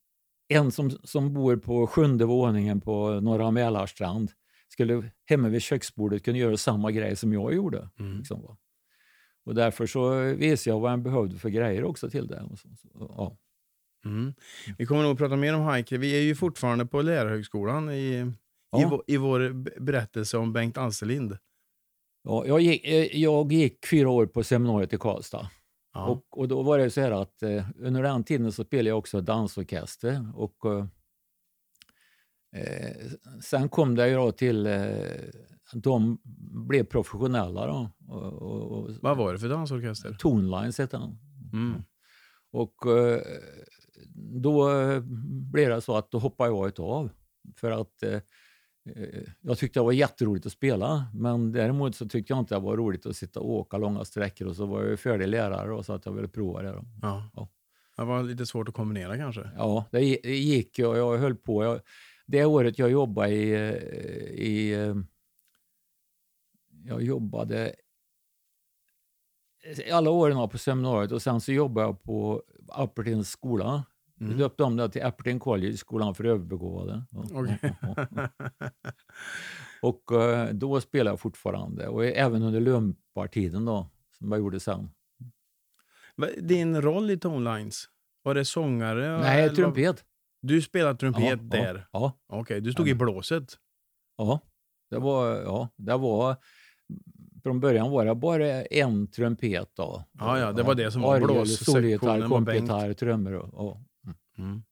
en 0.48 0.72
som, 0.72 0.89
som 0.89 1.33
bor 1.33 1.57
på 1.57 1.88
sjunde 1.88 2.25
våningen 2.25 2.81
på 2.81 3.10
Norra 3.10 3.51
Mälarstrand 3.51 4.31
skulle 4.69 5.12
hemma 5.25 5.48
vid 5.48 5.62
köksbordet 5.62 6.24
kunna 6.24 6.38
göra 6.38 6.57
samma 6.57 6.91
grej 6.91 7.15
som 7.15 7.33
jag 7.33 7.53
gjorde. 7.53 7.89
Mm. 8.00 8.17
Liksom, 8.17 8.41
va? 8.41 8.57
Och 9.45 9.55
därför 9.55 9.85
så 9.85 10.23
visste 10.33 10.69
jag 10.69 10.79
vad 10.79 10.91
jag 10.91 11.01
behövde 11.01 11.35
för 11.35 11.50
grejer 11.50 11.83
också 11.83 12.09
till 12.09 12.27
det. 12.27 12.41
Och 12.41 12.59
så, 12.59 12.67
så, 12.75 12.89
ja. 13.17 13.38
Mm. 14.05 14.33
Vi 14.77 14.85
kommer 14.85 15.03
nog 15.03 15.12
att 15.12 15.17
prata 15.17 15.35
mer 15.35 15.55
om 15.55 15.73
Hike. 15.73 15.97
Vi 15.97 16.17
är 16.17 16.21
ju 16.21 16.35
fortfarande 16.35 16.85
på 16.85 17.01
Lärarhögskolan 17.01 17.89
i, 17.89 17.93
i, 17.95 18.31
Ja. 18.71 18.88
vår, 18.89 19.03
i 19.07 19.17
vår 19.17 19.50
berättelse 19.81 20.38
om 20.38 20.53
Bengt 20.53 20.77
Alsterlind. 20.77 21.38
Ja, 22.23 22.45
jag, 22.45 22.62
gick, 22.62 22.86
eh, 22.86 23.17
jag 23.21 23.51
gick 23.53 23.86
fyra 23.86 24.10
år 24.10 24.25
på 24.25 24.43
seminariet 24.43 24.93
i 24.93 24.97
Karlstad. 24.97 25.49
Ja. 25.93 26.06
Och, 26.08 26.38
och 26.39 26.47
då 26.47 26.62
var 26.63 26.77
det 26.77 26.89
så 26.89 27.01
här 27.01 27.12
att 27.12 27.43
eh, 27.43 27.65
under 27.79 28.03
den 28.03 28.23
tiden 28.23 28.51
så 28.51 28.63
spelade 28.63 28.89
jag 28.89 28.97
också 28.97 29.21
dansorkester. 29.21 30.27
Och, 30.36 30.65
eh, 30.65 30.86
eh, 32.56 33.12
sen 33.41 33.69
kom 33.69 33.95
det 33.95 34.10
ju 34.10 34.15
då 34.15 34.32
till... 34.32 34.65
Eh, 34.65 34.93
de 35.75 36.17
blev 36.67 36.83
professionella 36.83 37.67
då. 37.67 37.89
Och, 38.07 38.33
och, 38.33 38.71
och, 38.71 38.89
Vad 39.01 39.17
var 39.17 39.33
det 39.33 39.39
för 39.39 39.49
dansorkester? 39.49 40.13
Tonelines 40.19 40.77
hette 40.77 40.97
han. 40.97 41.17
Mm. 41.53 41.81
Och 42.51 42.86
eh, 42.97 43.21
då 44.41 44.79
eh, 44.81 44.99
blev 45.53 45.69
det 45.69 45.81
så 45.81 45.97
att 45.97 46.12
då 46.12 46.19
hoppade 46.19 46.49
jag 46.49 46.79
av. 46.79 47.09
För 47.55 47.71
att 47.71 48.03
eh, 48.03 48.19
jag 49.41 49.57
tyckte 49.57 49.79
det 49.79 49.83
var 49.83 49.91
jätteroligt 49.91 50.45
att 50.45 50.51
spela. 50.51 51.05
Men 51.13 51.51
däremot 51.51 51.95
så 51.95 52.07
tyckte 52.09 52.33
jag 52.33 52.39
inte 52.39 52.55
det 52.55 52.59
var 52.62 52.77
roligt 52.77 53.05
att 53.05 53.15
sitta 53.15 53.39
och 53.39 53.49
åka 53.51 53.77
långa 53.77 54.05
sträckor. 54.05 54.47
Och 54.47 54.55
så 54.55 54.65
var 54.65 54.81
jag 54.81 54.89
ju 54.89 54.97
färdig 54.97 55.27
lärare 55.27 55.73
och 55.73 55.86
så 55.86 55.93
att 55.93 56.05
jag 56.05 56.13
ville 56.13 56.27
prova 56.27 56.62
det. 56.62 56.71
Då. 56.71 56.83
Ja. 57.01 57.29
Ja. 57.36 57.49
Det 57.97 58.03
var 58.03 58.23
lite 58.23 58.45
svårt 58.45 58.67
att 58.69 58.73
kombinera 58.75 59.17
kanske. 59.17 59.49
Ja, 59.57 59.86
det 59.91 59.99
gi- 60.01 60.19
det 60.23 60.36
gick 60.38 60.79
och 60.79 60.97
jag 60.97 61.17
höll 61.17 61.36
på. 61.36 61.63
Jag, 61.63 61.79
det 62.25 62.45
året 62.45 62.79
jag 62.79 62.91
jobbade 62.91 63.29
i, 63.33 63.53
i 64.33 64.75
jag 66.86 67.02
jobbade 67.04 67.76
alla 69.91 70.10
åren 70.10 70.50
på 70.50 70.58
seminariet 70.58 71.12
och 71.12 71.22
sen 71.22 71.41
så 71.41 71.52
jobbade 71.52 71.88
jag 71.88 72.04
på 72.04 72.43
Appertins 72.69 73.30
skola. 73.32 73.84
Vi 74.15 74.26
Mm. 74.26 74.38
döpte 74.38 74.63
om 74.63 74.76
det 74.78 74.89
till 74.89 75.04
Appertin 75.04 75.39
College, 75.39 75.78
skolan 75.78 76.15
för 76.15 76.24
överbegåvade. 76.24 77.04
Ja, 77.12 77.26
ja, 77.32 77.58
ja, 77.82 77.96
ja. 78.10 78.30
Och 79.82 80.12
eh, 80.12 80.50
då 80.54 80.82
spelade 80.82 81.10
jag 81.12 81.19
fortfarande 81.19 81.88
och 81.88 82.06
även 82.06 82.43
under 82.43 82.60
lumpartiden 82.62 83.65
då, 83.65 83.89
som 84.17 84.32
jag 84.32 84.39
gjorde 84.39 84.60
sen. 84.60 84.89
Din 86.41 86.82
roll 86.82 87.12
i 87.12 87.17
Tonelines? 87.17 87.86
Var 88.24 88.36
det 88.36 88.46
sångare? 88.46 89.19
Nej, 89.19 89.43
eller 89.43 89.56
trumpet. 89.56 90.06
Du 90.41 90.62
spelade 90.62 91.00
trumpet 91.00 91.24
Ja, 91.24 91.36
där? 91.36 91.88
Ja, 91.91 92.19
Okej, 92.28 92.62
du 92.62 92.72
stod 92.72 92.89
i 92.89 92.93
blåset? 92.96 93.58
ja, 94.17 94.39
det 94.89 94.98
var, 95.00 95.36
ja, 95.36 95.69
det 95.78 95.98
var 95.98 96.36
från 97.43 97.60
början 97.60 97.91
var 97.91 98.06
det 98.06 98.15
bara 98.15 98.63
en 98.63 99.08
trumpet. 99.08 99.69
Då. 99.75 100.03
Ja, 100.19 100.39
ja, 100.39 100.51
det 100.51 100.63
var 100.63 100.75
det 100.75 100.91
som 100.91 101.01
var 101.01 101.19
blåssektionen 101.19 102.29
kompgitarr, 102.29 102.93
trummor. 102.93 103.34
Och, 103.34 103.53
och. 103.53 103.77
Mm. 104.38 104.63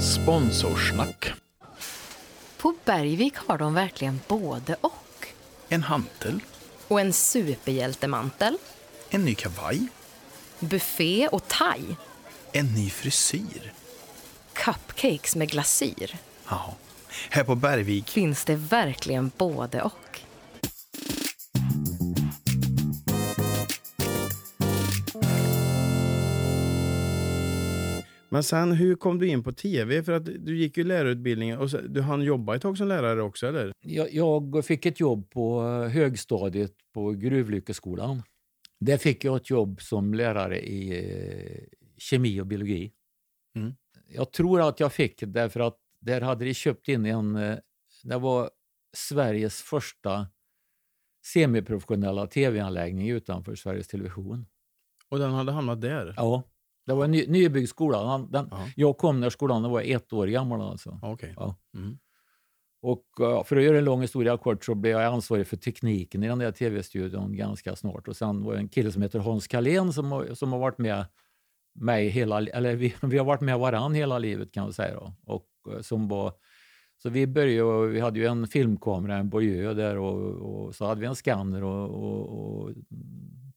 Sponsorsnack. 0.00 1.32
På 2.58 2.74
Bergvik 2.84 3.36
har 3.36 3.58
de 3.58 3.74
verkligen 3.74 4.20
både 4.28 4.76
och. 4.80 5.26
En 5.68 5.82
hantel. 5.82 6.40
Och 6.88 7.00
en 7.00 7.12
superhjältemantel, 7.12 8.56
En 9.10 9.24
ny 9.24 9.34
kavaj. 9.34 9.88
buffé 10.60 11.28
och 11.28 11.48
thai, 11.48 11.80
En 12.52 12.66
ny 12.66 12.90
frisyr. 12.90 13.72
cupcakes 14.52 15.36
med 15.36 15.50
glasyr. 15.50 16.16
Ja. 16.48 16.76
Här 17.30 17.44
på 17.44 17.54
Bergvik. 17.54 18.08
Finns 18.08 18.44
det 18.44 18.56
verkligen 18.56 19.30
både 19.38 19.82
och. 19.82 20.20
Men 28.32 28.42
sen, 28.42 28.72
hur 28.72 28.96
kom 28.96 29.18
du 29.18 29.28
in 29.28 29.42
på 29.42 29.52
tv? 29.52 30.02
För 30.02 30.12
att 30.12 30.24
du 30.24 30.58
gick 30.58 30.76
ju 30.76 30.84
lärarutbildningen 30.84 31.58
och 31.58 31.68
du 31.88 32.00
hann 32.00 32.22
jobba 32.22 32.56
ett 32.56 32.62
tag 32.62 32.78
som 32.78 32.88
lärare 32.88 33.22
också, 33.22 33.46
eller? 33.46 33.72
Jag, 33.80 34.14
jag 34.14 34.64
fick 34.64 34.86
ett 34.86 35.00
jobb 35.00 35.30
på 35.30 35.62
eh, 35.62 35.90
högstadiet 35.90 36.72
på 36.94 37.10
Gruvlyckeskolan. 37.10 38.22
Där 38.80 38.96
fick 38.96 39.24
jag 39.24 39.36
ett 39.36 39.50
jobb 39.50 39.82
som 39.82 40.14
lärare 40.14 40.60
i 40.60 40.98
eh, 40.98 41.79
kemi 42.00 42.40
och 42.40 42.46
biologi. 42.46 42.92
Mm. 43.56 43.74
Jag 44.08 44.32
tror 44.32 44.60
att 44.68 44.80
jag 44.80 44.92
fick 44.92 45.20
det 45.20 45.26
därför 45.26 45.60
att 45.60 45.78
där 46.00 46.20
hade 46.20 46.44
de 46.44 46.54
köpt 46.54 46.88
in 46.88 47.06
en... 47.06 47.36
eh, 47.36 47.58
Det 48.04 48.18
var 48.18 48.50
Sveriges 48.96 49.62
första 49.62 50.26
semiprofessionella 51.26 52.26
tv-anläggning 52.26 53.08
utanför 53.10 53.54
Sveriges 53.54 53.88
Television. 53.88 54.46
Och 55.08 55.18
den 55.18 55.30
hade 55.32 55.52
hamnat 55.52 55.80
där? 55.80 56.14
Ja, 56.16 56.42
det 56.86 56.92
var 56.94 57.04
en 57.04 57.10
ny, 57.10 57.26
nybyggd 57.26 57.68
skola. 57.68 58.02
Den, 58.18 58.30
den, 58.30 58.48
Ja. 58.50 58.68
Jag 58.76 58.98
kom 58.98 59.20
när 59.20 59.30
skolan 59.30 59.70
var 59.70 59.82
ett 59.82 60.12
år 60.12 60.26
gammal. 60.26 60.60
Alltså. 60.60 60.98
Okej. 61.02 61.34
Ja. 61.36 61.56
Mm. 61.74 61.98
Och 62.82 63.04
för 63.46 63.56
att 63.56 63.62
göra 63.62 63.78
en 63.78 63.84
lång 63.84 64.02
historia 64.02 64.36
kort 64.38 64.64
så 64.64 64.74
blev 64.74 64.92
jag 64.92 65.14
ansvarig 65.14 65.46
för 65.46 65.56
tekniken 65.56 66.22
i 66.22 66.28
den 66.28 66.38
där 66.38 66.52
tv-studion 66.52 67.36
ganska 67.36 67.76
snart. 67.76 68.08
Och 68.08 68.16
sen 68.16 68.42
var 68.42 68.52
det 68.52 68.58
en 68.58 68.68
kille 68.68 68.92
som 68.92 69.02
heter 69.02 69.18
Hans 69.18 69.46
Kalén 69.46 69.92
som, 69.92 70.26
som 70.34 70.52
har 70.52 70.58
varit 70.58 70.78
med 70.78 71.04
mig 71.74 72.08
hela, 72.08 72.40
eller 72.40 72.76
vi, 72.76 72.94
vi 73.02 73.18
har 73.18 73.24
varit 73.24 73.40
med 73.40 73.58
varann 73.58 73.94
hela 73.94 74.18
livet 74.18 74.52
kan 74.52 74.62
man 74.62 74.72
säga. 74.72 74.94
Då. 74.94 75.14
Och 75.24 75.46
eh, 75.72 75.80
som 75.80 76.08
var, 76.08 76.32
Så 77.02 77.10
vi 77.10 77.26
började, 77.26 77.86
vi 77.86 78.00
hade 78.00 78.18
ju 78.18 78.26
en 78.26 78.46
filmkamera, 78.46 79.16
en 79.16 79.28
Boyö 79.28 79.74
där 79.74 79.98
och, 79.98 80.32
och 80.32 80.74
så 80.74 80.86
hade 80.86 81.00
vi 81.00 81.06
en 81.06 81.14
skanner 81.14 81.64
och, 81.64 81.90
och, 81.90 82.62
och 82.62 82.70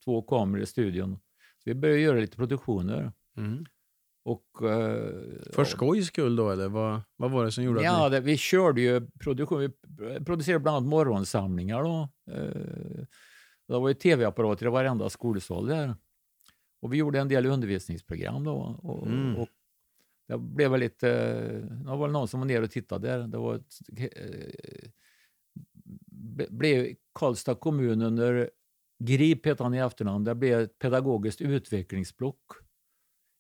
två 0.06 0.22
kameror 0.22 0.64
i 0.64 0.66
studion. 0.66 1.20
Så 1.64 1.70
vi 1.70 1.76
började 1.76 2.02
göra 2.02 2.20
lite 2.20 2.38
produktioner. 2.38 3.12
Mm. 3.38 3.66
Och, 4.26 4.70
eh, 4.70 5.14
För 5.54 5.66
skojs 5.66 6.08
skull 6.08 6.36
då, 6.36 6.50
eller 6.50 6.70
vad, 6.70 7.02
vad 7.16 7.32
var 7.32 7.46
det 7.46 7.52
som 7.52 7.64
gjorde 7.64 7.84
Ja, 7.84 8.06
att 8.06 8.12
ni... 8.12 8.20
det, 8.20 8.26
vi 8.26 8.38
körde 8.38 8.82
ju 8.82 9.08
produktion. 9.20 9.60
Vi 9.60 9.70
producerade 10.26 10.60
bland 10.60 10.78
annat 10.78 10.90
morgonsamlingar. 10.90 11.84
Då. 11.84 12.10
Eh, 12.32 13.04
det 13.68 13.80
var 13.80 13.88
ju 13.88 13.94
tv-apparater 13.94 14.66
i 14.66 14.70
varenda 14.70 15.10
skolsal 15.10 15.68
där. 15.68 15.96
Och 16.84 16.94
vi 16.94 16.98
gjorde 16.98 17.20
en 17.20 17.28
del 17.28 17.46
undervisningsprogram 17.46 18.44
då. 18.44 18.80
Och, 18.84 19.08
Mm. 19.08 19.36
och 19.36 19.48
det 20.28 20.38
blev 20.38 20.72
väl 20.72 20.80
lite... 20.80 21.08
Det 21.62 21.96
var 21.96 22.08
någon 22.08 22.28
som 22.28 22.40
var 22.40 22.48
nere 22.48 22.64
och 22.64 22.72
tittade 22.72 23.08
där. 23.08 23.28
Det 23.28 23.38
var 23.38 23.56
eh, 23.98 24.90
blev 26.50 26.96
Karlstad 27.14 27.56
kommun 27.56 28.02
under 28.02 28.50
GRIP 29.00 29.46
heter 29.46 29.64
han 29.64 29.74
i 29.74 29.78
efternamn. 29.78 30.24
Det 30.24 30.36
blev 30.36 30.60
ett 30.60 30.80
pedagogiskt 30.80 31.42
utvecklingsblock 31.42 32.52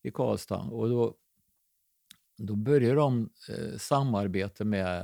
i 0.04 0.12
Karlstad. 0.12 0.60
Och 0.60 0.90
då, 0.90 1.16
då 2.38 2.56
började 2.56 2.96
de 2.96 3.30
eh, 3.50 3.78
samarbete 3.78 4.66
med 4.66 5.02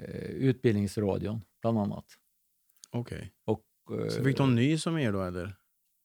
eh, 0.00 0.30
Utbildningsradion, 0.30 1.40
bland 1.60 1.78
annat. 1.78 2.06
Okej. 2.90 3.32
Och, 3.44 3.64
eh, 4.00 4.08
Så 4.08 4.24
fick 4.24 4.36
de 4.36 4.54
nys 4.54 4.86
om 4.86 4.98
er 4.98 5.12
då, 5.12 5.22
eller? 5.22 5.56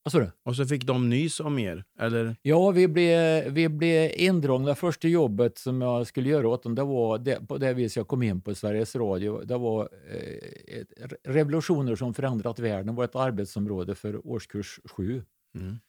Vad 0.05 0.11
sa 0.11 0.19
du? 0.19 0.31
Och 0.43 0.55
så 0.55 0.65
fick 0.65 0.83
de 0.83 1.09
nys 1.09 1.39
om 1.39 1.59
er, 1.59 1.83
eller? 1.99 2.35
Ja, 2.41 2.71
vi 2.71 2.87
blev, 2.87 3.49
vi 3.53 3.69
blev 3.69 4.11
indragna. 4.15 4.75
Första 4.75 5.07
jobbet 5.07 5.57
som 5.57 5.81
jag 5.81 6.07
skulle 6.07 6.29
göra 6.29 6.47
åt 6.47 6.63
dem, 6.63 6.75
det 6.75 6.83
var 6.83 7.17
det, 7.17 7.47
på 7.47 7.57
det 7.57 7.73
vis 7.73 7.97
jag 7.97 8.07
kom 8.07 8.23
in 8.23 8.41
på 8.41 8.55
Sveriges 8.55 8.95
Radio. 8.95 9.41
Det 9.45 9.57
var 9.57 9.89
eh, 10.09 10.79
ett, 10.79 11.13
Revolutioner 11.23 11.95
som 11.95 12.13
förändrat 12.13 12.59
världen. 12.59 12.95
Var 12.95 13.03
ett 13.03 13.15
arbetsområde 13.15 13.95
för 13.95 14.27
årskurs 14.27 14.79
7. 14.85 15.23
Mm. 15.55 15.79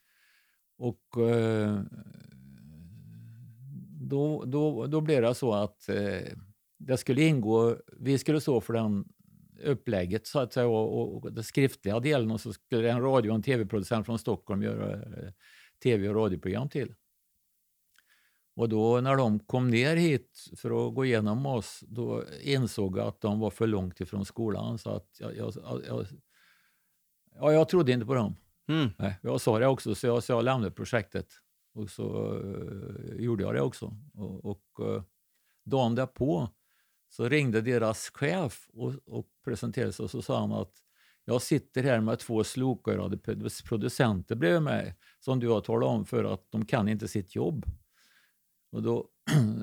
Och 0.77 1.29
eh, 1.29 1.81
då, 4.01 4.43
då, 4.45 4.87
då 4.87 5.01
blev 5.01 5.21
det 5.21 5.35
så 5.35 5.53
att 5.53 5.89
eh, 5.89 6.33
det 6.77 6.97
skulle 6.97 7.21
ingå, 7.21 7.77
vi 7.99 8.17
skulle 8.17 8.41
stå 8.41 8.61
för 8.61 8.73
den 8.73 9.05
upplägget 9.63 10.27
så 10.27 10.39
att 10.39 10.53
säga, 10.53 10.67
och, 10.67 11.15
och 11.15 11.33
den 11.33 11.43
skriftliga 11.43 11.99
delen 11.99 12.31
och 12.31 12.41
så 12.41 12.53
skulle 12.53 12.91
en 12.91 13.01
radio 13.01 13.29
och 13.29 13.35
en 13.35 13.43
tv-producent 13.43 14.05
från 14.05 14.19
Stockholm 14.19 14.63
göra 14.63 14.93
eh, 14.93 15.31
tv 15.83 16.09
och 16.09 16.15
radioprogram 16.15 16.69
till. 16.69 16.95
Och 18.55 18.69
då 18.69 19.01
när 19.01 19.15
de 19.15 19.39
kom 19.39 19.69
ner 19.69 19.95
hit 19.95 20.45
för 20.57 20.87
att 20.87 20.95
gå 20.95 21.05
igenom 21.05 21.45
oss, 21.45 21.83
då 21.87 22.23
insåg 22.41 22.97
jag 22.97 23.07
att 23.07 23.21
de 23.21 23.39
var 23.39 23.49
för 23.49 23.67
långt 23.67 24.01
ifrån 24.01 24.25
skolan. 24.25 24.77
Så 24.77 24.89
att 24.89 25.17
jag, 25.19 25.37
jag, 25.37 25.53
jag, 25.87 26.05
ja, 27.35 27.53
jag 27.53 27.69
trodde 27.69 27.91
inte 27.91 28.05
på 28.05 28.13
dem. 28.13 28.35
Mm. 28.67 28.89
Nej, 28.97 29.19
jag 29.21 29.41
sa 29.41 29.59
det 29.59 29.67
också, 29.67 29.95
så 29.95 30.07
jag, 30.07 30.23
så 30.23 30.31
jag 30.31 30.43
lämnade 30.43 30.71
projektet. 30.71 31.27
Och 31.73 31.89
så 31.89 32.35
eh, 32.39 33.15
gjorde 33.15 33.43
jag 33.43 33.55
det 33.55 33.61
också. 33.61 33.93
Och, 34.13 34.45
och 34.45 34.63
uh, 34.79 35.03
dagen 35.63 35.95
därpå 35.95 36.49
så 37.09 37.29
ringde 37.29 37.61
deras 37.61 38.09
chef 38.09 38.69
och, 38.73 38.93
och 39.05 39.27
presenterade 39.43 39.93
sig 39.93 40.03
och 40.03 40.11
så 40.11 40.21
sa 40.21 40.39
han 40.39 40.51
att 40.51 40.73
jag 41.25 41.41
sitter 41.41 41.83
här 41.83 42.01
med 42.01 42.19
två 42.19 42.43
slokörade 42.43 43.17
producenter 43.65 44.35
bredvid 44.35 44.61
mig 44.61 44.95
som 45.19 45.39
du 45.39 45.47
har 45.47 45.61
talat 45.61 45.89
om 45.89 46.05
för 46.05 46.23
att 46.23 46.51
de 46.51 46.65
kan 46.65 46.89
inte 46.89 47.07
sitt 47.07 47.35
jobb. 47.35 47.65
Och 48.71 48.83
då, 48.83 49.09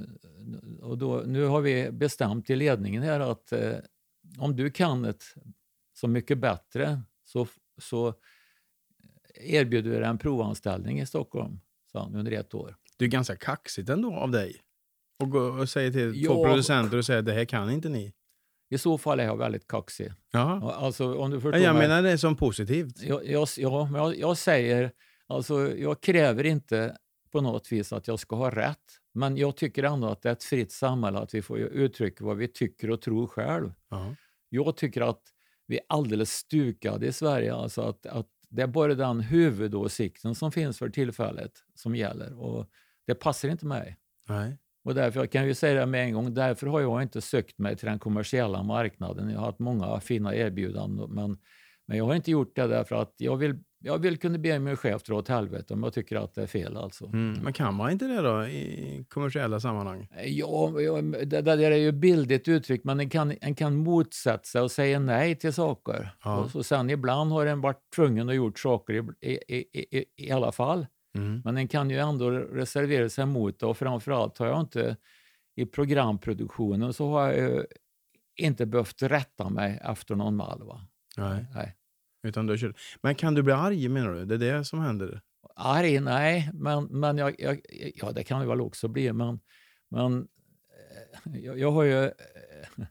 och 0.82 0.98
då, 0.98 1.22
nu 1.26 1.44
har 1.44 1.60
vi 1.60 1.90
bestämt 1.90 2.50
i 2.50 2.56
ledningen 2.56 3.02
här 3.02 3.20
att 3.20 3.52
eh, 3.52 3.76
om 4.38 4.56
du 4.56 4.70
kan 4.70 5.02
det 5.02 5.24
så 5.92 6.08
mycket 6.08 6.38
bättre 6.38 7.02
så, 7.24 7.46
så 7.78 8.14
erbjuder 9.34 9.90
vi 9.90 9.96
dig 9.96 10.08
en 10.08 10.18
provanställning 10.18 11.00
i 11.00 11.06
Stockholm 11.06 11.60
sa 11.92 12.02
han, 12.02 12.14
under 12.14 12.32
ett 12.32 12.54
år. 12.54 12.76
Det 12.96 13.04
är 13.04 13.08
ganska 13.08 13.36
kaxigt 13.36 13.88
ändå 13.88 14.14
av 14.14 14.30
dig. 14.30 14.60
Och 15.22 15.30
gå 15.30 15.40
och 15.40 15.68
säga 15.68 15.92
till 15.92 16.24
två 16.26 16.42
Ja. 16.42 16.48
producenter 16.48 16.98
och 16.98 17.04
säga 17.04 17.22
det 17.22 17.32
här 17.32 17.44
kan 17.44 17.70
inte 17.70 17.88
ni. 17.88 18.12
I 18.70 18.78
så 18.78 18.98
fall 18.98 19.20
är 19.20 19.24
jag 19.24 19.36
väldigt 19.36 19.68
kaxig. 19.68 20.12
Jaha. 20.32 20.72
Alltså, 20.74 21.14
om 21.18 21.30
du 21.30 21.40
förstår 21.40 21.60
jag 21.62 21.76
menar 21.76 22.02
det 22.02 22.18
som 22.18 22.36
positivt. 22.36 23.02
Jag, 23.02 23.26
jag, 23.26 23.48
ja, 23.56 23.88
men 23.92 24.00
jag, 24.02 24.16
jag 24.18 24.36
säger, 24.38 24.92
alltså, 25.26 25.76
jag 25.76 26.00
kräver 26.00 26.44
inte 26.46 26.96
på 27.32 27.40
något 27.40 27.72
vis 27.72 27.92
att 27.92 28.08
jag 28.08 28.18
ska 28.18 28.36
ha 28.36 28.50
rätt. 28.50 29.00
Men 29.12 29.36
jag 29.36 29.56
tycker 29.56 29.82
ändå 29.82 30.08
att 30.08 30.22
det 30.22 30.28
är 30.28 30.32
ett 30.32 30.44
fritt 30.44 30.72
samhälle 30.72 31.18
att 31.18 31.34
vi 31.34 31.42
får 31.42 31.58
uttrycka 31.58 32.24
vad 32.24 32.36
vi 32.36 32.48
tycker 32.48 32.90
och 32.90 33.00
tror 33.02 33.26
själv. 33.26 33.72
Ja. 33.90 34.14
Jag 34.48 34.76
tycker 34.76 35.00
att 35.00 35.20
vi 35.66 35.76
är 35.76 35.82
alldeles 35.88 36.32
stukade 36.32 37.06
i 37.06 37.12
Sverige. 37.12 37.54
Alltså 37.54 37.82
att, 37.82 38.06
att 38.06 38.26
det 38.48 38.62
är 38.62 38.66
bara 38.66 38.94
den 38.94 39.20
huvudåsikten 39.20 40.34
som 40.34 40.52
finns 40.52 40.78
för 40.78 40.88
tillfället 40.88 41.52
som 41.74 41.96
gäller. 41.96 42.40
Och 42.40 42.66
det 43.06 43.14
passar 43.14 43.48
inte 43.48 43.66
mig. 43.66 43.96
Nej. 44.28 44.58
Och 44.84 44.94
därför 44.94 45.20
jag 45.20 45.30
kan 45.30 45.46
ju 45.46 45.54
säga 45.54 45.80
det 45.80 45.86
med 45.86 46.04
en 46.04 46.12
gång, 46.12 46.34
därför 46.34 46.66
har 46.66 46.80
jag 46.80 47.02
inte 47.02 47.20
sökt 47.20 47.58
mig 47.58 47.76
till 47.76 47.86
den 47.88 47.98
kommersiella 47.98 48.62
marknaden. 48.62 49.30
Jag 49.30 49.38
har 49.38 49.46
haft 49.46 49.58
många 49.58 50.00
fina 50.00 50.34
erbjudanden, 50.34 51.10
men, 51.10 51.36
men 51.86 51.98
jag 51.98 52.04
har 52.04 52.14
inte 52.14 52.30
gjort 52.30 52.56
det 52.56 52.66
därför 52.66 52.96
att 52.96 53.14
jag 53.16 53.36
vill, 53.36 53.58
jag 53.78 53.98
vill 53.98 54.18
kunna 54.18 54.38
be 54.38 54.58
min 54.58 54.76
chef 54.76 55.02
dra 55.02 55.14
åt 55.14 55.28
helvete 55.28 55.74
om 55.74 55.82
jag 55.82 55.92
tycker 55.92 56.16
att 56.16 56.34
det 56.34 56.42
är 56.42 56.46
fel. 56.46 56.76
Alltså. 56.76 57.06
Mm. 57.06 57.42
Men 57.42 57.52
kan 57.52 57.74
man 57.74 57.90
inte 57.90 58.06
det 58.06 58.20
då 58.20 58.46
i 58.46 59.04
kommersiella 59.08 59.60
sammanhang? 59.60 60.08
Ja, 60.24 60.80
ja, 60.80 61.02
det, 61.02 61.40
där 61.40 61.58
är 61.58 61.76
ju 61.76 61.92
bildigt 61.92 62.48
uttryckt, 62.48 62.84
men 62.84 63.00
en 63.00 63.10
kan, 63.10 63.32
en 63.40 63.54
kan 63.54 63.76
motsätta 63.76 64.44
sig 64.44 64.60
och 64.60 64.70
säga 64.70 64.98
nej 64.98 65.34
till 65.34 65.52
saker. 65.52 66.10
Ja. 66.24 66.38
Och 66.38 66.50
så 66.50 66.62
sen 66.62 66.90
ibland 66.90 67.32
har 67.32 67.46
en 67.46 67.60
varit 67.60 67.90
tvungen 67.96 68.28
att 68.28 68.34
gjort 68.34 68.58
saker 68.58 68.94
i, 68.94 69.28
i, 69.30 69.56
i, 69.56 69.98
i, 69.98 70.04
i 70.16 70.30
alla 70.30 70.52
fall. 70.52 70.86
Mm. 71.14 71.42
Men 71.44 71.54
den 71.54 71.68
kan 71.68 71.90
ju 71.90 71.98
ändå 71.98 72.30
reservera 72.30 73.08
sig 73.08 73.26
mot 73.26 73.58
det 73.60 73.66
och 73.66 73.76
framförallt 73.76 74.38
har 74.38 74.46
jag 74.46 74.60
inte 74.60 74.96
i 75.56 75.66
programproduktionen 75.66 76.92
så 76.92 77.08
har 77.10 77.32
jag 77.32 77.36
ju 77.38 77.64
inte 78.36 78.66
behövt 78.66 79.02
rätta 79.02 79.48
mig 79.50 79.80
efter 79.82 80.14
någon 80.14 80.36
mall. 80.36 80.62
Va? 80.62 80.80
Nej. 81.16 81.46
Nej. 81.54 81.76
Utan 82.22 82.46
du 82.46 82.58
kör. 82.58 82.74
Men 83.02 83.14
kan 83.14 83.34
du 83.34 83.42
bli 83.42 83.52
arg 83.52 83.88
menar 83.88 84.12
du? 84.14 84.24
Det 84.24 84.34
är 84.34 84.58
det 84.58 84.64
som 84.64 84.80
händer? 84.80 85.20
Arg, 85.56 86.00
nej, 86.00 86.50
men, 86.54 86.84
men 86.84 87.18
jag, 87.18 87.34
jag, 87.38 87.60
ja, 87.94 88.12
det 88.12 88.24
kan 88.24 88.40
det 88.40 88.46
väl 88.46 88.60
också 88.60 88.88
bli. 88.88 89.12
Men, 89.12 89.40
men 89.90 90.28
eh, 91.26 91.40
jag, 91.40 91.58
jag 91.58 91.70
har 91.70 91.82
ju... 91.82 92.04
eh, 92.04 92.12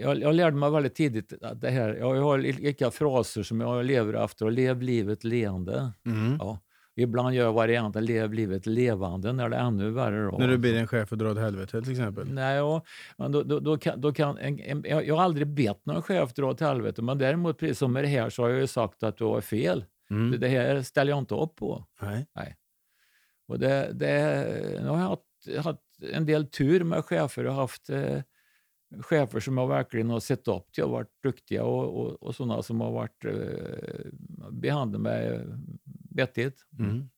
Jag, 0.00 0.20
jag 0.20 0.34
lärde 0.34 0.56
mig 0.56 0.70
väldigt 0.70 0.94
tidigt 0.94 1.42
att 1.42 1.60
det 1.60 1.70
här, 1.70 1.94
jag 1.94 2.14
har 2.14 2.38
lika 2.38 2.90
fraser 2.90 3.42
som 3.42 3.60
jag 3.60 3.84
lever 3.84 4.24
efter 4.24 4.44
och 4.44 4.52
lev 4.52 4.82
livet 4.82 5.24
leende. 5.24 5.92
Mm. 6.06 6.36
Ja. 6.38 6.58
Ibland 6.96 7.34
gör 7.34 7.52
varianten 7.52 8.04
lev 8.04 8.32
livet 8.32 8.66
levande 8.66 9.32
när 9.32 9.48
det 9.48 9.56
är 9.56 9.60
ännu 9.60 9.90
värre. 9.90 10.30
Då. 10.30 10.38
När 10.38 10.48
du 10.48 10.58
ber 10.58 10.74
en 10.74 10.86
chef 10.86 11.12
att 11.12 11.18
dra 11.18 11.30
åt 11.30 11.38
helvete 11.38 11.82
till 11.82 11.90
exempel? 11.90 12.32
Nej, 12.32 12.56
ja, 12.56 12.84
men 13.16 13.32
då, 13.32 13.42
då, 13.42 13.60
då 13.60 13.78
kan, 13.78 14.00
då 14.00 14.12
kan 14.12 14.38
en, 14.38 14.60
en, 14.60 14.84
jag, 14.88 15.14
har 15.14 15.22
aldrig 15.22 15.46
bett 15.46 15.86
någon 15.86 16.02
chef 16.02 16.34
dra 16.34 16.50
åt 16.50 16.60
helvete, 16.60 17.02
men 17.02 17.18
däremot 17.18 17.58
precis 17.58 17.78
som 17.78 17.92
med 17.92 18.04
det 18.04 18.08
här 18.08 18.30
så 18.30 18.42
har 18.42 18.48
jag 18.48 18.60
ju 18.60 18.66
sagt 18.66 19.02
att 19.02 19.16
du 19.16 19.24
har 19.24 19.40
fel. 19.40 19.84
Mm. 20.10 20.30
Det, 20.30 20.38
det 20.38 20.48
här 20.48 20.82
ställer 20.82 21.12
jag 21.12 21.18
inte 21.18 21.34
upp 21.34 21.56
på. 21.56 21.84
Nej. 22.34 22.56
Och 23.48 23.58
det, 23.58 23.90
det, 23.92 24.80
nu 24.82 24.88
har 24.88 24.98
jag 24.98 25.08
haft, 25.08 25.64
haft 25.64 25.80
en 26.12 26.26
del 26.26 26.46
tur 26.46 26.84
med 26.84 27.04
chefer. 27.04 27.44
Jag 27.44 27.52
har 27.52 27.60
haft 27.60 27.90
eh, 27.90 28.20
chefer 29.00 29.40
som 29.40 29.58
jag 29.58 29.68
verkligen 29.68 30.10
har 30.10 30.20
sett 30.20 30.48
upp 30.48 30.72
till 30.72 30.84
och 30.84 30.90
varit 30.90 31.22
duktiga 31.22 31.64
och, 31.64 32.00
och, 32.00 32.22
och 32.22 32.34
sådana 32.34 32.62
som 32.62 32.80
har 32.80 32.92
varit 32.92 33.24
eh, 33.24 34.10
behandlat 34.50 35.00
mig 35.00 35.40
vettigt. 36.14 36.66
Mm. 36.78 37.08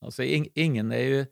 Alltså, 0.00 0.22
ing, 0.22 0.48
ingen 0.54 0.92
är 0.92 1.02
ju... 1.02 1.26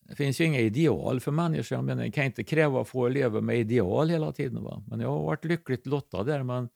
Det 0.00 0.16
finns 0.16 0.40
ju 0.40 0.44
inga 0.44 0.60
ideal 0.60 1.20
för 1.20 1.32
människor. 1.32 2.00
Jag 2.00 2.14
kan 2.14 2.24
inte 2.24 2.44
kräva 2.44 2.80
att 2.80 2.88
få 2.88 3.08
leva 3.08 3.40
med 3.40 3.58
ideal 3.58 4.10
hela 4.10 4.32
tiden. 4.32 4.62
Va? 4.62 4.84
Men 4.86 5.00
jag 5.00 5.08
har 5.08 5.22
varit 5.22 5.44
lyckligt 5.44 5.86
lottad 5.86 6.24
där. 6.24 6.42
Men 6.42 6.68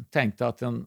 tänkte 0.10 0.46
att 0.46 0.62
en... 0.62 0.86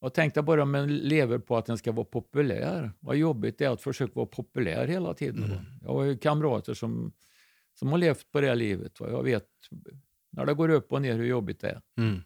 Jag 0.00 0.14
tänkte 0.14 0.42
bara 0.42 0.62
om 0.62 0.74
en 0.74 0.96
lever 0.96 1.38
på 1.38 1.56
att 1.56 1.66
den 1.66 1.78
ska 1.78 1.92
vara 1.92 2.06
populär. 2.06 2.92
Vad 3.00 3.16
jobbigt 3.16 3.58
det 3.58 3.64
är 3.64 3.70
att 3.70 3.82
försöka 3.82 4.12
vara 4.14 4.26
populär 4.26 4.86
hela 4.86 5.14
tiden. 5.14 5.50
Va? 5.50 5.64
Jag 5.82 5.92
har 5.92 6.04
ju 6.04 6.18
kamrater 6.18 6.74
som, 6.74 7.12
som 7.74 7.88
har 7.88 7.98
levt 7.98 8.32
på 8.32 8.40
det 8.40 8.54
livet. 8.54 9.00
Va? 9.00 9.10
Jag 9.10 9.22
vet 9.22 9.48
när 10.30 10.46
det 10.46 10.54
går 10.54 10.68
upp 10.68 10.92
och 10.92 11.02
ner 11.02 11.16
hur 11.16 11.24
jobbigt 11.24 11.60
det 11.60 11.68
är. 11.68 11.80
Mm. 11.98 12.22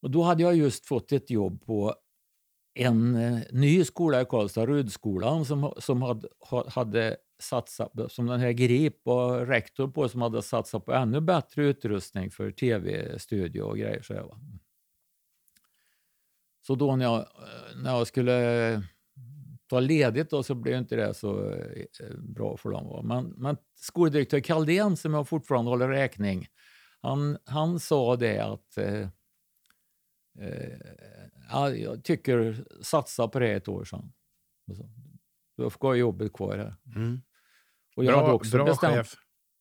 Och 0.00 0.10
då 0.10 0.22
hade 0.22 0.42
jag 0.42 0.56
just 0.56 0.86
fått 0.86 1.12
ett 1.12 1.30
jobb 1.30 1.64
på 1.66 1.94
en 2.74 3.14
eh, 3.14 3.38
ny 3.50 3.84
skola 3.84 4.20
i 4.20 4.24
Karlstad, 4.24 4.66
Rudskolan, 4.66 5.44
som, 5.44 5.72
som 5.78 6.02
hade, 6.02 6.28
hade 6.68 7.16
satsat, 7.38 7.92
som 8.08 8.26
den 8.26 8.40
här 8.40 8.52
GRIP 8.52 9.06
och 9.06 9.46
rektor 9.46 9.88
på, 9.88 10.08
som 10.08 10.22
hade 10.22 10.42
satsat 10.42 10.84
på 10.84 10.92
ännu 10.92 11.20
bättre 11.20 11.64
utrustning 11.64 12.30
för 12.30 12.50
tv-studio 12.50 13.62
och 13.62 13.78
grejer. 13.78 14.02
Så, 14.02 14.12
jag, 14.12 14.40
så 16.66 16.74
då 16.74 16.96
när 16.96 17.04
jag, 17.04 17.18
eh, 17.18 17.82
när 17.82 17.90
jag 17.90 18.06
skulle 18.06 18.68
eh, 18.72 18.80
ta 19.66 19.80
ledigt 19.80 20.30
då 20.30 20.42
så 20.42 20.54
blev 20.54 20.78
inte 20.78 20.96
det 20.96 21.14
så 21.14 21.54
bra 22.18 22.56
för 22.56 22.70
dem. 22.70 22.88
va. 22.88 23.02
Men, 23.02 23.34
men 23.36 23.56
skoldirektör 23.74 24.40
Kaldén, 24.40 24.96
som 24.96 25.14
jag 25.14 25.28
fortfarande 25.28 25.70
håller 25.70 25.88
räkning, 25.88 26.46
han, 27.00 27.38
han 27.44 27.80
sa 27.80 28.16
det 28.16 28.38
att 28.38 28.78
eh, 28.78 29.08
ja, 31.50 31.70
jag 31.70 32.04
tycker 32.04 32.64
satsa 32.82 33.28
på 33.28 33.38
det 33.38 33.52
ett 33.52 33.68
år 33.68 33.84
sedan. 33.84 34.12
Då 35.56 35.70
får 35.70 35.90
jag 35.90 35.98
jobbet 35.98 36.32
kvar 36.32 36.56
här. 36.56 36.74
Mm. 36.96 37.20
Och 37.96 38.04
jag 38.04 38.12
Bra, 38.12 38.20
hade 38.22 38.32
också 38.32 38.56
bra 38.56 38.64
bestämt, 38.64 38.94
chef. 38.94 39.14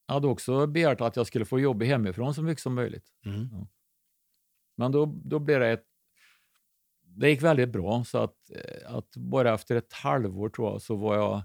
jag 0.07 0.13
hade 0.13 0.27
också 0.27 0.67
begärt 0.67 1.01
att 1.01 1.15
jag 1.15 1.27
skulle 1.27 1.45
få 1.45 1.59
jobba 1.59 1.85
hemifrån 1.85 2.33
så 2.33 2.41
mycket 2.41 2.61
som 2.61 2.75
möjligt. 2.75 3.13
Mm. 3.25 3.47
Men 4.75 4.91
då, 4.91 5.05
då 5.05 5.39
blev 5.39 5.59
det 5.59 5.67
ett... 5.67 5.85
Det 7.03 7.29
gick 7.29 7.41
väldigt 7.41 7.69
bra, 7.69 8.03
så 8.03 8.17
att, 8.17 8.35
eh, 8.49 8.95
att 8.95 9.15
bara 9.17 9.53
efter 9.53 9.75
ett 9.75 9.93
halvår 9.93 10.49
tror 10.49 10.71
jag 10.71 10.81
så 10.81 10.95
var 10.95 11.15
jag 11.15 11.41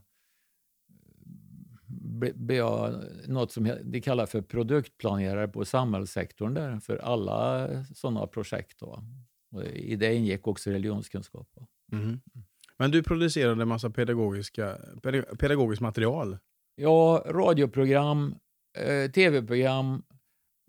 blev 2.21 2.57
jag 2.57 3.05
något 3.29 3.53
som 3.53 3.73
de 3.85 4.01
kallar 4.01 4.27
för 4.27 4.43
produktplanerare 4.43 5.49
på 5.49 5.65
samhällssektorn 5.65 6.55
där 6.55 6.81
för 6.81 6.97
alla 6.97 7.69
sådana 7.95 8.27
projekt. 8.27 8.79
Då. 8.81 9.05
Och 9.53 9.65
I 9.65 9.97
det 9.97 10.15
ingick 10.15 10.47
också 10.47 10.71
religionskunskap. 10.71 11.49
va. 11.55 11.67
Mm. 11.93 12.21
Men 12.79 12.91
du 12.91 13.03
producerade 13.03 13.63
en 13.63 13.69
massa 13.69 13.91
pedagogiska, 13.91 14.79
peda- 15.03 15.37
pedagogiskt 15.37 15.83
material. 15.83 16.39
Ja, 16.75 17.25
radioprogram, 17.27 18.35
eh, 18.79 19.11
tv-program 19.11 20.03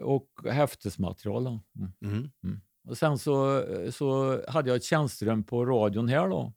och 0.01 0.27
häftesmaterial. 0.51 1.43
Då. 1.43 1.59
Mm. 2.01 2.31
Mm. 2.43 2.61
Och 2.87 2.97
sen 2.97 3.17
så, 3.17 3.63
så 3.91 4.41
hade 4.51 4.69
jag 4.69 4.75
ett 4.77 4.83
tjänsterum 4.83 5.43
på 5.43 5.65
radion 5.65 6.07
här 6.07 6.29
då. 6.29 6.53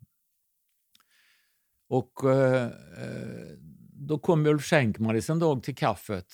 Och 1.89 2.31
eh, 2.31 2.65
eh, 2.65 3.59
då 4.07 4.19
kom 4.19 4.47
Ulf 4.47 4.65
Schenkmanis 4.65 5.31
en 5.31 5.39
dag 5.39 5.63
till 5.63 5.77
kaffet. 5.77 6.27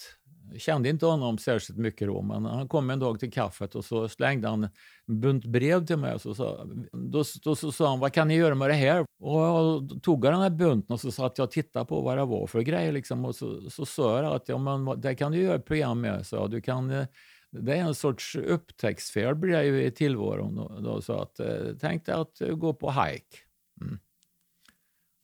Jag 0.53 0.61
kände 0.61 0.89
inte 0.89 1.07
honom 1.07 1.39
särskilt 1.39 1.79
mycket 1.79 2.09
då, 2.09 2.23
men 2.23 2.45
han 2.45 2.69
kom 2.69 2.91
en 2.91 2.99
dag 2.99 3.21
till 3.21 3.33
kaffet 3.33 3.75
och 3.75 3.85
så 3.85 4.09
slängde 4.09 4.49
han 4.49 4.69
en 5.07 5.21
bunt 5.21 5.45
brev 5.45 5.87
till 5.87 5.97
mig. 5.97 6.15
Och 6.15 6.21
så 6.21 6.35
sa, 6.35 6.65
då, 6.93 7.25
då 7.43 7.57
så 7.57 7.73
sa 7.73 7.89
han, 7.89 8.01
vad 8.01 8.13
kan 8.13 8.29
ni 8.29 8.35
göra 8.35 8.55
med 8.55 8.71
det 8.71 8.75
här? 8.75 9.05
Och 9.21 9.41
jag 9.41 9.83
då 9.83 9.99
tog 10.01 10.25
jag 10.25 10.33
den 10.33 10.41
här 10.41 10.51
bunten 10.51 10.95
och 10.95 11.01
så 11.01 11.13
satt 11.13 11.39
jag 11.39 11.45
och 11.45 11.51
tittade 11.51 11.85
på 11.85 12.01
vad 12.01 12.19
det 12.19 12.25
var 12.25 12.47
för 12.47 12.61
grejer. 12.61 12.93
Liksom, 12.93 13.25
och 13.25 13.35
så, 13.35 13.71
så 13.71 13.87
sa 13.87 14.23
jag 14.23 14.35
att 14.35 14.49
ja, 14.49 14.59
men, 14.59 15.01
det 15.01 15.15
kan 15.15 15.33
du 15.33 15.39
göra 15.39 15.57
ett 15.57 15.65
program 15.65 16.01
med. 16.01 16.27
Så 16.27 16.47
du 16.47 16.61
kan, 16.61 16.91
eh, 16.91 17.07
det 17.51 17.77
är 17.77 17.81
en 17.81 17.95
sorts 17.95 18.37
upptäcktsfärd 18.37 19.37
blir 19.37 19.53
det 19.53 19.65
ju 19.65 19.85
i 19.85 19.91
tillvaron. 19.91 20.57
Då, 20.57 20.81
då, 20.81 21.03
så 21.03 21.13
att, 21.13 21.41
eh, 21.41 21.67
tänk 21.81 22.07
dig 22.07 22.15
att 22.15 22.41
eh, 22.41 22.55
gå 22.55 22.75
på 22.75 22.91
hike. 22.91 23.37
Mm. 23.81 23.99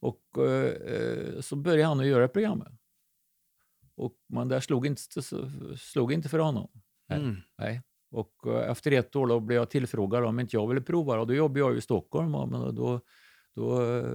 Och 0.01 0.45
eh, 0.47 1.41
så 1.41 1.57
började 1.57 1.85
han 1.89 2.01
att 2.01 2.07
göra 2.07 2.29
programmet. 2.29 2.73
Och, 3.97 4.15
men 4.29 4.49
det 4.49 4.61
slog 4.61 4.87
inte, 4.87 5.23
slog 5.79 6.13
inte 6.13 6.29
för 6.29 6.39
honom. 6.39 6.71
Nej. 7.09 7.19
Mm. 7.19 7.37
Nej. 7.59 7.83
Och 8.11 8.35
eh, 8.47 8.71
efter 8.71 8.93
ett 8.93 9.17
år 9.17 9.27
då 9.27 9.41
blev 9.41 9.57
jag 9.59 9.71
tillfrågad 9.71 10.25
om 10.25 10.41
inte 10.41 10.57
jag 10.57 10.69
ville 10.69 10.81
prova. 10.81 11.21
Och 11.21 11.27
då 11.27 11.35
jobbade 11.35 11.61
jag 11.61 11.77
i 11.77 11.81
Stockholm. 11.81 12.31
Men 12.31 12.75
då, 12.75 13.01
då 13.55 13.83
eh, 13.97 14.15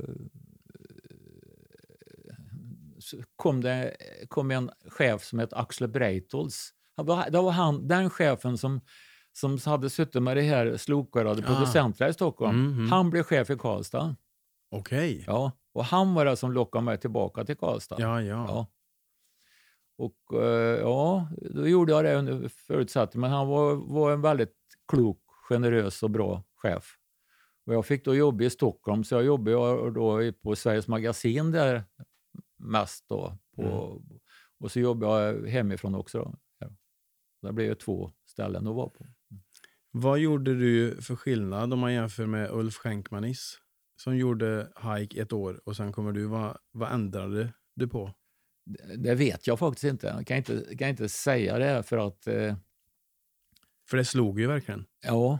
kom 3.36 3.62
det 3.62 3.96
kom 4.28 4.52
en 4.52 4.72
chef 4.88 5.24
som 5.24 5.40
hette 5.40 5.56
Axel 5.56 5.88
Breitholtz. 5.88 6.70
Det 7.32 7.42
var 7.42 7.52
han, 7.52 7.88
den 7.88 8.10
chefen 8.10 8.58
som, 8.58 8.82
som 9.34 9.58
hade 9.66 9.90
suttit 9.90 10.24
med 10.24 10.38
det 10.38 10.42
här 10.44 10.78
slokörade 10.78 11.42
Ah. 11.44 11.48
producenterna 11.48 12.10
i 12.10 12.14
Stockholm. 12.14 12.66
Mhm. 12.66 12.90
Han 12.92 13.10
blev 13.10 13.24
chef 13.24 13.50
i 13.50 13.56
Karlstad. 13.58 14.16
Okej. 14.72 15.24
Ja. 15.28 15.52
Och 15.74 15.86
han 15.86 16.14
var 16.14 16.26
det 16.26 16.36
som 16.36 16.52
lockade 16.52 16.86
mig 16.86 16.98
tillbaka 16.98 17.46
till 17.46 17.58
Karlstad. 17.58 17.96
Ja, 18.00 18.22
ja. 18.22 18.46
Ja. 18.48 18.68
Och 19.98 20.44
eh, 20.44 20.80
ja, 20.80 21.28
då 21.38 21.68
gjorde 21.68 21.92
jag 21.92 22.06
det 22.06 22.16
under 22.16 22.48
förutsättning. 22.48 23.22
Men 23.22 23.32
han 23.32 23.48
var, 23.48 23.76
var 23.76 24.12
en 24.12 24.22
väldigt 24.22 24.56
klok, 24.88 25.22
generös 25.50 26.04
och 26.04 26.10
bra 26.10 26.44
chef. 26.56 26.98
Och 27.66 27.74
jag 27.74 27.86
fick 27.86 28.06
då 28.06 28.16
jobba 28.16 28.44
i 28.44 28.50
Stockholm, 28.50 29.04
så 29.04 29.16
jag 29.16 29.24
jobbade 29.24 29.92
då 29.92 30.32
på 30.44 30.56
Sveriges 30.56 30.88
Magasin 30.88 31.52
där 31.52 31.84
mest. 32.58 33.06
Då, 33.10 33.38
på, 33.56 34.02
Och 34.60 34.72
så 34.72 34.80
jobbade 34.80 35.26
jag 35.26 35.48
hemifrån 35.48 35.96
också. 35.96 36.18
Då. 36.20 36.36
Det 37.42 37.54
blev 37.54 37.68
ju 37.68 37.76
två 37.76 38.12
ställen 38.26 38.68
att 38.68 38.76
vara 38.76 38.90
på. 38.90 39.06
Vad 39.92 40.20
gjorde 40.20 40.56
du 40.56 41.02
för 41.02 41.16
skillnad 41.16 41.74
om 41.74 41.80
man 41.80 41.94
jämför 41.94 42.26
med 42.26 42.52
Ulf 42.52 42.76
Schenkmanis 42.76 43.58
som 44.04 44.18
gjorde 44.18 44.68
hike 44.98 45.22
ett 45.22 45.34
år 45.34 45.62
och 45.66 45.76
sen 45.76 45.92
kommer 45.92 46.12
du, 46.12 46.26
vad, 46.26 46.58
vad 46.72 46.92
ändrade 46.92 47.54
du 47.76 47.88
på? 47.88 48.14
Det, 48.66 48.96
det 48.98 49.16
vet 49.16 49.48
jag 49.48 49.60
faktiskt 49.60 49.84
inte. 49.84 50.08
Jag 50.08 50.28
kan 50.28 50.38
inte, 50.38 50.76
kan 50.78 50.90
inte 50.90 51.10
säga 51.10 51.58
det 51.58 51.84
för 51.84 52.08
att 52.08 52.28
eh, 52.28 52.56
För 53.90 53.98
det 53.98 54.06
slog 54.06 54.40
ju 54.40 54.48
verkligen. 54.48 54.86
Ja, 55.02 55.40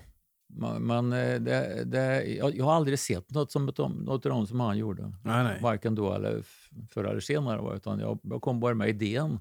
men 0.54 0.84
men, 0.88 1.14
eh, 1.14 1.42
det, 1.42 1.84
det, 1.86 2.24
jag, 2.24 2.56
jag 2.56 2.66
har 2.66 2.74
aldrig 2.74 3.00
sett 3.00 3.32
något, 3.32 3.52
som, 3.52 3.66
något 3.66 4.26
av 4.26 4.32
dem 4.32 4.48
som 4.48 4.60
han 4.60 4.78
gjorde. 4.78 5.14
Nej, 5.24 5.44
nej. 5.44 5.60
Varken 5.62 5.96
då 5.96 6.14
eller 6.14 6.44
förr 6.90 7.04
eller 7.04 7.20
senare. 7.20 7.76
Utan 7.76 8.00
jag, 8.00 8.20
jag 8.24 8.42
kom 8.42 8.60
bara 8.60 8.74
med 8.74 8.90
idén. 8.90 9.40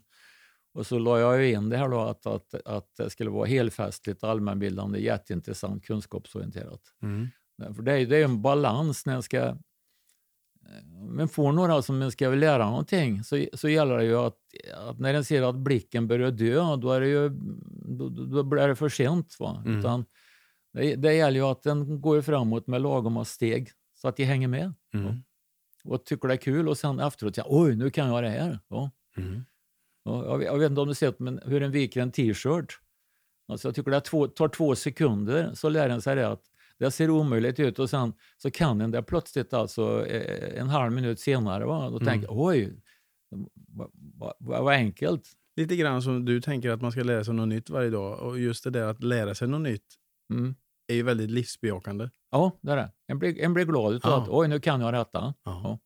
Och 0.74 0.86
så 0.86 0.98
la 0.98 1.20
jag 1.20 1.42
ju 1.42 1.52
in 1.52 1.68
det 1.68 1.76
här 1.76 1.88
då 1.88 2.00
att, 2.00 2.26
att, 2.26 2.54
att 2.54 2.96
det 2.96 3.10
skulle 3.10 3.30
vara 3.30 3.46
helfestligt, 3.46 4.24
allmänbildande, 4.24 5.00
jätteintressant, 5.00 5.84
kunskapsorienterat. 5.84 6.82
Mm. 7.02 7.28
För 7.74 7.82
det 7.82 7.92
är, 7.92 8.12
en 8.24 8.42
balans 8.42 9.06
när 9.06 9.14
jag 9.14 9.24
ska... 9.24 9.38
eh, 9.38 9.54
Men 11.10 11.28
får 11.28 11.52
några 11.52 11.82
som 11.82 12.10
ska 12.10 12.28
lära 12.28 12.70
någonting 12.70 13.24
så, 13.24 13.46
så 13.52 13.68
gäller 13.68 13.96
det 13.98 14.04
ju 14.04 14.16
att, 14.16 14.36
att 14.88 14.98
när 14.98 15.12
den 15.12 15.24
ser 15.24 15.42
att 15.42 15.56
blicken 15.56 16.08
börjar 16.08 16.30
dö, 16.30 16.76
då, 16.76 16.92
är 16.92 17.00
det 17.00 17.08
ju, 17.08 17.28
då, 17.98 18.08
då 18.08 18.42
blir 18.42 18.68
det 18.68 18.76
för 18.76 18.88
sent. 18.88 19.36
Va? 19.38 19.62
Mm. 19.66 19.78
Utan 19.78 20.04
det, 20.72 20.96
det 20.96 21.14
gäller 21.14 21.40
ju 21.40 21.46
att 21.46 21.62
den 21.62 22.00
går 22.00 22.22
framåt 22.22 22.66
med 22.66 22.82
lagom 22.82 23.24
steg 23.24 23.70
så 23.94 24.08
att 24.08 24.16
de 24.16 24.24
hänger 24.24 24.48
med 24.48 24.72
Mm. 24.94 25.22
och 25.84 26.04
tycker 26.04 26.28
det 26.28 26.34
är 26.34 26.38
kul 26.38 26.68
och 26.68 26.78
sen 26.78 27.00
efteråt 27.00 27.34
säger 27.34 27.48
oj, 27.50 27.76
nu 27.76 27.90
kan 27.90 28.08
jag 28.08 28.22
det 28.24 28.28
här. 28.30 28.58
Ja. 28.68 28.90
Mm. 29.16 29.44
Ja, 30.04 30.24
jag, 30.24 30.42
jag 30.42 30.58
vet 30.58 30.70
inte 30.70 30.80
om 30.80 30.88
du 30.88 30.94
sett 30.94 31.18
men 31.18 31.40
hur 31.44 31.62
en 31.62 31.70
viker 31.72 32.00
en 32.00 32.12
t-shirt. 32.12 32.80
Alltså 33.48 33.68
jag 33.68 33.74
tycker 33.74 33.90
det 33.90 34.00
två, 34.00 34.26
tar 34.26 34.48
två 34.48 34.74
sekunder 34.76 35.50
så 35.54 35.68
lär 35.68 35.88
den 35.88 36.02
sig 36.02 36.16
det 36.16 36.28
att 36.28 36.42
det 36.80 36.90
ser 36.90 37.10
omöjligt 37.10 37.60
ut 37.60 37.78
och 37.78 37.90
sen 37.90 38.12
så 38.36 38.50
kan 38.50 38.78
den 38.78 38.90
det 38.90 39.02
plötsligt 39.02 39.52
alltså 39.52 40.06
eh, 40.06 40.60
en 40.60 40.68
halv 40.68 40.92
minut 40.92 41.20
senare. 41.20 41.64
Va? 41.66 41.80
Då 41.90 41.96
Mm. 41.96 42.06
tänker 42.06 42.26
jag, 42.28 42.38
oj, 42.40 42.82
vad 43.68 43.90
va, 44.18 44.34
va, 44.40 44.62
vad 44.62 44.74
enkelt. 44.74 45.22
Lite 45.56 45.76
grann 45.76 46.02
som 46.02 46.24
du 46.24 46.40
tänker 46.40 46.70
att 46.70 46.80
man 46.80 46.92
ska 46.92 47.02
lära 47.02 47.24
sig 47.24 47.34
något 47.34 47.48
nytt 47.48 47.70
varje 47.70 47.90
dag. 47.90 48.20
Och 48.20 48.38
just 48.38 48.64
det 48.64 48.70
där 48.70 48.82
att 48.86 49.02
lära 49.02 49.34
sig 49.34 49.48
något 49.48 49.60
nytt 49.60 49.86
Mm. 50.32 50.54
är 50.88 50.94
ju 50.94 51.02
väldigt 51.02 51.30
livsbejakande. 51.30 52.08
Ja, 52.30 52.58
det 52.62 52.72
är 52.72 52.76
det. 52.76 52.92
En 53.06 53.18
blir, 53.18 53.40
en 53.40 53.54
blir 53.54 53.64
glad 53.64 53.94
utav 53.94 54.10
Ja. 54.10 54.22
att 54.22 54.28
oj, 54.28 54.48
nu 54.48 54.60
kan 54.60 54.80
jag 54.80 54.94
detta. 54.94 55.34
Ja. 55.44 55.78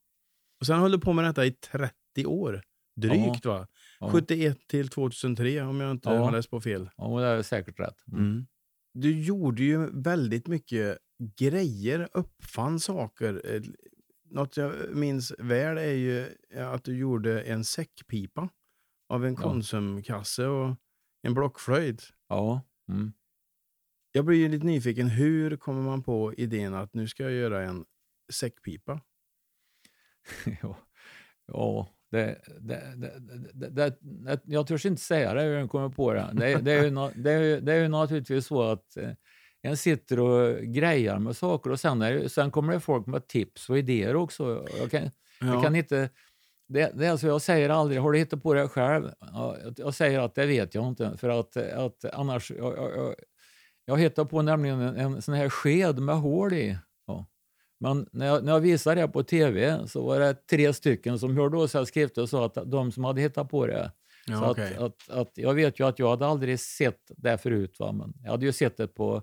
Och 0.60 0.66
sen 0.66 0.78
höll 0.78 0.92
du 0.92 0.98
på 0.98 1.12
med 1.12 1.24
detta 1.24 1.46
i 1.46 1.50
30 1.52 1.92
år. 2.26 2.62
Drygt 2.96 3.46
va? 3.46 3.66
Ja. 4.00 4.08
71 4.10 4.58
till 4.68 4.88
2003 4.88 5.62
om 5.62 5.80
jag 5.80 5.90
inte 5.90 6.08
Ja. 6.10 6.24
har 6.24 6.32
läst 6.32 6.50
på 6.50 6.60
fel. 6.60 6.90
Ja, 6.96 7.20
det 7.20 7.26
är 7.26 7.42
säkert 7.42 7.80
rätt. 7.80 7.96
Mm. 8.12 8.46
Du 8.94 9.20
gjorde 9.20 9.62
ju 9.62 9.90
väldigt 10.02 10.46
mycket 10.46 10.98
grejer, 11.38 12.08
uppfann 12.12 12.80
saker. 12.80 13.54
Eh, 13.54 13.62
Något 14.30 14.56
jag 14.56 14.96
minns 14.96 15.32
väl 15.38 15.78
är 15.78 15.92
ju 15.92 16.26
att 16.56 16.84
du 16.84 16.96
gjorde 16.96 17.42
en 17.42 17.64
säckpipa 17.64 18.48
av 19.08 19.26
en 19.26 19.34
Ja. 19.34 19.40
Konsumkasse 19.42 20.46
och 20.46 20.76
en 21.22 21.34
blockflöjt. 21.34 22.12
Ja. 22.28 22.60
Mm. 22.88 23.12
Jag 24.12 24.24
blir 24.24 24.36
ju 24.38 24.48
lite 24.48 24.66
nyfiken, 24.66 25.08
hur 25.08 25.56
kommer 25.56 25.82
man 25.82 26.02
på 26.02 26.34
idén 26.34 26.74
att 26.74 26.94
nu 26.94 27.08
ska 27.08 27.22
jag 27.22 27.32
göra 27.32 27.62
en 27.62 27.84
säckpipa? 28.32 29.00
ja, 30.62 30.76
ja 31.46 31.88
det, 32.10 32.38
det, 33.54 33.70
det, 33.70 34.40
jag 34.44 34.66
törs 34.66 34.86
inte 34.86 35.02
säga 35.02 35.34
det 35.34 35.42
hur 35.42 35.54
jag 35.58 35.70
kommer 35.70 35.88
på 35.88 36.12
det. 36.12 36.30
Det, 36.34 36.72
är 36.72 36.82
ju, 36.84 36.90
det, 37.16 37.30
är, 37.32 37.60
det 37.60 37.72
är 37.72 37.80
ju 37.82 37.88
naturligtvis 37.88 38.46
så 38.46 38.62
att 38.62 38.96
eh, 38.96 39.10
en 39.62 39.76
sitter 39.76 40.20
och 40.20 40.58
grejar 40.60 41.18
med 41.18 41.36
saker 41.36 41.70
och 41.70 41.80
sen, 41.80 42.02
är, 42.02 42.28
sen 42.28 42.50
kommer 42.50 42.72
det 42.72 42.80
folk 42.80 43.06
med 43.06 43.26
tips 43.28 43.70
och 43.70 43.78
idéer 43.78 44.16
också. 44.16 44.66
Jag 44.80 44.90
kan, 44.90 45.10
jag 45.40 45.62
kan 45.62 45.76
inte... 45.76 46.08
Det, 46.68 46.90
det 46.94 47.06
är 47.06 47.10
alltså, 47.10 47.26
jag 47.26 47.42
säger 47.42 47.68
aldrig, 47.70 48.00
har 48.00 48.12
du 48.12 48.18
hittat 48.18 48.42
på 48.42 48.54
det 48.54 48.68
själv? 48.68 49.10
Ja, 49.20 49.56
jag- 49.64 49.74
jag 49.76 49.94
säger 49.94 50.20
att 50.20 50.34
det 50.34 50.46
vet 50.46 50.74
jag 50.74 50.88
inte, 50.88 51.16
för 51.16 51.28
att, 51.28 51.56
att 51.56 52.04
annars... 52.12 52.50
Jag, 52.50 52.76
jag, 52.76 52.96
jag, 52.96 53.14
jag 53.84 53.98
hittade 53.98 54.28
på 54.28 54.42
nämligen 54.42 54.80
en, 54.80 54.96
en 54.96 55.22
sån 55.22 55.34
här 55.34 55.48
sked 55.48 55.98
med 55.98 56.16
hål 56.16 56.52
i. 56.52 56.78
Ja. 57.78 57.94
Men 57.94 58.08
när 58.12 58.26
jag, 58.26 58.44
när 58.44 58.52
jag 58.52 58.60
visade 58.60 59.00
det 59.00 59.08
på 59.08 59.22
tv 59.22 59.88
så 59.88 60.06
var 60.06 60.20
det 60.20 60.34
tre 60.34 60.72
stycken 60.72 61.18
som 61.18 61.36
hörde 61.36 61.56
av 61.56 61.66
sig 61.66 61.86
skrivit 61.86 62.18
och 62.18 62.28
sa 62.28 62.46
att 62.46 62.58
de 62.70 62.92
som 62.92 63.04
hade 63.04 63.20
hittat 63.20 63.48
på 63.48 63.66
det. 63.66 63.92
Ja, 64.26 64.38
så 64.38 64.50
okej. 64.50 64.74
att, 64.74 64.82
att, 64.82 65.10
att, 65.10 65.32
jag 65.34 65.54
vet 65.54 65.80
ju 65.80 65.86
att 65.86 65.98
jag 65.98 66.10
hade 66.10 66.26
aldrig 66.26 66.60
sett 66.60 67.10
det 67.16 67.38
förut, 67.38 67.76
va? 67.78 67.92
men 67.92 68.14
jag 68.22 68.30
hade 68.30 68.46
ju 68.46 68.52
sett 68.52 68.76
det 68.76 68.86
på 68.86 69.22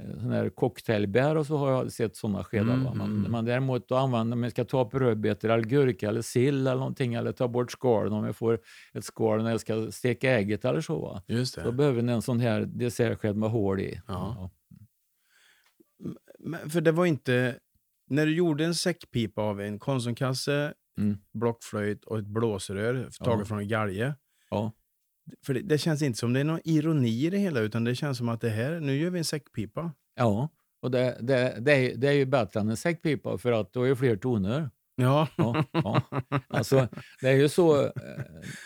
eh, 0.00 0.48
cocktailbär 0.48 1.36
och 1.36 1.46
så 1.46 1.56
har 1.56 1.70
jag 1.70 1.92
sett 1.92 2.16
sådana 2.16 2.44
skedar. 2.44 2.74
Mm, 2.74 2.84
va? 2.84 2.94
Men, 2.94 3.06
mm. 3.06 3.32
men 3.32 3.44
däremot 3.44 3.92
att 3.92 3.98
använda, 3.98 4.34
om 4.34 4.42
jag 4.42 4.52
ska 4.52 4.64
ta 4.64 4.84
upp 4.84 4.94
rödbetor 4.94 5.50
eller 5.50 5.64
gurka 5.64 6.08
eller 6.08 6.22
sill 6.22 6.66
eller 6.66 6.78
någonting 6.78 7.14
eller 7.14 7.32
ta 7.32 7.48
bort 7.48 7.72
skalen 7.72 8.12
om 8.12 8.24
jag 8.24 8.36
får 8.36 8.60
ett 8.92 9.04
skal 9.04 9.42
när 9.42 9.50
jag 9.50 9.60
ska 9.60 9.92
steka 9.92 10.30
ägget 10.30 10.64
eller 10.64 10.80
så. 10.80 11.00
Va? 11.00 11.22
Just 11.26 11.56
Då 11.56 11.62
det. 11.62 11.72
behöver 11.72 12.02
ni 12.02 12.12
en 12.12 12.22
sån 12.22 12.40
här 12.40 12.60
dessertsked 12.60 13.36
med 13.36 13.50
hål 13.50 13.80
i. 13.80 14.00
Ja. 14.06 14.50
Men, 16.38 16.70
för 16.70 16.80
det 16.80 16.92
var 16.92 17.06
inte... 17.06 17.58
När 18.06 18.26
du 18.26 18.34
gjorde 18.34 18.64
en 18.64 18.74
säckpipa 18.74 19.42
av 19.42 19.60
en 19.60 19.78
konsumkasse, 19.78 20.74
Mm. 20.98 21.18
blockflöjt 21.32 22.04
och 22.04 22.18
ett 22.18 22.26
blåsrör 22.26 22.94
taget 22.94 23.38
Ja. 23.40 23.44
från 23.44 23.58
en 23.58 23.68
galge. 23.68 24.14
Ja. 24.50 24.72
För 25.46 25.54
det, 25.54 25.60
det 25.60 25.78
känns 25.78 26.02
inte 26.02 26.18
som 26.18 26.32
det 26.32 26.40
är 26.40 26.44
någon 26.44 26.60
ironi 26.64 27.26
i 27.26 27.30
det 27.30 27.38
hela, 27.38 27.60
utan 27.60 27.84
det 27.84 27.94
känns 27.94 28.18
som 28.18 28.28
att 28.28 28.40
det 28.40 28.48
här, 28.48 28.80
nu 28.80 28.96
gör 28.96 29.10
vi 29.10 29.18
en 29.18 29.24
säckpipa. 29.24 29.92
Ja, 30.14 30.48
och 30.82 30.90
det, 30.90 31.18
det, 31.20 31.56
det, 31.60 31.72
är, 31.72 31.96
det 31.96 32.08
är 32.08 32.12
ju 32.12 32.24
bättre 32.26 32.60
än 32.60 32.68
en 32.68 32.76
säckpipa 32.76 33.38
för 33.38 33.52
att 33.52 33.72
då 33.72 33.82
är 33.82 33.88
det 33.88 33.96
fler 33.96 34.16
toner. 34.16 34.70
Ja. 34.96 35.28
Ja, 35.36 35.64
ja. 35.72 36.02
Alltså, 36.48 36.88
det 37.20 37.28
är 37.28 37.36
ju 37.36 37.48
så, 37.48 37.84
eh, 37.86 37.92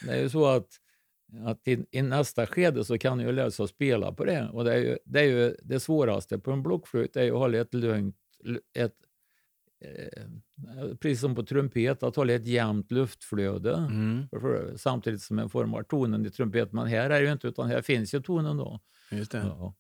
det 0.07 0.13
är 0.13 0.21
ju 0.23 0.29
så 0.29 0.47
att, 0.47 0.69
att 1.47 1.69
i, 1.69 1.87
i 1.91 2.03
nästa 2.03 2.47
skede 2.47 2.85
så 2.85 2.99
kan 2.99 3.19
du 3.19 3.33
lära 3.33 3.51
sig 3.51 3.65
att 3.65 3.71
spela 3.71 4.13
på 4.13 4.25
det. 4.25 4.49
Och 4.53 4.65
det, 4.65 4.73
är 4.75 4.79
ju, 4.79 4.99
det, 5.05 5.21
är 5.21 5.25
ju 5.25 5.57
det 5.63 5.81
svåraste 5.81 6.39
på 6.39 6.51
en 6.53 6.63
blockflöjt 6.63 7.17
är 7.17 7.23
ju 7.23 7.31
att 7.33 7.39
hålla 7.39 7.59
ett 7.59 7.75
lugnt, 7.75 8.17
ett, 8.77 8.95
eh, 9.81 10.95
precis 11.01 11.21
som 11.21 11.35
på 11.35 11.43
trumpet, 11.43 12.03
att 12.03 12.17
hålla 12.17 12.33
ett 12.33 12.47
jämnt 12.47 12.93
luftflöde. 12.93 13.75
Mm, 13.75 14.27
Samtidigt 14.79 15.23
som 15.23 15.37
man 15.37 15.51
formar 15.51 15.83
tonen 15.83 16.27
i 16.27 16.31
trumpet. 16.31 16.73
Men 16.73 16.87
här 16.87 17.11
är 17.11 17.21
ju 17.21 17.33
inte, 17.33 17.49
utan 17.49 17.69
här 17.69 17.83
finns 17.83 18.15
ju 18.15 18.21
tonen 18.23 18.57
då. 18.57 18.81
just 19.11 19.31
det. 19.33 19.39
Ja. 19.39 19.75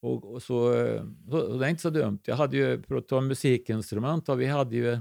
Och, 0.00 0.32
och 0.32 0.42
så, 0.42 0.74
eh, 0.74 1.02
så, 1.30 1.40
och 1.40 1.58
det 1.58 1.66
är 1.66 1.70
inte 1.70 1.82
så 1.82 1.90
dumt. 1.90 2.20
Jag 2.24 2.36
hade 2.36 2.56
ju, 2.56 2.82
för 2.82 2.96
att 2.96 3.08
ta 3.08 3.20
musikinstrument, 3.20 4.28
vi 4.28 4.46
hade 4.46 4.76
ju 4.76 4.98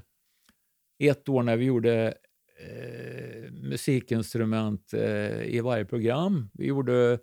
ett 1.03 1.29
år 1.29 1.43
när 1.43 1.57
vi 1.57 1.65
gjorde 1.65 2.13
eh, 2.59 3.51
musikinstrument 3.51 4.93
eh, 4.93 5.43
i 5.43 5.59
varje 5.63 5.85
program. 5.85 6.49
Vi 6.53 6.65
gjorde, 6.65 7.19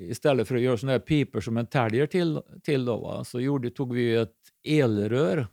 istället 0.00 0.48
för 0.48 0.56
att 0.56 0.62
göra 0.62 0.76
såna 0.76 0.92
här 0.92 0.98
piper 0.98 1.40
som 1.40 1.56
en 1.56 1.66
täljer 1.66 2.06
till, 2.06 2.40
till 2.62 2.84
då, 2.84 3.00
va, 3.00 3.24
så 3.24 3.40
gjorde, 3.40 3.70
tog 3.70 3.94
vi 3.94 4.14
ett 4.14 4.36
elrör 4.68 5.46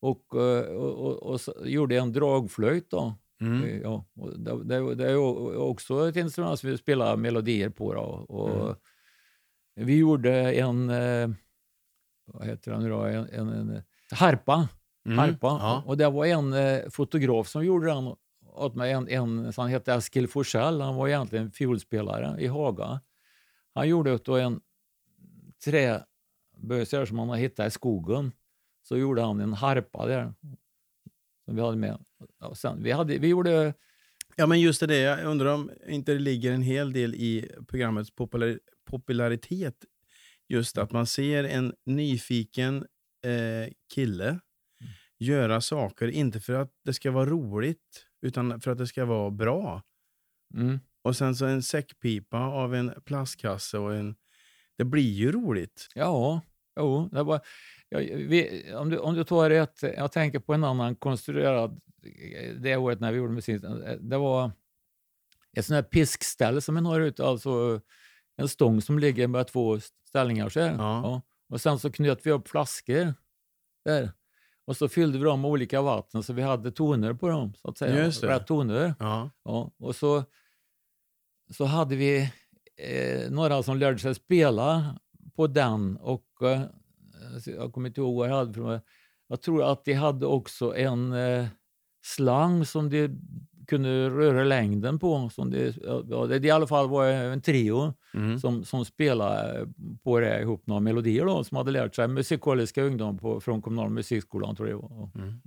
och, 0.00 0.34
eh, 0.34 0.64
och, 0.64 1.06
och, 1.06 1.22
och 1.22 1.40
så, 1.40 1.54
gjorde 1.64 1.96
en 1.96 2.12
dragflöjt. 2.12 2.90
Då. 2.90 3.14
Mm. 3.40 3.64
Eh, 3.64 3.80
Ja, 3.80 4.04
och 4.16 4.38
det, 4.38 4.64
det, 4.64 4.94
det 4.94 5.10
är 5.10 5.56
också 5.58 6.08
ett 6.08 6.16
instrument 6.16 6.60
som 6.60 6.70
vi 6.70 6.78
spelar 6.78 7.16
melodier 7.16 7.68
på. 7.70 7.94
Då, 7.94 8.00
och 8.00 8.76
Mm. 9.78 9.86
Vi 9.86 9.96
gjorde 9.96 10.52
en, 10.52 10.90
eh, 10.90 11.28
vad 12.26 12.46
heter 12.46 12.72
den 12.72 12.82
nu 12.82 12.88
då, 12.88 13.00
en, 13.00 13.28
en, 13.28 13.48
en 13.48 13.82
harpa. 14.10 14.68
Mm. 15.06 15.18
harpa. 15.18 15.46
Ja. 15.46 15.82
Och 15.86 15.96
det 15.96 16.10
var 16.10 16.26
en 16.26 16.90
fotograf 16.90 17.48
som 17.48 17.64
gjorde 17.64 17.86
den 17.86 18.14
åt 18.54 18.74
mig. 18.74 18.92
En, 18.92 19.08
en, 19.08 19.52
han 19.56 19.68
hette 19.68 19.94
Eskil 19.94 20.28
Forsell, 20.28 20.80
han 20.80 20.94
var 20.94 21.08
egentligen 21.08 21.50
fiolspelare 21.50 22.40
i 22.40 22.46
Haga. 22.46 23.00
Han 23.74 23.88
gjorde 23.88 24.18
då 24.18 24.36
en 24.36 24.60
träbössa 25.64 27.06
som 27.06 27.18
han 27.18 27.28
har 27.28 27.36
hittat 27.36 27.66
i 27.66 27.70
skogen. 27.70 28.32
Så 28.88 28.96
gjorde 28.96 29.22
han 29.22 29.40
en 29.40 29.52
harpa 29.52 30.06
där. 30.06 30.34
Som 31.44 31.56
vi 31.56 31.60
hade 31.62 31.76
med. 31.76 32.04
Ja, 32.40 32.54
sen, 32.54 32.82
vi, 32.82 32.90
hade, 32.90 33.18
vi 33.18 33.28
gjorde 33.28 33.74
Ja, 34.36 34.46
men 34.46 34.60
just 34.60 34.80
det, 34.80 34.96
jag 34.98 35.24
undrar 35.24 35.54
om 35.54 35.70
inte 35.86 36.12
det 36.12 36.18
ligger 36.18 36.52
en 36.52 36.62
hel 36.62 36.92
del 36.92 37.14
i 37.14 37.50
programmets 37.68 38.10
popular 38.10 38.58
popularitet. 38.90 39.74
Just 40.48 40.78
att 40.78 40.92
man 40.92 41.06
ser 41.06 41.44
en 41.44 41.74
nyfiken 41.86 42.86
eh, 43.24 43.72
kille 43.94 44.40
göra 45.18 45.60
saker, 45.60 46.08
inte 46.08 46.40
för 46.40 46.52
att 46.52 46.72
det 46.84 46.94
ska 46.94 47.10
vara 47.10 47.26
roligt, 47.26 48.06
utan 48.22 48.60
för 48.60 48.70
att 48.70 48.78
det 48.78 48.86
ska 48.86 49.04
vara 49.04 49.30
bra. 49.30 49.82
mm, 50.54 50.80
Och 51.02 51.16
sen 51.16 51.36
så 51.36 51.46
en 51.46 51.62
säckpipa 51.62 52.38
av 52.38 52.74
en 52.74 52.92
plastkasse 53.04 53.78
och 53.78 53.94
en... 53.94 54.16
Det 54.78 54.84
blir 54.84 55.12
ju 55.12 55.32
roligt. 55.32 55.86
Ja, 55.94 56.40
jo, 56.80 57.08
det 57.12 57.22
var, 57.22 57.40
ja, 57.88 57.98
vi, 57.98 58.64
om, 58.74 58.90
du, 58.90 58.98
om 58.98 59.14
du 59.14 59.24
tar 59.24 59.50
ett, 59.50 59.82
jag 59.82 60.12
tänker 60.12 60.38
på 60.38 60.54
en 60.54 60.64
annan 60.64 60.96
konstruerad, 60.96 61.80
det 62.60 62.76
året 62.76 63.00
när 63.00 63.12
vi 63.12 63.18
gjorde 63.18 63.32
musik, 63.32 63.62
det 64.00 64.16
var 64.16 64.50
ett 65.56 65.66
sånt 65.66 65.74
här 65.74 65.82
piskställ 65.82 66.62
som 66.62 66.74
man 66.74 66.86
har 66.86 67.00
ute, 67.00 67.24
alltså 67.24 67.80
en 68.36 68.48
stång 68.48 68.82
som 68.82 68.98
ligger 68.98 69.28
med 69.28 69.46
två 69.46 69.80
ställningar 70.08 70.48
så 70.48 70.60
här. 70.60 70.74
Ja. 70.78 71.22
Och 71.48 71.60
sen 71.60 71.78
så 71.78 71.92
knöt 71.92 72.26
vi 72.26 72.30
upp 72.30 72.48
flaskor 72.48 73.14
där. 73.84 74.12
Och 74.64 74.76
så 74.76 74.88
fyllde 74.88 75.18
vi 75.18 75.24
dem 75.24 75.40
med 75.40 75.50
olika 75.50 75.82
vatten 75.82 76.22
så 76.22 76.32
vi 76.32 76.42
hade 76.42 76.72
toner 76.72 77.14
på 77.14 77.28
dem, 77.28 77.54
så 77.54 77.68
att 77.68 77.78
säga. 77.78 78.10
Rätt 78.28 78.46
toner. 78.46 78.94
Ja. 78.98 79.30
Ja, 79.44 79.72
och 79.78 79.96
så, 79.96 80.24
så 81.50 81.64
hade 81.64 81.96
vi 81.96 82.32
eh, 82.76 83.30
några 83.30 83.62
som 83.62 83.76
lärde 83.76 83.98
sig 83.98 84.14
spela 84.14 84.98
på 85.36 85.46
den. 85.46 85.96
Och 85.96 86.42
eh, 86.42 86.62
Jag 87.44 87.72
kommer 87.72 87.88
inte 87.88 88.00
ihåg 88.00 88.16
vad 88.16 88.28
jag 88.28 88.34
hade. 88.34 88.54
För. 88.54 88.80
Jag 89.28 89.42
tror 89.42 89.62
att 89.72 89.84
de 89.84 89.92
hade 89.92 90.26
också 90.26 90.76
en 90.76 91.12
eh, 91.12 91.46
slang 92.04 92.64
som 92.64 92.90
de 92.90 93.10
kunde 93.66 94.10
röra 94.10 94.44
längden 94.44 94.98
på. 94.98 95.30
Som 95.30 95.50
de, 95.50 95.72
ja, 96.08 96.26
det 96.26 96.44
i 96.44 96.50
alla 96.50 96.66
fall 96.66 96.88
var 96.88 97.06
en 97.06 97.42
trio 97.42 97.94
Mm. 98.14 98.38
som, 98.38 98.64
som 98.64 98.84
spelade 98.84 99.66
på 100.04 100.20
det 100.20 100.40
ihop 100.42 100.66
några 100.66 100.80
melodier 100.80 101.24
då, 101.24 101.44
som 101.44 101.56
hade 101.56 101.70
lärt 101.70 101.94
sig 101.94 102.08
musikaliska 102.08 102.82
ungdom 102.82 103.18
på, 103.18 103.40
från 103.40 103.62
kommunala 103.62 103.90
musikskolan. 103.90 104.56
Tror 104.56 104.68
jag 104.68 104.78
det 104.78 104.82
var. 104.82 105.10
Mm. 105.14 105.40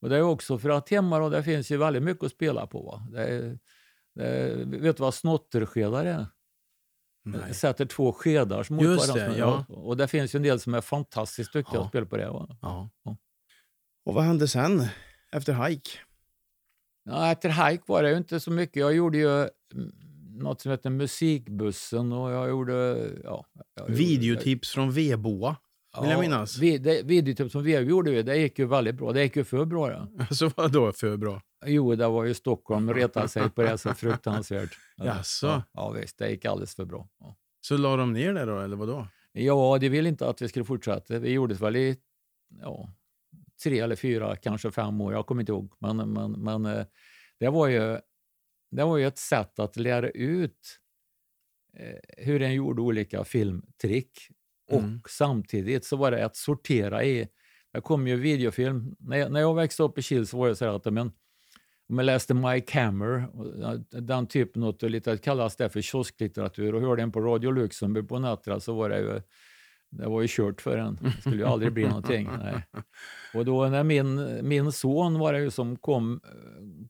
Och 0.00 0.08
det 0.08 0.16
är 0.16 0.22
också 0.22 0.58
för 0.58 0.70
att 0.70 0.88
hemma 0.88 1.18
då, 1.18 1.28
det 1.28 1.42
finns 1.42 1.70
ju 1.70 1.76
väldigt 1.76 2.02
mycket 2.02 2.24
att 2.24 2.32
spela 2.32 2.66
på. 2.66 3.02
Det 3.12 3.24
är, 3.24 3.58
det 4.14 4.24
är, 4.24 4.64
vet 4.64 4.96
du 4.96 5.00
vad 5.00 5.14
snotterskedar 5.14 6.04
är? 6.04 6.26
Nej. 7.24 7.54
Sätter 7.54 7.86
två 7.86 8.12
skedar 8.12 8.66
mot 8.72 8.82
Just 8.82 9.08
varandra. 9.08 9.32
det, 9.32 9.38
ja. 9.38 9.64
Och 9.68 9.96
det 9.96 10.08
finns 10.08 10.34
ju 10.34 10.36
en 10.36 10.42
del 10.42 10.60
som 10.60 10.74
är 10.74 10.80
fantastiskt 10.80 11.52
duktiga 11.52 11.78
Ja. 11.78 11.82
att 11.84 11.88
spela 11.88 12.06
på 12.06 12.16
det. 12.16 12.30
Va? 12.30 12.56
Ja. 12.62 12.90
Ja. 13.04 13.16
Och 14.04 14.14
vad 14.14 14.24
hände 14.24 14.48
sen? 14.48 14.86
Efter 15.32 15.68
hike? 15.68 15.90
Ja, 17.04 17.32
efter 17.32 17.48
hike 17.70 17.82
var 17.86 18.02
det 18.02 18.10
ju 18.10 18.16
inte 18.16 18.40
så 18.40 18.50
mycket. 18.50 18.76
Jag 18.76 18.94
gjorde 18.94 19.18
ju 19.18 19.28
mm, 19.38 19.48
något 20.42 20.60
som 20.60 20.70
heter 20.70 20.90
Musikbussen 20.90 22.12
och 22.12 22.30
jag 22.32 22.48
gjorde... 22.48 22.72
Ja, 23.24 23.46
jag 23.74 23.88
gjorde- 23.88 23.92
Videotips 23.98 24.70
från 24.70 24.90
Veboa, 24.92 25.56
vill 26.00 26.10
jag 26.10 26.20
minnas. 26.20 26.58
Vi, 26.58 26.78
det, 26.78 27.02
videotips 27.02 27.52
som 27.52 27.62
vi 27.62 27.78
gjorde, 27.78 28.10
vi, 28.10 28.22
det 28.22 28.36
gick 28.36 28.58
ju 28.58 28.66
väldigt 28.66 28.94
bra. 28.94 29.12
Det 29.12 29.22
gick 29.22 29.36
ju 29.36 29.44
för 29.44 29.64
bra. 29.64 29.90
Ja. 30.18 30.26
Så 30.30 30.50
vad 30.56 30.72
då 30.72 30.92
för 30.92 31.16
bra? 31.16 31.42
Jo, 31.66 31.94
det 31.94 32.08
var 32.08 32.24
ju 32.24 32.34
Stockholm 32.34 32.94
retade 32.94 33.28
sig 33.28 33.50
på 33.50 33.62
det 33.62 33.78
så 33.78 33.94
fruktansvärt. 33.94 34.78
Ja, 34.96 35.04
Jaså? 35.04 35.62
Ja, 35.72 35.90
visst, 35.90 36.18
det 36.18 36.30
gick 36.30 36.44
alldeles 36.44 36.74
för 36.74 36.84
bra. 36.84 37.08
Ja. 37.20 37.36
Så 37.60 37.76
la 37.76 37.96
de 37.96 38.12
ner 38.12 38.34
det 38.34 38.44
då, 38.44 38.60
eller 38.60 38.76
vad 38.76 38.88
då? 38.88 39.06
Ja, 39.32 39.78
de 39.80 39.88
ville 39.88 40.08
inte 40.08 40.28
att 40.28 40.42
vi 40.42 40.48
skulle 40.48 40.64
fortsätta. 40.64 41.18
Vi 41.18 41.30
gjorde 41.30 41.54
det 41.54 41.60
väl 41.60 41.76
i 41.76 41.96
ja, 42.60 42.88
tre 43.62 43.78
eller 43.80 43.96
fyra, 43.96 44.36
kanske 44.36 44.70
fem 44.70 45.00
år. 45.00 45.12
Jag 45.12 45.26
kommer 45.26 45.42
inte 45.42 45.52
ihåg. 45.52 45.72
Men, 45.78 45.96
men, 46.12 46.32
men 46.32 46.66
eh, 46.66 46.84
det, 47.38 47.48
var 47.48 47.66
ju, 47.68 47.98
det 48.70 48.84
var 48.84 48.96
ju 48.96 49.06
ett 49.06 49.18
sätt 49.18 49.58
att 49.58 49.76
lära 49.76 50.10
ut 50.10 50.78
eh, 51.76 52.24
hur 52.24 52.42
en 52.42 52.54
gjorde 52.54 52.82
olika 52.82 53.24
filmtrick. 53.24 54.18
Och 54.70 54.78
Mm. 54.78 55.00
samtidigt 55.08 55.84
så 55.84 55.96
var 55.96 56.10
det 56.10 56.24
att 56.24 56.36
sortera 56.36 57.04
i... 57.04 57.28
Det 57.72 57.80
kom 57.80 58.06
ju 58.06 58.16
videofilm. 58.16 58.96
När 58.98 59.16
jag, 59.16 59.32
när 59.32 59.40
jag 59.40 59.54
växte 59.54 59.82
upp 59.82 59.98
i 59.98 60.02
Kil 60.02 60.26
så 60.26 60.38
var 60.38 60.48
det 60.48 60.56
så 60.56 60.64
här 60.64 60.72
att 60.72 60.92
men, 60.92 61.12
om 61.92 61.98
jag 61.98 62.04
läste 62.04 62.34
Mike 62.34 62.80
Hammer, 62.80 63.26
och 63.34 64.02
den 64.02 64.26
typen 64.26 64.62
av 64.62 64.76
lite 64.82 65.16
kallas 65.16 65.56
det 65.56 65.68
för 65.68 65.80
kiosklitteratur 65.80 66.74
och 66.74 66.80
hörde 66.80 67.02
en 67.02 67.12
på 67.12 67.20
Radio 67.20 67.50
Luxemburg 67.50 68.08
på 68.08 68.18
nätterna 68.18 68.60
så 68.60 68.74
var 68.74 68.88
det 68.88 68.98
ju 68.98 69.20
det 69.90 70.08
var 70.08 70.22
ju 70.22 70.28
kört 70.30 70.60
för 70.60 70.78
en. 70.78 70.98
Det 71.02 71.20
skulle 71.20 71.36
ju 71.36 71.44
aldrig 71.44 71.72
bli 71.72 71.88
någonting. 71.88 72.28
Nej. 72.38 72.62
Och 73.34 73.44
då 73.44 73.66
när 73.66 73.84
min, 73.84 74.38
min 74.48 74.72
son 74.72 75.18
var 75.18 75.32
det 75.32 75.40
ju 75.40 75.50
som 75.50 75.76
kom, 75.76 76.20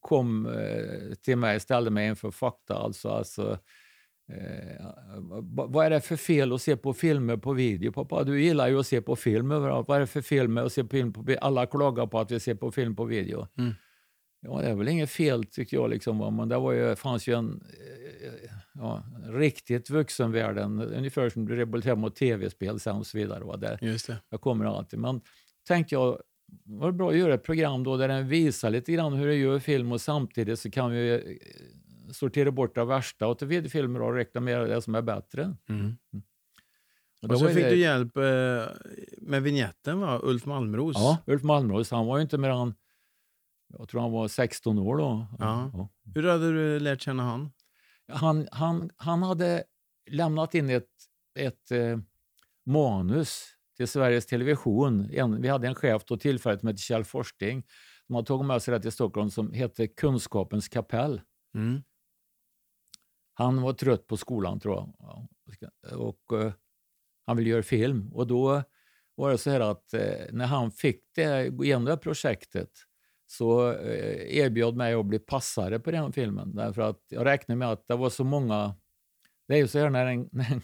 kom 0.01 0.47
eh, 0.47 1.15
till 1.15 1.37
mig 1.37 1.61
ställde 1.61 1.91
mig 1.91 2.09
inför 2.09 2.31
fakta. 2.31 2.75
Alltså, 2.75 3.09
alltså, 3.09 3.59
eh, 4.33 4.87
vad 5.47 5.87
är 5.87 5.91
det 5.91 6.01
för 6.01 6.17
fel 6.17 6.53
att 6.53 6.63
se 6.63 6.77
på 6.77 6.93
filmer 6.93 7.37
på 7.37 7.53
video? 7.53 7.93
Pappa, 7.93 8.25
du 8.25 8.43
gillar 8.43 8.69
ju 8.69 8.81
att 8.81 8.87
se 8.87 9.03
på 9.03 9.17
film 9.17 9.51
överallt. 9.51 9.89
Vad 9.89 9.97
är 9.97 10.01
det 10.01 10.07
för 10.07 10.23
fel 10.23 10.49
med 10.49 10.65
att 10.65 10.73
se 10.73 10.83
på 10.83 10.89
film 10.89 11.13
på? 11.13 11.37
Alla 11.41 11.67
klagar 11.67 12.07
på 12.07 12.19
att 12.19 12.31
vi 12.31 12.41
ser 12.41 12.55
på 12.55 12.73
film 12.73 12.97
på 12.97 13.05
video. 13.05 13.49
Mm. 13.59 13.75
Ja, 14.45 14.61
det 14.61 14.67
är 14.69 14.75
väl 14.75 14.89
inget 14.89 15.11
fel 15.11 15.45
tyckte 15.45 15.77
jag. 15.77 15.91
Liksom, 15.91 16.37
men 16.37 16.49
det 16.49 16.59
var 16.59 16.73
ju, 16.73 16.95
fanns 16.97 17.27
ju 17.29 17.35
en 17.35 17.63
eh, 18.23 18.51
ja, 18.75 19.03
riktigt 19.29 19.91
vuxenvärlden, 19.91 20.81
ungefär 20.81 21.29
som 21.29 21.45
du 21.49 21.57
revolterar 21.57 21.97
mot 21.97 22.17
tv-spel 22.17 22.81
sen 22.81 22.97
och 22.97 23.07
så 23.07 23.19
vidare. 23.19 23.45
Va, 23.45 23.57
där, 23.57 23.79
Just 23.83 24.07
det. 24.07 24.17
jag 24.31 24.41
kommer 24.41 24.65
alltid. 24.65 24.99
Men 24.99 25.21
tänkte 25.69 25.95
jag, 25.95 26.19
var 26.65 26.87
det 26.87 26.93
bra 26.93 27.11
att 27.11 27.17
göra 27.17 27.35
ett 27.35 27.43
program 27.45 27.85
då 27.85 27.97
där 27.97 28.09
den 28.09 28.29
visar 28.29 28.71
lite 28.71 28.93
grann 28.93 29.13
hur 29.13 29.27
det 29.27 29.35
gör 29.35 29.59
film 29.59 29.93
och 29.93 30.01
samtidigt 30.01 30.59
så 30.59 30.71
kan 30.71 30.91
vi 30.91 31.13
eh, 31.13 32.13
sortera 32.13 32.51
bort 32.51 32.75
det 32.75 32.85
värsta 32.85 33.27
och 33.27 33.39
till 33.39 33.47
videofilmer 33.49 34.03
och 34.03 34.15
reklamera 34.15 34.67
det 34.67 34.83
som 34.83 34.95
är 34.95 35.03
bättre. 35.03 35.57
Mm. 35.69 35.97
det 37.23 37.29
Och 37.29 37.39
så 37.39 37.45
var 37.45 37.51
ju 37.51 37.55
fick 37.55 37.65
det- 37.65 37.71
du 37.71 37.77
hjälp 37.81 38.17
eh, 38.17 38.23
med 39.19 39.43
vignetten, 39.43 40.01
va? 40.01 40.21
Ulf 40.23 40.47
Malmros. 40.47 40.97
Ja, 40.99 41.19
Ulf 41.27 41.43
Malmros. 41.43 41.91
Han 41.91 42.07
var 42.07 42.17
ju 42.19 42.23
inte 42.23 42.39
mer 42.39 42.49
än, 42.51 42.75
jag 43.79 43.89
tror 43.89 44.01
han 44.01 44.13
var 44.13 44.29
16 44.29 44.79
år 44.79 44.97
då. 44.97 45.27
Ja. 45.39 45.89
Hur 46.15 46.29
hade 46.29 46.53
du 46.53 46.81
lärt 46.81 47.01
känna 47.01 47.23
han? 47.23 47.53
Han, 48.09 48.49
han, 48.53 48.91
han 48.97 49.23
hade 49.23 49.65
lämnat 50.11 50.55
in 50.55 50.71
ett, 50.71 50.89
ett 51.39 51.71
eh, 51.71 51.99
manus 52.67 53.45
till 53.77 53.89
Sveriges 53.89 54.27
Television. 54.27 55.11
En, 55.13 55.43
vi 55.43 55.49
hade 55.49 55.69
en 55.69 55.75
chef 55.75 56.05
då 56.05 56.17
tillfället 56.17 56.61
som 56.61 56.69
hette 56.69 56.83
Kjell 56.83 57.05
Forsting 57.05 57.65
som 58.07 58.15
har 58.15 58.23
tagit 58.23 58.47
med 58.47 58.63
sig 58.63 58.75
det 58.75 58.81
till 58.81 58.93
Stockholm 58.93 59.31
som 59.31 59.53
hette 59.53 59.87
Kunskapens 59.87 60.69
kapell. 60.69 61.21
Mm. 61.55 61.83
Han 63.35 63.63
var 63.63 63.73
trött 63.73 64.07
på 64.07 64.17
skolan 64.17 64.61
tror 64.61 64.75
jag. 64.75 64.95
Ja, 64.99 65.29
Och 65.97 66.41
eh, 66.41 66.53
han 67.27 67.37
ville 67.37 67.51
göra 67.51 67.63
film. 67.63 68.13
Och 68.13 68.27
då 68.27 68.63
var 69.15 69.31
det 69.31 69.39
så 69.39 69.51
här 69.51 69.61
att 69.61 69.95
eh, 69.95 70.27
när 70.33 70.47
han 70.47 70.71
fick 70.71 71.05
det, 71.15 71.47
igenom 71.47 71.85
det 71.85 71.91
här 71.91 71.97
projektet 71.97 72.71
så 73.33 73.73
eh, 73.73 74.37
erbjöd 74.37 74.77
mig 74.77 74.95
att 74.95 75.07
bli 75.07 75.19
passare 75.19 75.79
på 75.79 75.91
den 75.91 76.13
filmen. 76.13 76.55
Därför 76.55 76.83
att 76.83 77.01
jag 77.09 77.27
räknade 77.27 77.59
med 77.59 77.71
att 77.71 77.89
det 77.89 77.97
var 77.97 78.11
så 78.11 78.25
många... 78.25 78.75
Det 79.49 79.55
är 79.55 79.59
ju 79.59 79.69
så 79.69 79.79
här 79.79 79.91
när 79.91 80.07
en, 80.07 80.29
när 80.33 80.53
en 80.53 80.61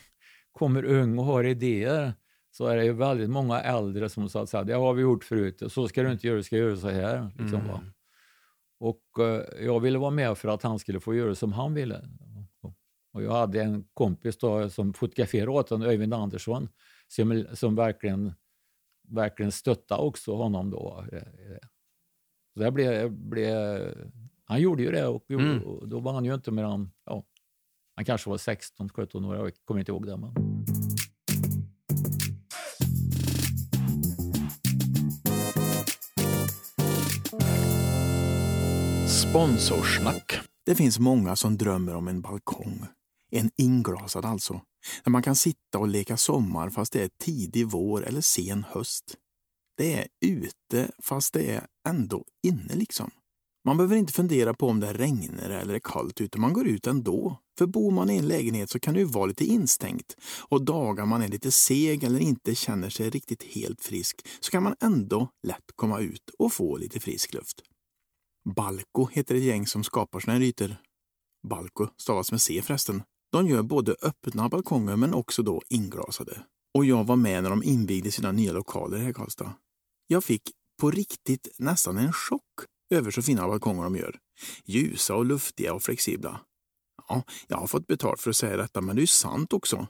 kommer 0.53 0.85
ung 0.85 1.19
och 1.19 1.25
har 1.25 1.45
idéer 1.45 2.13
så 2.51 2.67
är 2.67 2.77
det 2.77 2.85
ju 2.85 2.93
väldigt 2.93 3.31
många 3.31 3.61
äldre 3.61 4.09
som 4.09 4.29
sa 4.29 4.43
att 4.43 4.67
det 4.67 4.75
har 4.75 4.95
vi 4.95 5.03
gjort 5.03 5.25
förut, 5.25 5.63
så 5.69 5.89
ska 5.89 6.03
du 6.03 6.13
inte 6.13 6.27
göra, 6.27 6.37
du 6.37 6.43
ska 6.43 6.57
göra 6.57 6.77
så 6.77 6.89
här. 6.89 7.31
Liksom? 7.39 7.61
Mm. 7.61 7.81
Och 8.81 9.03
eh, 9.21 9.65
jag 9.67 9.81
ville 9.81 9.99
vara 9.99 10.11
med 10.11 10.39
för 10.39 10.49
att 10.49 10.63
han 10.63 10.79
skulle 10.79 11.01
få 11.01 11.15
göra 11.15 11.35
som 11.35 11.53
han 11.53 11.75
ville. 11.75 12.09
Och, 12.61 12.75
och 13.13 13.23
jag 13.23 13.33
hade 13.33 13.63
en 13.63 13.85
kompis 13.95 14.39
då 14.39 14.71
som 14.71 14.95
fotograferade 14.95 15.51
åt 15.51 15.71
honom, 15.71 15.89
Öyvind 15.89 16.15
Andersson, 16.15 16.69
som, 17.09 17.47
som 17.53 17.75
verkligen, 17.75 18.33
verkligen 19.09 19.53
stöttade 19.53 20.03
också 20.03 20.35
honom 20.35 20.71
då. 20.71 21.05
Så 22.59 22.65
det 22.65 22.71
blev, 22.73 23.11
blev, 23.13 23.95
han 24.45 24.61
gjorde 24.61 24.83
ju 24.83 24.91
det 24.91 25.07
och, 25.07 25.31
Mm. 25.31 25.63
och 25.63 25.89
då 25.89 26.01
var 26.01 26.13
han 26.13 26.25
ju 26.25 26.35
inte 26.35 26.51
mer 26.51 26.65
än, 26.65 26.91
ja, 27.05 27.25
han 27.95 28.05
kanske 28.05 28.31
var 28.31 28.37
16-17 28.37 29.27
år, 29.27 29.37
jag 29.37 29.53
kommer 29.65 29.81
inte 29.81 29.93
ihåg 29.93 30.07
det. 30.07 30.17
Men. 30.17 30.35
Sponsorsnack. 39.09 40.41
Det 40.67 40.75
finns 40.75 40.99
många 40.99 41.37
som 41.37 41.57
drömmer 41.57 41.95
om 41.95 42.09
en 42.09 42.21
balkong. 42.21 42.87
En 43.31 43.51
inglasad 43.57 44.25
alltså. 44.25 44.61
Där 45.05 45.11
man 45.11 45.23
kan 45.23 45.37
sitta 45.37 45.79
och 45.79 45.89
leka 45.89 46.17
sommar 46.17 46.71
fast 46.71 46.93
det 46.93 47.03
är 47.03 47.11
tidig 47.25 47.67
vår 47.67 48.07
eller 48.07 48.21
sen 48.21 48.65
höst. 48.69 49.15
Det 49.79 49.95
är 49.95 50.07
ute 50.21 50.91
fast 50.99 51.35
det 51.35 51.51
är 51.51 51.67
ändå 51.89 52.25
inne 52.47 52.75
liksom. 52.75 53.11
Man 53.65 53.77
behöver 53.77 53.97
inte 53.97 54.13
fundera 54.13 54.55
på 54.55 54.69
om 54.69 54.81
det 54.81 54.93
regnar 54.93 55.51
eller 55.51 55.75
är 55.75 55.79
kallt 55.79 56.21
ute. 56.21 56.39
man 56.39 56.53
går 56.53 56.67
ut 56.67 56.87
ändå. 56.87 57.39
För 57.59 57.67
bor 57.67 57.91
man 57.91 58.11
i 58.11 58.17
en 58.17 58.29
lägenhet 58.29 58.71
så 58.71 58.81
kan 58.81 58.95
det 58.95 59.01
ju 59.01 59.07
vara 59.07 59.27
lite 59.27 59.45
instängt 59.45 60.17
och 60.49 60.65
dagar 60.65 61.07
man 61.07 61.23
är 61.23 61.29
lite 61.29 61.51
seg 61.51 62.05
eller 62.05 62.21
inte 62.21 62.55
känner 62.55 62.91
sig 62.91 63.11
riktigt 63.11 63.43
helt 63.43 63.83
frisk 63.83 64.27
så 64.41 64.51
kan 64.51 64.63
man 64.63 64.77
ändå 64.81 65.29
lätt 65.47 65.73
komma 65.77 66.01
ut 66.01 66.31
och 66.39 66.53
få 66.53 66.77
lite 66.77 67.01
frisk 67.01 67.35
luft. 67.35 67.63
Balko 68.55 69.07
heter 69.13 69.35
ett 69.35 69.43
gäng 69.43 69.67
som 69.67 69.85
skapar 69.85 70.21
såna 70.21 70.35
här 70.35 70.43
ytor. 70.43 70.77
Balko 71.49 71.87
stavas 71.97 72.31
med 72.31 72.41
C 72.41 72.63
förresten. 72.63 73.03
De 73.33 73.47
gör 73.47 73.63
både 73.63 73.97
öppna 74.03 74.49
balkonger 74.49 74.97
men 74.97 75.15
också 75.15 75.43
då 75.43 75.63
inglasade. 75.69 76.43
Och 76.75 76.85
jag 76.85 77.05
var 77.05 77.17
med 77.17 77.43
när 77.43 77.51
de 77.51 77.63
invigde 77.63 78.11
sina 78.11 78.33
nya 78.33 78.53
lokaler 78.53 78.99
här 78.99 79.11
i 79.11 79.15
Karlstad. 79.15 79.55
Jag 80.11 80.25
fick 80.25 80.43
på 80.81 80.91
riktigt 80.91 81.49
nästan 81.59 81.99
en 81.99 82.13
chock 82.13 82.43
över 82.91 83.11
så 83.11 83.23
fina 83.23 83.49
balkonger 83.49 83.83
de 83.83 83.97
gör. 83.97 84.19
Ljusa 84.65 85.15
och 85.15 85.25
luftiga 85.25 85.75
och 85.75 85.83
flexibla. 85.83 86.41
Ja, 87.09 87.23
jag 87.49 87.57
har 87.57 87.67
fått 87.67 87.87
betalt 87.87 88.21
för 88.21 88.31
att 88.31 88.37
säga 88.37 88.57
detta, 88.57 88.81
men 88.81 88.97
det 88.97 89.01
är 89.01 89.03
ju 89.03 89.07
sant 89.07 89.53
också. 89.53 89.87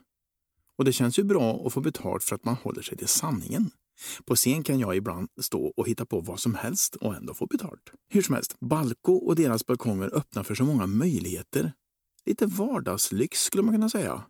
Och 0.77 0.85
det 0.85 0.93
känns 0.93 1.19
ju 1.19 1.23
bra 1.23 1.63
att 1.65 1.73
få 1.73 1.81
betalt 1.81 2.23
för 2.23 2.35
att 2.35 2.45
man 2.45 2.55
håller 2.55 2.81
sig 2.81 2.97
till 2.97 3.07
sanningen. 3.07 3.71
På 4.25 4.35
scen 4.35 4.63
kan 4.63 4.79
jag 4.79 4.95
ibland 4.95 5.29
stå 5.41 5.73
och 5.77 5.87
hitta 5.87 6.05
på 6.05 6.19
vad 6.19 6.39
som 6.39 6.55
helst 6.55 6.95
och 6.95 7.15
ändå 7.15 7.33
få 7.33 7.45
betalt. 7.47 7.91
Hur 8.09 8.21
som 8.21 8.35
helst, 8.35 8.59
Balko 8.59 9.13
och 9.13 9.35
deras 9.35 9.65
balkonger 9.65 10.15
öppnar 10.15 10.43
för 10.43 10.55
så 10.55 10.63
många 10.63 10.87
möjligheter. 10.87 11.73
Lite 12.25 12.45
vardagslyx 12.45 13.41
skulle 13.41 13.63
man 13.63 13.73
kunna 13.73 13.89
säga. 13.89 14.23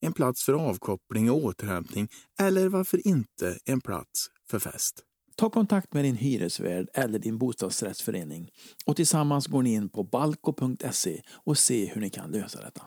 En 0.00 0.12
plats 0.12 0.44
för 0.44 0.52
avkoppling 0.52 1.30
och 1.30 1.44
återhämtning 1.44 2.08
eller 2.40 2.68
varför 2.68 3.06
inte 3.06 3.58
en 3.64 3.80
plats 3.80 4.30
för 4.50 4.58
fest. 4.58 5.02
Ta 5.36 5.50
kontakt 5.50 5.92
med 5.92 6.04
din 6.04 6.16
hyresvärd 6.16 6.88
eller 6.94 7.18
din 7.18 7.38
bostadsrättsförening 7.38 8.50
och 8.86 8.96
tillsammans 8.96 9.46
går 9.46 9.62
ni 9.62 9.72
in 9.72 9.88
på 9.88 10.02
balko.se 10.02 11.22
och 11.44 11.58
se 11.58 11.86
hur 11.86 12.00
ni 12.00 12.10
kan 12.10 12.30
lösa 12.30 12.60
detta. 12.60 12.82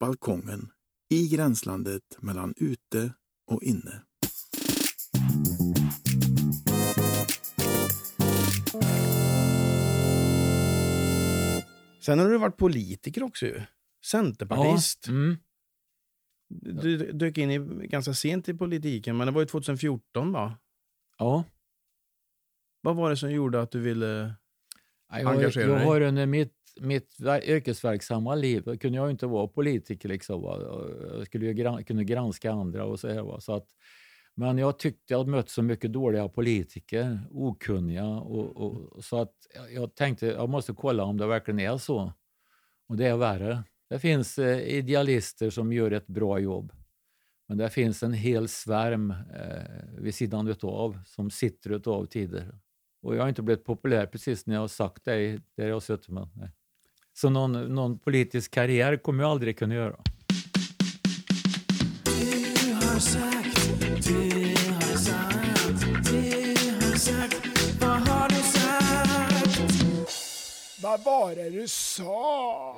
Balkongen 0.00 0.68
i 1.10 1.28
gränslandet 1.28 2.02
mellan 2.20 2.54
ute 2.56 3.12
och 3.46 3.62
inne. 3.62 4.02
Sen 12.04 12.18
har 12.18 12.28
du 12.28 12.38
varit 12.38 12.56
politiker 12.56 13.22
också 13.22 13.46
ju. 13.46 13.60
Centerpartist. 14.04 15.04
Ja, 15.06 15.12
mm. 15.12 15.36
Du 16.48 17.12
dök 17.12 17.38
in 17.38 17.50
i, 17.50 17.86
ganska 17.86 18.14
sent 18.14 18.48
i 18.48 18.54
politiken, 18.54 19.16
men 19.16 19.26
det 19.26 19.32
var 19.32 19.40
ju 19.40 19.46
2014 19.46 20.32
va? 20.32 20.58
Ja. 21.22 21.44
Vad 22.80 22.96
var 22.96 23.10
det 23.10 23.16
som 23.16 23.30
gjorde 23.32 23.60
att 23.62 23.70
du 23.70 23.80
ville... 23.80 24.34
Jag, 25.12 25.26
Engagera 25.26 25.62
jag 25.68 25.76
dig? 25.78 25.86
har 25.86 26.00
under 26.00 26.26
mitt, 26.26 26.54
mitt 26.80 27.16
ver- 27.18 27.44
yrkesverksamma 27.44 28.34
liv 28.34 28.76
kunde 28.76 28.98
jag 28.98 29.10
inte 29.10 29.26
vara 29.26 29.46
politiker. 29.48 30.08
Liksom, 30.08 30.42
va? 30.42 30.58
Jag 31.16 31.26
skulle 31.26 31.46
ju 31.46 31.52
gran, 31.52 31.84
kunde 31.84 32.04
granska 32.04 32.52
andra 32.52 32.84
och 32.84 33.00
så 33.00 33.08
här. 33.08 33.22
Va? 33.22 33.40
Så 33.40 33.54
att, 33.54 33.66
men 34.34 34.58
jag 34.58 34.78
tyckte 34.78 35.14
jag 35.14 35.28
mött 35.28 35.48
så 35.50 35.62
mycket 35.62 35.92
dåliga 35.92 36.28
politiker, 36.28 37.20
okunniga. 37.30 38.06
Och, 38.06 38.56
och, 38.56 39.04
så 39.04 39.16
att 39.20 39.34
jag- 39.54 39.72
jag 39.82 39.94
tänkte 39.94 40.26
jag 40.26 40.48
måste 40.48 40.72
kolla 40.72 41.04
om 41.04 41.16
det 41.18 41.26
verkligen 41.26 41.60
är 41.60 41.76
så. 41.78 42.12
Och 42.88 42.96
det 42.96 43.06
är 43.06 43.16
värre. 43.16 43.62
Det 43.90 43.98
finns 43.98 44.38
eh, 44.38 44.58
idealister 44.58 45.50
som 45.50 45.72
gör 45.72 45.90
ett 45.90 46.06
bra 46.06 46.38
jobb. 46.38 46.72
Men 47.52 47.58
det 47.58 47.70
finns 47.70 48.02
en 48.02 48.12
hel 48.12 48.48
svärm 48.48 49.10
eh, 49.10 49.98
vid 49.98 50.14
sidan 50.14 50.48
utav 50.48 50.98
som 51.06 51.30
sitter 51.30 51.70
utav 51.70 52.06
tider. 52.06 52.54
Och 53.02 53.16
jag 53.16 53.22
har 53.22 53.28
inte 53.28 53.42
blivit 53.42 53.64
populär 53.64 54.06
precis 54.06 54.46
när 54.46 54.54
jag 54.54 54.60
har 54.60 54.68
sagt 54.68 55.04
det 55.04 55.20
i- 55.20 55.40
där 55.56 55.66
jag 55.66 55.74
har 55.74 55.80
suttit 55.80 56.08
med. 56.08 56.28
Nej. 56.34 56.50
Så 57.12 57.30
någon, 57.30 57.52
någon 57.74 57.98
politisk 57.98 58.50
karriär 58.50 58.96
kommer 58.96 59.22
jag 59.24 59.30
aldrig 59.30 59.58
kunna 59.58 59.74
göra. 59.74 59.96
Vad 70.82 71.04
var 71.04 71.34
det 71.34 71.50
du 71.50 71.68
sa? 71.68 72.76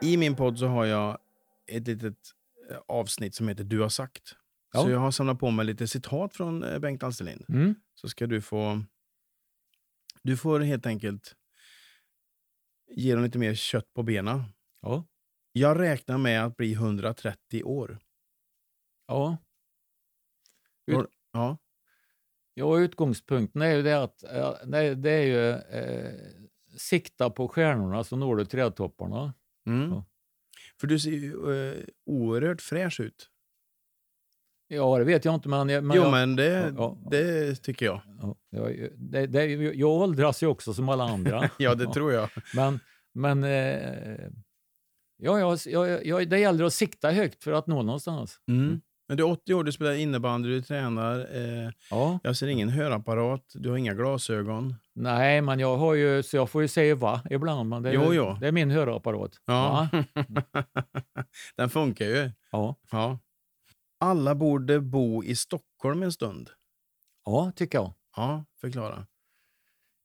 I 0.00 0.16
min 0.16 0.36
podd 0.36 0.58
så 0.58 0.66
har 0.66 0.84
jag 0.84 1.18
ett 1.66 1.86
litet 1.86 2.14
avsnitt 2.86 3.34
som 3.34 3.48
heter 3.48 3.64
Du 3.64 3.80
har 3.80 3.88
sagt. 3.88 4.36
Ja. 4.72 4.82
Så 4.82 4.90
jag 4.90 4.98
har 4.98 5.10
samlat 5.10 5.38
på 5.38 5.50
mig 5.50 5.66
lite 5.66 5.88
citat 5.88 6.34
från 6.34 6.62
eh, 6.62 6.78
Bengt 6.78 7.02
Alsterlind. 7.02 7.44
Mm. 7.48 7.74
Så 7.94 8.08
ska 8.08 8.26
du 8.26 8.40
få... 8.40 8.84
Du 10.22 10.36
får 10.36 10.60
helt 10.60 10.86
enkelt 10.86 11.34
ge 12.90 13.14
dem 13.14 13.24
lite 13.24 13.38
mer 13.38 13.54
kött 13.54 13.94
på 13.94 14.02
benen. 14.02 14.42
Ja. 14.82 15.04
Jag 15.52 15.78
räknar 15.78 16.18
med 16.18 16.44
att 16.44 16.56
bli 16.56 16.72
130 16.72 17.62
år. 17.62 17.98
Ja. 19.06 19.36
Ja. 21.32 21.58
ja, 22.54 22.78
utgångspunkten 22.78 23.62
är 23.62 23.76
ju 23.76 23.82
det 23.82 24.02
att 24.02 24.18
det, 24.64 24.94
det 24.94 25.10
är 25.10 25.22
ju 25.22 25.50
eh, 25.50 26.14
sikta 26.76 27.30
på 27.30 27.48
stjärnorna 27.48 28.04
så 28.04 28.16
når 28.16 28.36
du 28.36 28.44
trädtopparna. 28.44 29.34
Mm. 29.66 29.90
Ja. 29.90 30.04
För 30.80 30.86
du 30.86 30.98
ser 30.98 31.10
ju 31.10 31.32
eh, 31.68 31.84
oerhört 32.06 32.60
fräsch 32.62 33.00
ut. 33.00 33.28
Ja, 34.68 34.98
det 34.98 35.04
vet 35.04 35.24
jag 35.24 35.34
inte. 35.34 35.48
Men, 35.48 35.68
jag- 35.68 35.84
men 35.84 35.96
jo, 35.96 36.02
jag, 36.02 36.10
men 36.12 36.36
det, 36.36 36.44
Ja, 36.76 36.98
ja. 37.04 37.08
det 37.10 37.54
tycker 37.54 37.86
jag. 37.86 38.00
Ja, 38.20 38.36
jag, 38.50 38.88
det, 38.96 39.26
det, 39.26 39.44
jag 39.54 39.90
åldras 39.90 40.42
ju 40.42 40.46
också 40.46 40.74
som 40.74 40.88
alla 40.88 41.04
andra. 41.04 41.50
Ja, 41.58 41.74
det 41.74 41.92
tror 41.92 42.12
jag. 42.12 42.28
Men, 42.54 42.80
men 43.14 43.44
eh, 43.44 44.28
ja, 45.16 45.38
jag, 45.38 45.58
jag, 45.66 46.06
jag, 46.06 46.28
det 46.28 46.38
gäller 46.38 46.64
att 46.64 46.72
sikta 46.74 47.10
högt 47.10 47.44
för 47.44 47.52
att 47.52 47.66
nå 47.66 47.82
någonstans. 47.82 48.40
Mm. 48.48 48.80
Men 49.08 49.16
du 49.16 49.22
är 49.22 49.30
80 49.30 49.54
år, 49.54 49.64
du 49.64 49.72
spelar 49.72 49.92
innebandy, 49.92 50.48
du 50.48 50.62
tränar. 50.62 51.18
Eh, 51.36 51.70
Ja. 51.90 52.18
jag 52.22 52.36
ser 52.36 52.46
ingen 52.46 52.68
hörapparat, 52.68 53.44
du 53.54 53.70
har 53.70 53.76
inga 53.76 53.94
glasögon. 53.94 54.74
Nej, 55.00 55.40
men 55.42 55.58
jag 55.58 55.76
har 55.76 55.94
ju, 55.94 56.22
så 56.22 56.36
jag 56.36 56.50
får 56.50 56.62
ju 56.62 56.68
säga 56.68 56.94
va 56.94 57.20
ibland. 57.30 57.68
Men 57.68 57.82
det 57.82 57.88
är, 57.90 57.94
Jo, 57.94 58.14
jo. 58.14 58.36
det 58.40 58.48
är 58.48 58.52
min 58.52 58.70
hörapparat. 58.70 59.30
Ja. 59.46 59.88
Den 61.56 61.70
funkar 61.70 62.04
ju. 62.04 62.30
Ja. 62.52 62.74
Ja. 62.90 63.18
alla 64.00 64.34
borde 64.34 64.80
bo 64.80 65.24
i 65.24 65.36
Stockholm 65.36 66.02
en 66.02 66.12
stund. 66.12 66.50
Ja, 67.24 67.52
tycker 67.56 67.78
jag. 67.78 67.92
Ja, 68.16 68.44
förklara. 68.60 69.06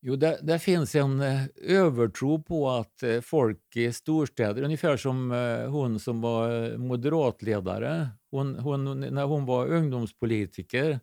Jo, 0.06 0.16
det, 0.16 0.38
det 0.42 0.58
finns 0.58 0.94
en 0.94 1.20
eh, 1.20 1.42
övertro 1.62 2.42
på 2.42 2.70
att 2.70 3.02
eh, 3.02 3.20
folk 3.20 3.76
i 3.76 3.92
storstäder, 3.92 4.62
ungefär 4.62 4.96
som 4.96 5.32
eh, 5.32 5.70
hon 5.70 6.00
som 6.00 6.20
var 6.20 6.76
moderatledare, 6.76 8.08
hon, 8.30 8.58
hon, 8.58 9.00
när 9.00 9.24
hon 9.24 9.44
var 9.44 9.66
ungdomspolitiker, 9.66 11.00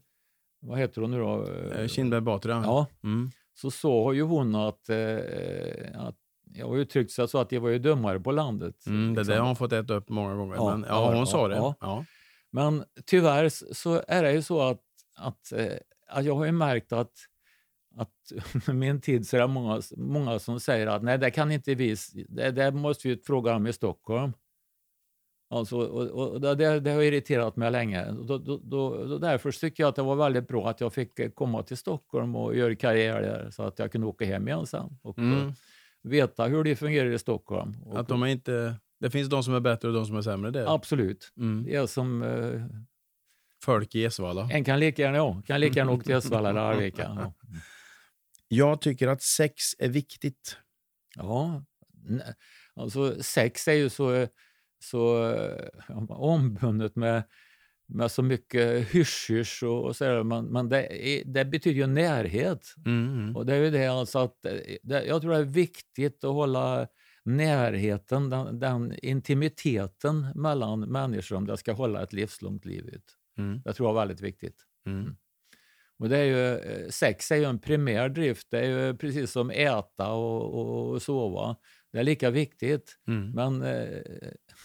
vad 0.59 0.79
heter 0.79 1.01
hon 1.01 1.11
nu 1.11 1.19
då? 1.19 1.47
Kindberg 1.87 2.21
Batra. 2.21 2.61
Ja, 2.65 2.87
Mm. 3.03 3.31
Så 3.53 3.71
sa 3.71 4.13
ju 4.13 4.21
hon 4.21 4.55
att, 4.55 4.89
eh, 4.89 5.17
att 5.93 6.15
jag 6.53 6.67
har 6.67 6.77
uttryckt 6.77 7.11
sig 7.11 7.27
så 7.27 7.37
att 7.37 7.49
det 7.49 7.59
var 7.59 7.69
ju 7.69 7.79
dummare 7.79 8.19
på 8.19 8.31
landet. 8.31 8.85
Mm, 8.87 9.13
det 9.13 9.19
liksom. 9.19 9.31
där 9.31 9.39
har 9.39 9.47
hon 9.47 9.55
fått 9.55 9.73
äta 9.73 9.93
upp 9.93 10.09
många 10.09 10.35
gånger. 10.35 10.55
Ja, 10.55 10.77
men, 10.77 10.89
ja, 10.89 11.07
hon 11.07 11.17
ja, 11.17 11.25
sa 11.25 11.47
det. 11.47 11.55
ja. 11.55 12.05
Men 12.51 12.83
tyvärr 13.05 13.73
så 13.73 14.03
är 14.07 14.23
det 14.23 14.33
ju 14.33 14.41
så 14.41 14.61
att, 14.61 14.81
att, 15.17 15.51
eh, 15.51 15.73
att 16.07 16.25
jag 16.25 16.35
har 16.35 16.45
ju 16.45 16.51
märkt 16.51 16.93
att, 16.93 17.11
att 17.97 18.67
min 18.73 19.01
tid 19.01 19.27
så 19.27 19.37
är 19.37 19.41
det 19.41 19.47
många, 19.47 19.81
många 19.97 20.39
som 20.39 20.59
säger 20.59 20.87
att 20.87 21.03
nej, 21.03 21.17
det 21.17 21.31
kan 21.31 21.51
inte 21.51 21.75
vi, 21.75 21.95
det, 22.29 22.51
det 22.51 22.71
måste 22.71 23.07
vi 23.07 23.17
fråga 23.17 23.55
om 23.55 23.67
i 23.67 23.73
Stockholm. 23.73 24.33
Alltså, 25.51 25.77
och, 25.77 26.31
och, 26.33 26.41
det, 26.41 26.79
det 26.79 26.91
har 26.91 27.01
irriterat 27.01 27.55
mig 27.55 27.71
länge. 27.71 28.11
Då, 28.11 28.37
då, 28.37 28.57
då, 28.63 29.17
därför 29.17 29.51
tycker 29.51 29.83
jag 29.83 29.89
att 29.89 29.95
det 29.95 30.01
var 30.01 30.15
väldigt 30.15 30.47
bra 30.47 30.69
att 30.69 30.81
jag 30.81 30.93
fick 30.93 31.19
eh, 31.19 31.29
komma 31.31 31.63
till 31.63 31.77
Stockholm 31.77 32.35
och 32.35 32.55
göra 32.55 32.75
karriär 32.75 33.21
där 33.21 33.49
så 33.51 33.63
att 33.63 33.79
jag 33.79 33.91
kunde 33.91 34.07
åka 34.07 34.25
hem 34.25 34.47
igen 34.47 34.65
sen 34.65 34.97
och 35.01 35.17
Mm. 35.17 35.47
eh, 35.47 35.53
veta 36.03 36.45
hur 36.45 36.63
det 36.63 36.75
fungerar 36.75 37.11
i 37.11 37.19
Stockholm. 37.19 37.75
Och, 37.85 37.99
Att 37.99 38.07
de 38.07 38.25
inte, 38.25 38.75
det 38.99 39.09
finns 39.09 39.29
de 39.29 39.43
som 39.43 39.53
är 39.53 39.59
bättre 39.59 39.87
och 39.87 39.93
de 39.93 40.05
som 40.05 40.15
är 40.17 40.21
sämre 40.21 40.51
där. 40.51 40.75
Absolut. 40.75 41.31
Mm. 41.37 41.63
Det 41.63 41.75
är 41.75 41.85
som 41.87 42.23
eh, 42.23 42.61
Folk 43.63 43.95
i 43.95 44.05
Esvalla. 44.05 44.49
En 44.51 44.63
kan 44.63 44.79
lika 44.79 45.01
gärna, 45.01 45.17
ja, 45.17 45.41
kan 45.47 45.59
lika 45.59 45.79
gärna 45.79 45.91
åka 45.91 46.03
till 46.03 46.15
Uddevalla 46.15 46.49
eller 46.49 46.61
Arvika. 46.61 47.01
Ja. 47.01 47.33
Jag 48.47 48.81
tycker 48.81 49.07
att 49.07 49.21
sex 49.21 49.55
är 49.79 49.89
viktigt. 49.89 50.57
ja, 51.15 51.63
alltså 52.75 53.23
sex 53.23 53.67
är 53.67 53.73
ju 53.73 53.89
så, 53.89 54.27
så 54.83 55.31
eh, 55.33 55.97
ombundet 56.09 56.95
med, 56.95 57.23
med 57.87 58.11
så 58.11 58.23
mycket 58.23 58.87
hysch 58.93 59.63
och, 59.63 59.85
och 59.85 59.95
så 59.95 60.03
där, 60.03 60.23
men, 60.23 60.45
men 60.45 60.69
det, 60.69 61.07
är, 61.07 61.25
det 61.25 61.45
betyder 61.45 61.77
ju 61.77 61.87
närhet. 61.87 62.73
Mm. 62.85 63.35
Och 63.35 63.45
det 63.45 63.55
är 63.55 63.59
ju 63.59 63.69
det 63.69 63.87
alltså 63.87 64.19
att 64.19 64.45
eh, 64.45 64.53
det, 64.83 65.05
jag 65.05 65.21
tror 65.21 65.31
det 65.31 65.37
är 65.37 65.43
viktigt 65.43 66.23
att 66.23 66.33
hålla 66.33 66.87
närheten, 67.25 68.29
den, 68.29 68.59
den 68.59 68.93
intimiteten 69.03 70.27
mellan 70.35 70.79
människor 70.79 71.35
om 71.35 71.47
det 71.47 71.57
ska 71.57 71.73
hålla 71.73 72.03
ett 72.03 72.13
livslångt 72.13 72.65
liv 72.65 72.85
ut. 72.85 73.17
Mm. 73.37 73.61
Det 73.65 73.73
tror 73.73 73.89
jag 73.89 73.95
är 73.95 73.99
väldigt 73.99 74.21
viktigt. 74.21 74.65
Mm. 74.85 75.15
Och 75.99 76.09
det 76.09 76.17
är 76.17 76.23
ju, 76.23 76.57
eh, 76.57 76.89
sex 76.89 77.31
är 77.31 77.35
ju 77.35 77.43
en 77.43 77.59
primär 77.59 78.09
drift. 78.09 78.47
Det 78.51 78.59
är 78.59 78.87
ju 78.87 78.97
precis 78.97 79.31
som 79.31 79.51
äta 79.51 80.11
och, 80.11 80.53
och, 80.53 80.89
och 80.89 81.01
sova. 81.01 81.55
Det 81.91 81.99
är 81.99 82.03
lika 82.03 82.29
viktigt. 82.29 82.97
Mm. 83.07 83.31
Men 83.31 83.61
eh, 83.61 84.01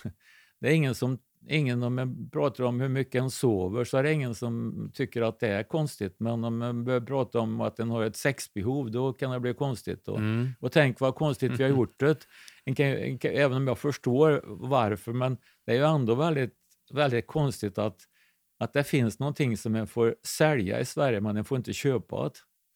det 0.61 0.69
är 0.69 0.73
ingen 0.73 0.95
som, 0.95 1.19
ingen 1.49 1.83
om 1.83 1.95
man 1.95 2.31
pratar 2.31 2.65
om 2.65 2.81
hur 2.81 2.89
mycket 2.89 3.23
en 3.23 3.31
sover 3.31 3.85
så 3.85 3.97
är 3.99 4.03
det 4.03 4.13
ingen 4.13 4.35
som 4.35 4.91
tycker 4.95 5.23
att 5.23 5.41
det 5.41 5.49
är 5.49 5.63
konstigt. 5.63 6.17
Men 6.19 6.45
om 6.45 6.59
man 6.59 6.85
börjar 6.85 7.01
prata 7.01 7.41
om 7.41 7.61
att 7.61 7.79
en 7.81 7.91
har 7.91 8.03
ett 8.03 8.17
sexbehov 8.17 8.91
då 8.91 9.13
kan 9.13 9.31
det 9.31 9.41
bli 9.41 9.55
konstigt. 9.55 10.09
Och, 10.09 10.19
Mm. 10.19 10.49
och 10.61 10.73
tänk 10.73 11.01
vad 11.01 11.15
konstigt 11.15 11.53
vi 11.53 11.63
har 11.63 11.71
gjort 11.77 12.01
det. 12.01 12.27
En 12.65 12.75
kan, 12.75 12.87
en 12.87 13.19
kan, 13.19 13.31
även 13.31 13.57
om 13.57 13.67
jag 13.67 13.79
förstår 13.79 14.45
varför, 14.47 15.13
men 15.13 15.37
det 15.67 15.73
är 15.73 15.77
ju 15.77 15.85
ändå 15.85 16.15
väldigt, 16.15 16.55
väldigt 16.93 17.27
konstigt 17.27 17.79
att, 17.79 18.01
att 18.59 18.73
det 18.73 18.85
finns 18.85 19.19
någonting 19.19 19.57
som 19.57 19.73
man 19.73 19.87
får 19.87 20.17
sälja 20.23 20.81
i 20.81 20.85
Sverige, 20.85 21.21
men 21.21 21.35
man 21.35 21.45
får 21.45 21.59
inte 21.59 21.73
köpa 21.73 22.23
det. 22.25 22.33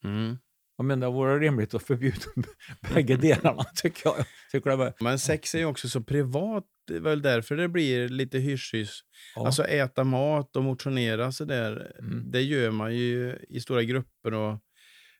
Mm. 0.07 0.37
Jag 0.81 0.85
menar, 0.85 1.07
det 1.07 1.13
vore 1.13 1.39
rimligt 1.39 1.73
att 1.73 1.83
förbjuda 1.83 2.25
bägge 2.93 3.15
delarna, 3.15 3.63
tycker 3.63 4.01
jag. 4.05 4.25
Tycker 4.51 4.69
det 4.69 4.75
var, 4.75 4.93
Men 4.99 5.19
sex 5.19 5.55
är 5.55 5.59
ju 5.59 5.65
också 5.65 5.89
så 5.89 6.01
privat. 6.01 6.63
Det 6.87 6.95
är 6.95 6.99
väl 6.99 7.21
därför 7.21 7.55
det 7.55 7.67
blir 7.67 8.09
lite 8.09 8.37
hysch-hysch. 8.37 9.03
ja. 9.35 9.45
Alltså 9.45 9.63
äta 9.63 10.03
mat 10.03 10.55
och 10.55 10.63
motionera 10.63 11.31
så 11.31 11.45
där. 11.45 11.95
Mm. 11.99 12.31
Det 12.31 12.41
gör 12.41 12.71
man 12.71 12.95
ju 12.95 13.35
i 13.49 13.61
stora 13.61 13.83
grupper 13.83 14.33
och 14.33 14.59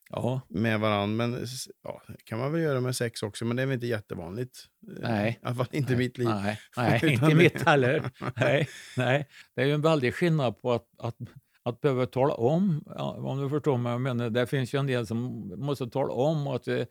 ja, 0.09 0.41
med 0.49 0.79
varandra. 0.79 1.27
Men 1.27 1.45
ja, 1.83 2.01
kan 2.23 2.39
man 2.39 2.51
väl 2.51 2.61
göra 2.61 2.81
med 2.81 2.95
sex 2.95 3.23
också, 3.23 3.45
men 3.45 3.57
det 3.57 3.63
är 3.63 3.67
väl 3.67 3.73
inte 3.73 3.87
jättevanligt. 3.87 4.65
Nej. 4.81 5.39
I 5.43 5.45
alla 5.45 5.55
fall 5.55 5.67
inte 5.71 5.93
i 5.93 5.95
mitt 5.95 6.17
liv. 6.17 6.27
Nej, 6.27 6.59
nej 6.77 6.99
inte 7.13 7.35
mitt 7.35 7.61
heller. 7.61 8.11
Nej, 8.35 8.69
nej. 8.97 9.27
Det 9.55 9.61
är 9.61 9.65
ju 9.65 9.73
en 9.73 9.81
väldig 9.81 10.15
skillnad 10.15 10.61
på 10.61 10.71
att, 10.71 10.85
att, 10.97 11.15
att 11.63 11.81
behöva 11.81 12.05
tala 12.05 12.33
om, 12.33 12.83
ja, 12.85 13.11
om 13.11 13.41
du 13.41 13.49
förstår 13.49 13.77
mig. 13.77 13.91
Jag 13.91 14.01
menar, 14.01 14.29
det 14.29 14.47
finns 14.47 14.73
ju 14.73 14.79
en 14.79 14.87
del 14.87 15.07
som 15.07 15.49
måste 15.57 15.87
tala 15.87 16.13
om. 16.13 16.47
Att, 16.47 16.67
eh, 16.67 16.85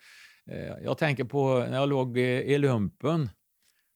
jag 0.83 0.99
tänker 0.99 1.25
på 1.25 1.59
när 1.59 1.77
jag 1.77 1.89
låg 1.89 2.19
i, 2.19 2.23
i 2.23 2.59
lumpen, 2.59 3.31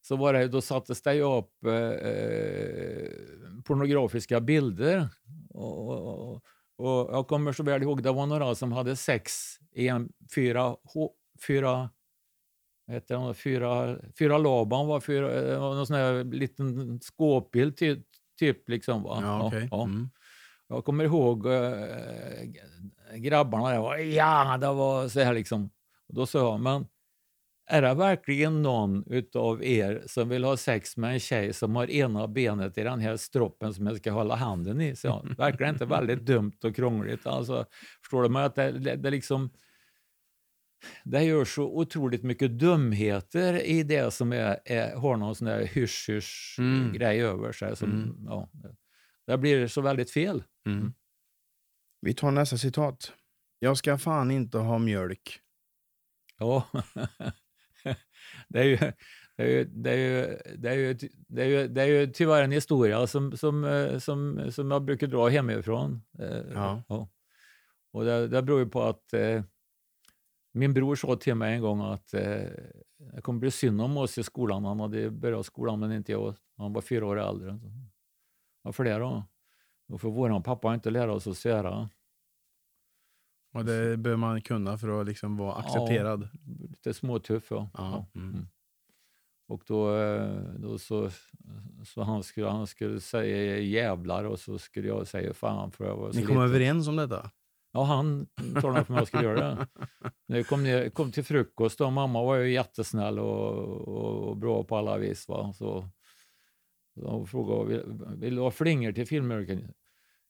så 0.03 0.17
var 0.17 0.33
det, 0.33 0.49
då 0.49 0.61
sattes 0.61 1.03
det 1.03 1.15
ju 1.15 1.23
upp 1.39 1.65
eh, 1.65 3.09
pornografiska 3.65 4.41
bilder. 4.41 5.09
Och, 5.51 5.89
och, 5.91 6.35
och 6.77 7.15
jag 7.17 7.29
kommer 7.29 7.53
så 7.53 7.63
väl 7.63 7.83
ihåg, 7.83 8.03
det 8.03 8.13
var 8.13 8.27
några 8.27 8.55
som 8.55 8.73
hade 8.73 8.97
sex 8.97 9.33
i 9.73 9.89
en 9.89 10.13
fyra, 10.35 10.77
fyra 11.47 11.91
vad 12.87 12.95
heter 12.95 13.29
det, 13.29 13.35
fyra, 13.35 13.99
fyra 14.19 14.39
Laban 14.39 14.87
var 14.87 15.01
fyra, 15.01 15.53
eh, 15.53 15.61
någon 15.61 15.87
sån 15.87 15.97
här 15.97 16.25
liten 16.25 17.01
skåpbild 17.01 17.77
ty, 17.77 17.97
typ. 18.39 18.69
Liksom, 18.69 19.03
va? 19.03 19.19
Ja, 19.23 19.47
okej. 19.47 19.69
ja. 19.71 19.85
Mm. 19.85 20.11
Jag 20.75 20.85
kommer 20.85 21.05
ihåg 21.05 21.47
äh, 21.47 23.17
grabbarna 23.17 23.71
där 23.71 23.79
var 23.81 23.97
ja, 23.97 24.59
det 24.61 24.67
var 24.73 25.09
så 25.09 25.21
här 25.21 25.35
liksom. 25.35 25.71
Och 26.09 26.15
då 26.15 26.27
sa 26.27 26.39
jag, 26.39 26.61
men 26.61 26.87
är 27.67 27.83
det 27.83 27.95
verkligen 27.95 28.63
någon 28.63 29.05
utav 29.07 29.65
er 29.65 30.03
som 30.07 30.29
vill 30.29 30.45
ha 30.45 30.57
sex 30.57 30.97
med 30.97 31.13
en 31.13 31.21
tjej 31.21 31.53
som 31.53 31.77
har 31.77 31.91
ena 31.91 32.29
benet 32.29 32.79
i 32.79 32.83
den 32.83 33.01
här 33.01 33.17
stroppen 33.17 33.75
som 33.75 33.87
jag 33.87 33.97
ska 33.97 34.11
hålla 34.13 34.35
handen 34.35 34.81
i? 34.81 34.97
Så 34.97 35.07
jag, 35.07 35.35
verkar 35.39 35.69
inte 35.69 35.87
väldigt 35.87 36.27
dumt 36.27 36.57
och 36.65 36.77
krångligt? 36.77 37.27
Alltså, 37.27 37.67
förstår 38.03 38.23
du? 38.23 38.29
Men 38.29 38.45
att 38.45 38.55
det, 38.55 38.73
det, 38.73 38.97
det 38.97 39.11
liksom 39.11 39.51
det 41.05 41.23
gör 41.23 41.45
så 41.45 41.63
otroligt 41.65 42.23
mycket 42.23 42.59
dumheter 42.59 43.63
i 43.67 43.83
det 43.83 44.11
som 44.15 44.33
är, 44.33 44.59
är, 44.65 44.97
har 44.97 45.17
någon 45.17 45.35
sån 45.35 45.47
där 45.47 45.67
hysch-hysch 45.67 46.57
Mm. 46.59 47.03
över 47.03 47.53
sig. 47.53 47.77
Som, 47.77 47.91
Mm. 47.91 48.17
ja, 48.29 48.49
det 49.27 49.39
blir 49.39 49.67
så 49.67 49.81
väldigt 49.81 50.11
fel. 50.11 50.43
Mm. 50.67 50.95
Vi 52.01 52.15
tar 52.15 52.31
nästa 52.31 52.59
citat. 52.59 53.13
Jag 53.59 53.77
ska 53.77 53.99
fan 53.99 54.31
inte 54.31 54.59
ha 54.59 54.79
mjölk. 54.79 55.41
Ja. 56.39 56.69
det, 58.49 58.61
är 58.61 58.65
ju, 58.65 58.77
det, 59.37 59.43
är 59.43 59.49
ju, 59.49 59.65
det, 59.65 59.91
är 59.91 59.97
ju, 59.97 60.39
det, 60.57 60.71
är 60.71 60.75
ju, 60.75 60.95
det, 61.29 61.43
är 61.43 61.47
ju, 61.47 61.69
det 61.69 61.83
är 61.83 61.87
ju 61.87 62.07
tyvärr 62.07 62.43
en 62.43 62.53
historia 62.53 63.07
som, 63.07 63.37
som, 63.37 63.65
eh, 63.65 63.99
som, 63.99 64.51
som 64.53 64.71
jag 64.71 64.85
brukar 64.85 65.07
dra 65.07 65.29
hemifrån. 65.29 66.03
Eh, 66.19 66.41
Ja. 66.89 67.09
Och 67.93 68.05
det, 68.05 68.29
det 68.29 68.43
beror 68.43 68.61
ju 68.61 68.67
på 68.67 68.83
att 68.83 69.13
eh, 69.13 69.43
min 70.53 70.75
bror 70.75 70.97
sa 70.97 71.17
till 71.17 71.35
mig 71.35 71.55
en 71.55 71.61
gång 71.61 71.81
att 71.81 72.15
eh, 72.15 72.43
det 73.13 73.21
kommer 73.23 73.41
bli 73.41 73.51
synd 73.51 73.81
om 73.81 73.97
oss 73.97 74.19
i 74.19 74.23
skolan. 74.23 74.65
Han 74.65 74.81
hade 74.81 75.11
börjat 75.11 75.47
skolan 75.47 75.81
men 75.81 75.93
inte 75.93 76.13
jag. 76.13 76.35
Han 76.57 76.73
var 76.73 76.83
fyra 76.83 77.07
år 77.07 77.21
äldre. 77.21 77.59
Varför 78.63 78.85
det 78.85 78.99
då? 78.99 79.25
Och 79.89 80.01
för 80.01 80.09
våran 80.09 80.43
pappa 80.43 80.75
inte 80.75 80.91
lära 80.91 81.13
oss 81.13 81.27
att 81.27 81.37
svära. 81.37 81.89
Och 83.55 83.65
det 83.65 83.97
bör 83.97 84.17
man 84.17 84.41
kunna 84.43 84.79
för 84.79 85.01
att 85.01 85.07
liksom 85.07 85.37
vara 85.37 85.55
accepterad. 85.55 86.29
Lite 86.71 86.95
småtuff 86.95 87.47
ja. 87.51 87.71
Ja. 87.75 88.07
Ja. 88.15 88.21
Mm. 88.21 88.35
Mm. 88.35 88.47
Och 89.49 89.63
då, 89.67 89.97
eh, 89.97 90.35
då 90.59 90.79
så, 90.79 91.11
så 91.85 92.03
han, 92.03 92.23
skulle, 92.23 92.49
han 92.49 92.67
skulle 92.67 93.01
säga 93.01 93.59
jävlar 93.59 94.25
och 94.25 94.41
så 94.41 94.59
skulle 94.59 94.89
jag 94.89 95.07
säga 95.07 95.35
fan 95.35 95.73
för 95.73 95.85
jag 95.85 95.97
var 95.97 96.13
så 96.13 96.19
Ni 96.19 96.27
kom 96.27 96.37
liten. 96.37 96.49
överens 96.49 96.89
om 96.89 96.97
detta? 96.97 97.31
Ja, 97.73 97.83
han 97.85 98.27
talade 98.61 98.85
för 98.85 98.93
mig 98.93 98.99
att 98.99 99.01
jag 99.01 99.07
skulle 99.09 99.23
göra 99.23 99.41
det. 99.55 99.67
När 100.27 100.37
jag 100.37 100.47
kom, 100.47 100.63
ner, 100.63 100.91
kom 100.91 101.13
till 101.13 101.25
frukost 101.25 101.81
och 101.81 101.93
mamma 101.93 102.23
var 102.23 102.37
ju 102.37 102.53
jättesnäll 102.53 103.19
och, 103.19 103.53
och, 103.89 104.29
och 104.29 104.37
bra 104.37 104.65
på 104.65 104.77
alla 104.77 104.99
vis. 104.99 105.29
Va? 105.29 105.53
Så, 105.53 105.89
hon 106.95 107.27
frågade, 107.27 107.65
vill, 107.65 107.83
vill 108.17 108.35
du 108.35 108.41
ha 108.41 108.51
flingor 108.51 108.93
till 108.93 109.07
filmjölken? 109.07 109.73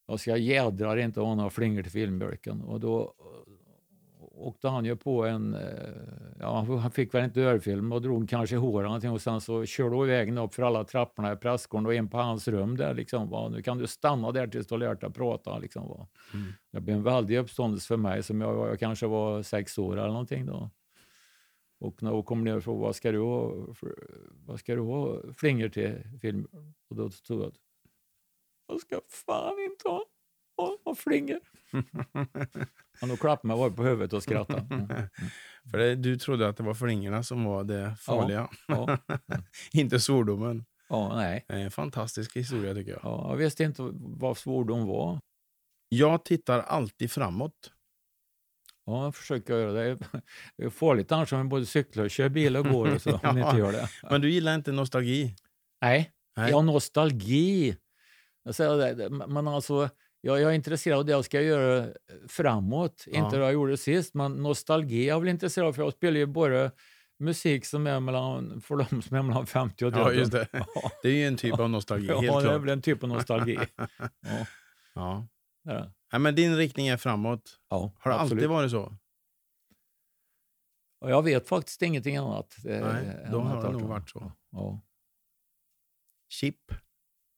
Jag 0.07 0.19
ska 0.19 0.37
jädrar 0.37 0.97
inte 0.97 1.21
ha 1.21 1.35
några 1.35 1.49
flingor 1.49 1.81
till 1.81 1.91
filmjölken. 1.91 2.61
Och 2.61 2.79
då 2.79 3.13
åkte 4.37 4.67
han 4.67 4.85
ju 4.85 4.95
på 4.95 5.25
en, 5.25 5.53
eh, 5.53 5.61
ja 6.39 6.77
han 6.81 6.91
fick 6.91 7.13
väl 7.13 7.25
inte 7.25 7.41
örfilm 7.41 7.91
och 7.91 8.01
drog 8.01 8.29
kanske 8.29 8.55
hår 8.55 8.79
eller 8.79 8.87
någonting 8.87 9.11
och 9.11 9.21
sen 9.21 9.41
så 9.41 9.65
körde 9.65 9.95
hon 9.95 10.05
iväg 10.05 10.37
upp 10.37 10.53
för 10.53 10.63
alla 10.63 10.83
trapporna 10.83 11.33
i 11.33 11.35
prästgården 11.35 11.85
och 11.85 11.93
in 11.93 12.07
på 12.07 12.17
hans 12.17 12.47
rum 12.47 12.77
där 12.77 12.93
liksom. 12.93 13.29
Va? 13.29 13.49
Nu 13.49 13.61
kan 13.61 13.77
du 13.77 13.87
stanna 13.87 14.31
där 14.31 14.47
tills 14.47 14.67
du 14.67 14.73
har 14.73 14.79
lärt 14.79 15.01
dig 15.01 15.13
prata 15.13 15.57
liksom. 15.57 15.87
Va? 15.87 16.07
Mm. 16.33 16.53
Det 16.71 16.81
blev 16.81 16.97
en 16.97 17.03
väldig 17.03 17.37
uppståndelse 17.37 17.87
för 17.87 17.97
mig 17.97 18.23
som 18.23 18.41
jag, 18.41 18.69
jag 18.69 18.79
kanske 18.79 19.07
var 19.07 19.41
sex 19.41 19.77
år 19.77 19.97
eller 19.97 20.07
någonting 20.07 20.45
då. 20.45 20.69
Och 21.79 22.03
när 22.03 22.11
hon 22.11 22.23
kom 22.23 22.43
ner 22.43 22.57
och 22.57 22.63
frågade 22.63 22.81
vad 22.85 22.95
ska 22.95 23.11
du 23.11 23.19
ha, 23.19 23.53
vad 24.45 24.59
ska 24.59 24.75
du 24.75 24.81
ha 24.81 25.21
flingor 25.33 25.69
till 25.69 26.03
film? 26.21 26.47
Och 26.89 26.95
då 26.95 27.09
stod 27.09 27.41
jag 27.43 27.55
Jag 28.67 28.81
ska 28.81 29.01
fan 29.09 29.59
inte 29.59 29.87
ha, 29.89 30.05
ha, 30.57 30.77
ha 30.85 30.95
flingor. 30.95 31.39
Han 32.99 33.09
då 33.09 33.17
klappade 33.17 33.55
mig 33.57 33.71
på 33.71 33.83
huvudet 33.83 34.13
och 34.13 34.23
skrattade. 34.23 34.65
Mm. 35.65 35.71
För 35.71 35.77
det, 35.77 35.95
du 35.95 36.17
trodde 36.17 36.47
att 36.47 36.57
det 36.57 36.63
var 36.63 36.73
flingorna 36.73 37.23
som 37.23 37.43
var 37.43 37.63
det 37.63 37.95
farliga, 37.99 38.49
Ja, 38.67 38.97
inte 39.73 39.99
svordomen. 39.99 40.65
ja, 40.89 41.15
nej. 41.15 41.45
En 41.47 41.71
fantastisk 41.71 42.37
historia 42.37 42.73
tycker 42.73 42.91
jag. 42.91 42.99
Ja, 43.03 43.27
jag 43.29 43.37
visste 43.37 43.63
inte 43.63 43.89
vad 43.93 44.37
svordom 44.37 44.87
var. 44.87 45.19
Jag 45.89 46.25
tittar 46.25 46.59
alltid 46.59 47.11
framåt. 47.11 47.73
Ja, 48.85 49.03
jag 49.03 49.15
försöker 49.15 49.53
göra 49.57 49.71
det. 49.71 49.97
Det 50.57 50.63
är 50.63 50.69
farligt 50.69 51.11
annars 51.11 51.31
om 51.33 51.37
man 51.39 51.49
både 51.49 51.65
cyklar 51.65 52.03
och 52.03 52.11
kör 52.11 52.29
bil 52.29 52.57
och 52.57 52.65
går 52.69 52.95
och 52.95 53.01
så, 53.01 53.09
Ja. 53.23 53.29
inte 53.29 53.57
gör 53.59 53.71
det. 53.71 53.89
Men 54.09 54.21
du 54.21 54.29
gillar 54.31 54.55
inte 54.55 54.71
nostalgi? 54.71 55.35
Nej, 55.81 56.11
Nej. 56.37 56.51
ja, 56.51 56.61
nostalgi. 56.61 57.77
Jag 58.43 58.55
säger 58.55 58.95
det, 58.95 59.09
men 59.09 59.47
alltså, 59.47 59.89
jag, 60.21 60.41
jag 60.41 60.51
är 60.51 60.55
intresserad 60.55 60.99
av 60.99 61.05
det 61.05 61.11
jag 61.11 61.25
ska 61.25 61.41
göra 61.41 61.87
framåt, 62.27 63.03
Ja. 63.07 63.25
inte 63.25 63.37
det 63.37 63.43
jag 63.43 63.53
gjorde 63.53 63.77
sist. 63.77 64.13
Men 64.13 64.31
nostalgi 64.33 65.03
är 65.03 65.07
jag 65.07 65.19
väl 65.19 65.29
intresserad 65.29 65.67
av, 65.67 65.73
för 65.73 65.81
jag 65.83 65.93
spelar 65.93 66.17
ju 66.17 66.25
bara 66.25 66.71
musik 67.19 67.65
som 67.65 67.87
är 67.87 67.99
mellan, 67.99 68.61
för 68.61 68.75
de 68.75 69.01
som 69.01 69.17
är 69.17 69.21
mellan 69.21 69.45
50 69.47 69.85
och 69.85 69.93
Ja, 69.93 70.05
30. 70.05 70.19
just 70.19 70.31
det. 70.31 70.47
Ja, 70.53 70.91
Det 71.03 71.09
är 71.09 71.13
ju 71.13 71.25
en 71.27 71.37
typ 71.37 71.59
av 71.59 71.69
nostalgi, 71.69 72.07
ja 72.07 72.13
helt 72.21 72.33
det 72.33 72.37
är 72.39 72.41
klart. 72.41 72.61
väl 72.61 72.69
en 72.69 72.81
typ 72.81 73.03
av 73.03 73.09
nostalgi. 73.09 73.59
Ja, 74.95 75.27
Ja. 75.63 75.91
Nej, 76.11 76.19
men 76.21 76.35
din 76.35 76.57
riktning 76.57 76.87
är 76.87 76.97
framåt. 76.97 77.59
ja 77.69 77.93
Har 77.99 78.11
det 78.11 78.17
absolut. 78.19 78.31
alltid 78.43 78.49
varit 78.49 78.71
så? 78.71 78.97
Och 81.01 81.11
jag 81.11 81.23
vet 81.23 81.47
faktiskt 81.49 81.81
ingenting 81.81 82.17
annat. 82.17 82.55
eh, 82.65 82.81
Nej, 82.81 83.27
då 83.31 83.39
har 83.39 83.63
det 83.63 83.71
nog 83.71 83.81
varit 83.81 84.09
så. 84.09 84.31
Ja. 84.51 84.81
Chip? 86.29 86.71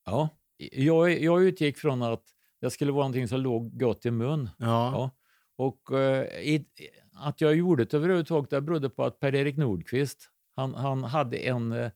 ja. 0.05 0.30
Jag, 0.57 1.22
jag 1.22 1.43
utgick 1.43 1.78
från 1.78 2.01
att 2.03 2.24
det 2.61 2.70
skulle 2.70 2.91
vara 2.91 3.01
någonting 3.03 3.28
som 3.28 3.39
låg 3.39 3.80
gott 3.80 4.05
i 4.05 4.11
mun. 4.11 4.49
Ja. 4.57 4.65
Ja. 4.68 5.11
Och 5.55 5.99
eh, 5.99 6.26
i, 6.41 6.65
att 7.13 7.41
jag 7.41 7.55
gjorde 7.55 7.86
det 7.86 7.93
överhuvudtaget 7.97 8.49
det 8.49 8.61
berodde 8.61 8.89
på 8.89 9.03
att 9.03 9.20
Per-Erik 9.20 9.57
Nordqvist, 9.57 10.30
han, 10.55 10.74
han 10.74 11.03
hade 11.03 11.38
en, 11.38 11.72
eh, 11.72 11.91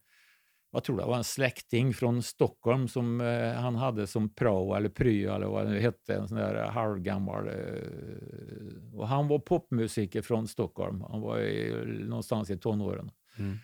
vad 0.72 0.84
tror 0.84 1.00
jag, 1.00 1.08
var 1.08 1.18
en 1.18 1.24
släkting 1.24 1.94
från 1.94 2.24
Stockholm 2.24 2.88
som 2.88 3.22
eh, 3.22 3.54
han 3.54 3.76
hade 3.76 4.08
som 4.08 4.34
prao 4.34 4.74
eller 4.74 4.90
pryo 4.90 5.34
eller 5.34 5.48
vad 5.48 5.72
det 5.72 5.80
hette, 5.80 6.16
en 6.16 6.28
sån 6.28 6.38
där 6.38 6.64
halvgammal. 6.64 7.48
Eh, 7.48 9.00
och 9.00 9.08
han 9.08 9.28
var 9.28 9.40
popmusiker 9.40 10.22
från 10.22 10.48
Stockholm, 10.48 11.02
han 11.02 11.22
var 11.22 11.40
i, 11.40 11.74
någonstans 12.06 12.50
i 12.50 12.58
tonåren. 12.58 13.12
Mm. 13.38 13.58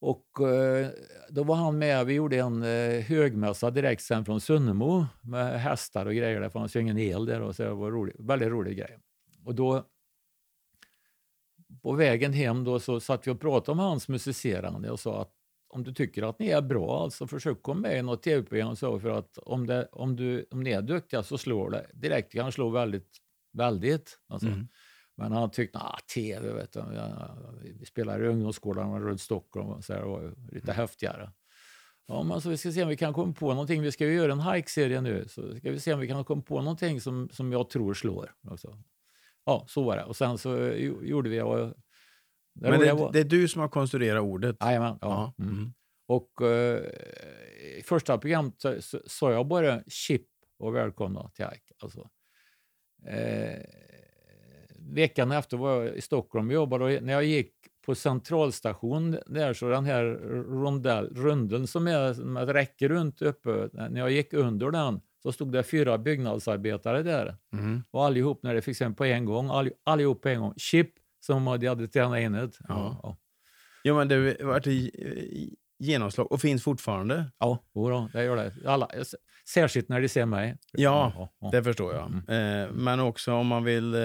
Och 0.00 0.48
eh, 0.48 0.88
då 1.30 1.44
var 1.44 1.56
han 1.56 1.78
med, 1.78 2.06
vi 2.06 2.14
gjorde 2.14 2.38
en 2.38 2.62
eh, 2.62 3.00
högmässa 3.00 3.70
direkt 3.70 4.02
sen 4.02 4.24
från 4.24 4.40
Sunnemo 4.40 5.06
med 5.22 5.60
hästar 5.60 6.06
och 6.06 6.14
grejer. 6.14 6.40
Det 6.40 6.50
fanns 6.50 6.76
ju 6.76 6.80
ingen 6.80 6.98
el 6.98 7.26
där 7.26 7.40
och 7.40 7.56
så 7.56 7.62
det 7.62 7.74
var 7.74 7.90
rolig, 7.90 8.14
väldigt 8.18 8.48
rolig 8.48 8.76
grej. 8.76 8.98
Och 9.44 9.54
då 9.54 9.84
på 11.82 11.92
vägen 11.92 12.32
hem 12.32 12.64
då 12.64 12.80
så 12.80 13.00
satt 13.00 13.26
vi 13.26 13.30
och 13.30 13.40
pratade 13.40 13.72
om 13.72 13.78
hans 13.78 14.08
musicerande 14.08 14.90
och 14.90 15.00
sa 15.00 15.22
att 15.22 15.32
om 15.72 15.82
du 15.82 15.92
tycker 15.92 16.22
att 16.22 16.38
ni 16.38 16.48
är 16.48 16.62
bra, 16.62 17.02
alltså 17.02 17.26
försök 17.26 17.62
komma 17.62 17.80
med 17.80 17.98
i 17.98 18.02
något 18.02 18.22
tv-program 18.22 18.76
så 18.76 19.00
för 19.00 19.10
att 19.10 19.38
om, 19.38 19.66
det, 19.66 19.88
om, 19.92 20.16
du, 20.16 20.46
om 20.50 20.62
ni 20.62 20.70
är 20.70 20.82
duktiga 20.82 21.22
så 21.22 21.38
slår 21.38 21.70
det 21.70 21.86
direkt. 21.94 22.32
Det 22.32 22.38
kan 22.38 22.52
slå 22.52 22.68
väldigt, 22.68 23.08
väldigt. 23.52 24.18
Alltså. 24.28 24.48
Mm. 24.48 24.68
Men 25.16 25.32
han 25.32 25.50
tyckte, 25.50 25.78
ah, 25.78 25.98
tv, 26.14 26.52
vet 26.52 26.72
du, 26.72 26.82
vi 27.78 27.86
spelar 27.86 28.24
i 28.24 28.28
ungdomsskolan 28.28 29.02
runt 29.02 29.20
Stockholm 29.20 29.68
och 29.68 29.84
så 29.84 29.92
här, 29.92 30.02
och 30.02 30.32
lite 30.52 30.72
häftigare. 30.72 31.30
Ja, 32.06 32.22
men 32.22 32.40
så 32.40 32.48
vi 32.48 32.56
ska 32.56 32.72
se 32.72 32.82
om 32.82 32.88
vi 32.88 32.96
kan 32.96 33.12
komma 33.12 33.32
på 33.32 33.48
någonting. 33.48 33.82
Vi 33.82 33.92
ska 33.92 34.06
ju 34.06 34.14
göra 34.14 34.32
en 34.32 34.40
hike-serie 34.40 35.00
nu, 35.00 35.24
så 35.28 35.56
ska 35.56 35.70
vi 35.70 35.80
se 35.80 35.94
om 35.94 36.00
vi 36.00 36.08
kan 36.08 36.24
komma 36.24 36.42
på 36.42 36.62
någonting 36.62 37.00
som, 37.00 37.28
som 37.32 37.52
jag 37.52 37.70
tror 37.70 37.94
slår. 37.94 38.34
Också. 38.50 38.78
Ja, 39.44 39.64
så 39.68 39.82
var 39.82 39.96
det. 39.96 40.04
Och 40.04 40.16
sen 40.16 40.38
så 40.38 40.56
eh, 40.56 40.76
jo- 40.76 41.04
gjorde 41.04 41.28
vi... 41.30 41.40
Och, 41.40 41.74
det 42.54 42.70
Men 42.70 42.80
det, 42.80 43.10
det 43.12 43.20
är 43.20 43.24
du 43.24 43.48
som 43.48 43.60
har 43.60 43.68
konstruerat 43.68 44.22
ordet? 44.22 44.56
Jajamän, 44.60 44.98
ja. 45.00 45.34
Mm. 45.38 45.52
Mm. 45.54 45.72
Och 46.08 46.42
eh, 46.42 46.78
i 47.78 47.82
första 47.84 48.18
programmet 48.18 48.54
så- 48.80 49.00
sa 49.06 49.32
jag 49.32 49.46
bara 49.46 49.82
chip 49.86 50.26
och 50.58 50.74
välkomna 50.74 51.30
till 51.34 51.44
hike. 51.44 51.74
Alltså, 51.82 52.08
eh, 53.06 53.62
veckan 54.78 55.32
efter 55.32 55.56
var 55.56 55.82
jag 55.82 55.96
i 55.96 56.00
Stockholm 56.00 56.48
och 56.48 56.54
jobbade 56.54 56.84
och 56.84 57.02
när 57.02 57.12
jag 57.12 57.24
gick 57.24 57.52
på 57.86 57.94
centralstation 57.94 59.16
där 59.26 59.54
så 59.54 59.68
den 59.68 59.84
här 59.84 60.04
rondell, 60.62 61.14
runden 61.14 61.66
som 61.66 61.86
är 61.86 62.24
med 62.24 62.42
ett 62.48 62.54
räcke 62.54 62.88
runt 62.88 63.22
uppe, 63.22 63.68
när 63.72 64.00
jag 64.00 64.10
gick 64.10 64.32
under 64.32 64.70
den 64.70 65.00
så 65.22 65.32
stod 65.32 65.52
det 65.52 65.62
fyra 65.62 65.98
byggnadsarbetare 65.98 67.02
där 67.02 67.36
Mm. 67.52 67.82
och 67.90 68.04
allihop 68.04 68.42
när 68.42 68.54
det 68.54 68.62
fick 68.62 68.76
sen 68.76 68.94
på 68.94 69.04
en 69.04 69.24
gång, 69.24 69.48
all, 69.50 69.70
allihop 69.84 70.22
på 70.22 70.28
en 70.28 70.40
gång, 70.40 70.54
chip 70.56 70.90
som 71.26 71.44
de 71.44 71.66
hade 71.68 71.88
tränat 71.88 72.18
in 72.20 72.32
det. 72.32 72.50
Ja. 72.68 73.00
ja. 73.02 73.16
Jo, 73.84 73.96
men 73.96 74.08
det 74.08 74.16
i 74.66 75.56
genomslag 75.78 76.32
och 76.32 76.40
finns 76.40 76.62
fortfarande. 76.62 77.30
Ja, 77.38 77.58
jodå, 77.74 78.08
det 78.12 78.24
gör 78.24 78.36
det. 78.36 78.52
Alla, 78.66 78.88
särskilt 79.48 79.88
när 79.88 80.00
de 80.00 80.08
ser 80.08 80.26
mig. 80.26 80.56
Ja, 80.72 81.12
ja, 81.16 81.32
ja. 81.40 81.50
Det 81.50 81.64
förstår 81.64 81.94
jag. 81.94 82.06
Mm. 82.28 82.62
Eh, 82.68 82.72
men 82.72 83.00
också 83.00 83.32
om 83.32 83.46
man, 83.46 83.64
vill, 83.64 83.94
eh, 83.94 84.00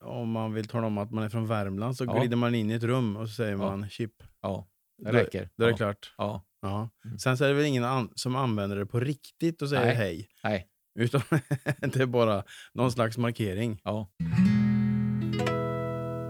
om 0.00 0.30
man 0.30 0.52
vill 0.54 0.68
tala 0.68 0.86
om 0.86 0.98
att 0.98 1.10
man 1.10 1.24
är 1.24 1.28
från 1.28 1.46
Värmland 1.46 1.96
så 1.96 2.04
Ja. 2.04 2.12
glider 2.18 2.36
man 2.36 2.54
in 2.54 2.70
i 2.70 2.74
ett 2.74 2.82
rum 2.82 3.16
och 3.16 3.28
så 3.28 3.34
säger 3.34 3.50
Ja. 3.52 3.56
man 3.58 3.88
chip. 3.88 4.12
ja 4.42 4.68
det 4.98 5.10
Då- 5.10 5.18
räcker. 5.18 5.48
Då 5.56 5.64
är 5.64 5.68
det 5.68 5.72
ja. 5.72 5.76
klart. 5.76 6.14
Ja. 6.18 6.44
Ja. 6.62 6.90
Mm. 7.04 7.18
Sen 7.18 7.36
så 7.36 7.44
är 7.44 7.48
det 7.48 7.54
väl 7.54 7.64
ingen 7.66 7.84
an- 7.84 8.10
som 8.14 8.36
använder 8.36 8.76
det 8.76 8.86
på 8.86 9.00
riktigt 9.00 9.62
och 9.62 9.68
säger 9.68 9.86
Nej. 9.86 9.94
hej. 9.94 10.28
Nej. 10.44 10.68
Utan 10.98 11.20
det 11.80 11.96
är 11.96 12.06
bara 12.06 12.44
någon 12.74 12.92
slags 12.92 13.18
markering. 13.18 13.80
Ja. 13.84 14.10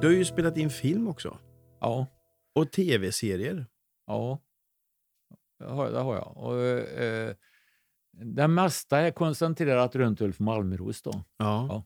Du 0.03 0.09
har 0.09 0.15
ju 0.15 0.25
spelat 0.25 0.57
in 0.57 0.71
film 0.71 1.09
också. 1.09 1.39
Ja. 1.81 2.07
Och 2.55 2.73
tv-serier. 2.73 3.67
Ja. 4.07 4.39
Det 5.59 5.65
har, 5.65 5.91
det 5.91 5.99
har 5.99 6.15
jag. 6.15 6.37
Och, 6.37 6.61
eh, 7.01 7.35
det 8.13 8.49
mesta 8.49 8.99
är 8.99 9.11
koncentrerat 9.11 9.97
runt 9.97 10.21
Ulf 10.21 10.41
Malmros. 10.41 11.03
Då. 11.03 11.11
Ja. 11.37 11.67
Ja. 11.69 11.85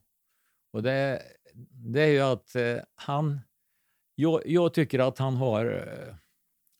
Och 0.72 0.82
det, 0.82 1.22
det 1.70 2.00
är 2.00 2.06
ju 2.06 2.20
att 2.20 2.54
eh, 2.54 2.76
han... 2.94 3.40
Jag, 4.14 4.42
jag 4.46 4.74
tycker 4.74 4.98
att 4.98 5.18
han 5.18 5.36
har 5.36 5.64
eh, 5.64 6.14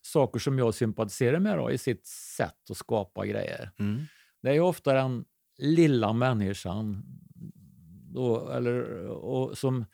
saker 0.03 0.39
som 0.39 0.59
jag 0.59 0.75
sympatiserar 0.75 1.39
med 1.39 1.59
då, 1.59 1.71
i 1.71 1.79
sitt 1.79 2.07
sätt 2.07 2.71
att 2.71 2.77
skapa 2.77 3.27
grejer. 3.27 3.71
Mm. 3.79 4.03
Det 4.43 4.49
är 4.49 4.55
ju 4.55 4.61
ofta 4.61 4.93
den 4.93 5.25
lilla 5.59 6.13
människan 6.13 7.03
då, 8.15 8.51
eller, 8.51 9.07
och 9.09 9.59
som 9.59 9.85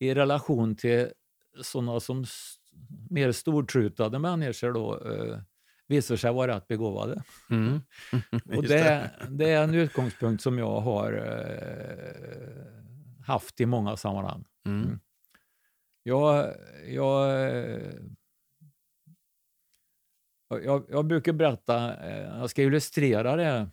i 0.00 0.14
relation 0.14 0.76
till 0.76 1.08
sådana 1.62 2.00
som 2.00 2.24
mer 3.10 3.32
stortrutade 3.32 4.18
människor 4.18 4.72
då, 4.72 5.10
eh, 5.10 5.38
visar 5.86 6.16
sig 6.16 6.32
vara 6.32 6.56
rätt 6.56 6.68
begåvade. 6.68 7.22
Mm. 7.50 7.80
Och 8.56 8.62
det, 8.62 9.10
det 9.28 9.50
är 9.50 9.64
en 9.64 9.74
utgångspunkt 9.74 10.42
som 10.42 10.58
jag 10.58 10.80
har 10.80 11.12
eh, 11.12 12.62
haft 13.26 13.60
i 13.60 13.66
många 13.66 13.96
sammanhang. 13.96 14.44
Mm. 14.66 15.00
Jag, 16.02 16.54
jag, 16.88 17.48
eh, 17.50 17.92
jag, 20.48 20.84
jag 20.88 21.06
brukar 21.06 21.32
berätta, 21.32 21.96
eh, 22.08 22.38
jag 22.38 22.50
ska 22.50 22.62
illustrera 22.62 23.36
det 23.36 23.68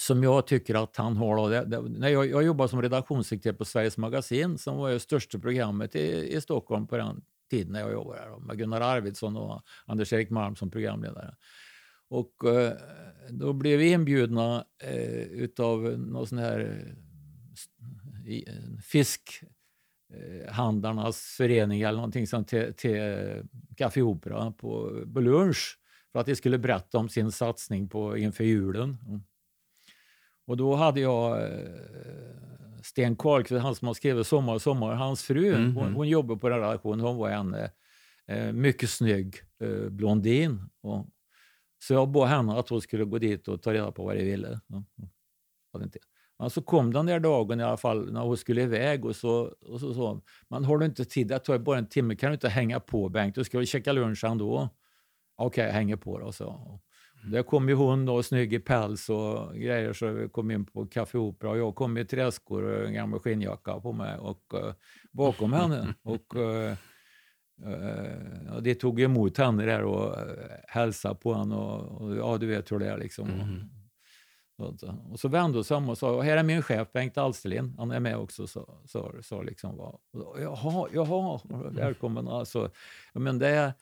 som 0.00 0.22
jag 0.22 0.46
tycker 0.46 0.74
att 0.74 0.96
han 0.96 1.16
har. 1.16 1.50
Det, 1.50 1.64
det, 1.64 1.80
när 1.80 2.08
jag, 2.08 2.26
jag 2.26 2.42
jobbade 2.42 2.68
som 2.68 2.82
redaktionssekreterare 2.82 3.56
på 3.56 3.64
Sveriges 3.64 3.98
Magasin 3.98 4.58
som 4.58 4.76
var 4.76 4.90
det 4.90 5.00
största 5.00 5.38
programmet 5.38 5.96
i, 5.96 6.36
i 6.36 6.40
Stockholm 6.40 6.86
på 6.86 6.96
den 6.96 7.22
tiden 7.50 7.72
när 7.72 7.80
jag 7.80 7.92
jobbade 7.92 8.20
där, 8.20 8.38
med 8.38 8.58
Gunnar 8.58 8.80
Arvidsson 8.80 9.36
och 9.36 9.62
Anders-Erik 9.86 10.30
Malm 10.30 10.56
som 10.56 10.70
programledare. 10.70 11.34
Och 12.08 12.44
eh, 12.44 12.72
då 13.30 13.52
blev 13.52 13.78
vi 13.78 13.92
inbjudna 13.92 14.64
eh, 14.82 15.22
utav 15.22 15.98
någon 15.98 16.26
sån 16.26 16.38
här 16.38 16.60
eh, 18.26 18.42
eh, 20.12 21.12
förening 21.36 21.80
eller 21.80 21.96
någonting 21.96 22.26
sånt 22.26 22.48
till, 22.48 22.74
till 22.74 23.42
Café 23.76 24.02
Opera 24.02 24.50
på, 24.50 25.02
på 25.14 25.20
lunch 25.20 25.78
för 26.12 26.20
att 26.20 26.26
de 26.26 26.36
skulle 26.36 26.58
berätta 26.58 26.98
om 26.98 27.08
sin 27.08 27.32
satsning 27.32 27.88
på 27.88 28.16
inför 28.16 28.44
julen. 28.44 28.98
Mm. 30.46 30.52
Och 30.52 30.56
då 30.56 30.74
hade 30.74 31.00
jag 31.00 31.42
eh, 31.42 31.58
Sten 32.82 33.16
Karlqvist, 33.16 33.62
han 33.62 33.74
som 33.74 33.86
har 33.86 33.94
skrivit 33.94 34.26
Sommar, 34.26 34.58
sommar, 34.58 34.94
hans 34.94 35.22
fru, 35.22 35.56
Mhm. 35.58 35.76
hon, 35.76 35.92
hon 35.94 36.08
jobbar 36.08 36.36
på 36.36 36.48
den 36.48 36.58
redaktionen, 36.60 37.00
hon 37.00 37.16
var 37.16 37.30
en 37.30 37.54
eh, 37.54 37.68
eh, 38.26 38.52
mycket 38.52 38.90
snygg 38.90 39.36
eh, 39.60 39.88
blondin. 39.90 40.68
Och, 40.82 41.06
så 41.84 41.94
jag 41.94 42.08
bad 42.10 42.28
henne 42.28 42.58
att 42.58 42.68
hon 42.68 42.80
skulle 42.80 43.04
gå 43.04 43.18
dit 43.18 43.48
och 43.48 43.62
ta 43.62 43.72
reda 43.72 43.92
på 43.92 44.04
vad 44.04 44.16
de 44.16 44.24
ville. 44.24 44.60
Ja. 44.66 44.82
Men 46.38 46.50
så 46.50 46.62
kom 46.62 46.92
den 46.92 47.06
där 47.06 47.20
dagen 47.20 47.60
i 47.60 47.62
alla 47.62 47.76
fall 47.76 48.12
när 48.12 48.20
hon 48.20 48.36
skulle 48.36 48.62
iväg 48.62 49.04
och 49.04 49.16
så, 49.16 49.54
och 49.60 49.80
så 49.80 49.94
sa 49.94 50.20
men 50.48 50.64
har 50.64 50.78
du 50.78 50.86
inte 50.86 51.04
tid, 51.04 51.28
det 51.28 51.38
tar 51.38 51.58
bara 51.58 51.78
en 51.78 51.86
timme, 51.88 52.16
kan 52.16 52.30
du 52.30 52.34
inte 52.34 52.48
hänga 52.48 52.80
på 52.80 53.08
Bengt, 53.08 53.34
du 53.34 53.44
ska 53.44 53.58
väl 53.58 53.66
käka 53.66 53.92
lunch 53.92 54.24
ändå? 54.24 54.68
Okej, 55.36 55.64
jag 55.66 55.72
hänger 55.72 55.96
på 55.96 56.18
då, 56.18 56.32
så. 56.32 56.80
Det 57.24 57.42
kom 57.42 57.68
ju 57.68 57.74
hon 57.74 58.04
då, 58.04 58.22
snygg 58.22 58.54
i 58.54 58.58
päls 58.58 59.08
och 59.08 59.54
grejer 59.54 59.92
så 59.92 60.06
vi 60.06 60.28
kom 60.28 60.50
in 60.50 60.64
på 60.64 60.86
Café 60.86 61.18
Opera 61.18 61.50
och 61.50 61.58
jag 61.58 61.74
kom 61.74 61.96
i 61.98 62.04
träskor 62.04 62.62
och 62.62 62.86
en 62.86 62.94
gammal 62.94 63.20
skinnjacka 63.20 63.80
på 63.80 63.92
mig 63.92 64.18
och 64.18 64.54
uh, 64.54 64.72
bakom 65.12 65.52
henne. 65.52 65.94
Och, 66.02 66.34
uh, 66.36 66.72
uh, 67.66 68.60
de 68.60 68.74
tog 68.74 69.00
emot 69.00 69.38
henne 69.38 69.64
där 69.64 69.82
och 69.82 70.16
hälsade 70.68 71.14
på 71.14 71.34
henne 71.34 71.54
och, 71.54 72.02
och, 72.02 72.16
ja, 72.16 72.38
du 72.38 72.46
vet 72.46 72.72
hur 72.72 72.78
det 72.78 72.88
är 72.88 72.98
liksom. 72.98 73.28
Mm. 73.30 73.70
Och, 74.58 74.80
så, 74.80 74.94
och 75.10 75.20
så 75.20 75.28
vände 75.28 75.58
hon 75.58 75.64
sig 75.64 75.76
om 75.76 75.88
och 75.88 75.98
sa, 75.98 76.20
här 76.20 76.36
är 76.36 76.42
min 76.42 76.62
chef 76.62 76.92
Bengt 76.92 77.18
Alsterlind, 77.18 77.74
han 77.78 77.90
är 77.90 78.00
med 78.00 78.16
också. 78.16 78.46
Så, 78.46 78.78
så, 78.84 79.14
så 79.22 79.42
liksom, 79.42 79.76
va. 79.76 79.98
Och 80.12 80.40
jaha, 80.40 80.88
jaha, 80.92 81.40
välkommen. 81.70 82.28
Alltså, 82.28 82.70
men 83.12 83.38
det 83.38 83.48
är 83.48 83.72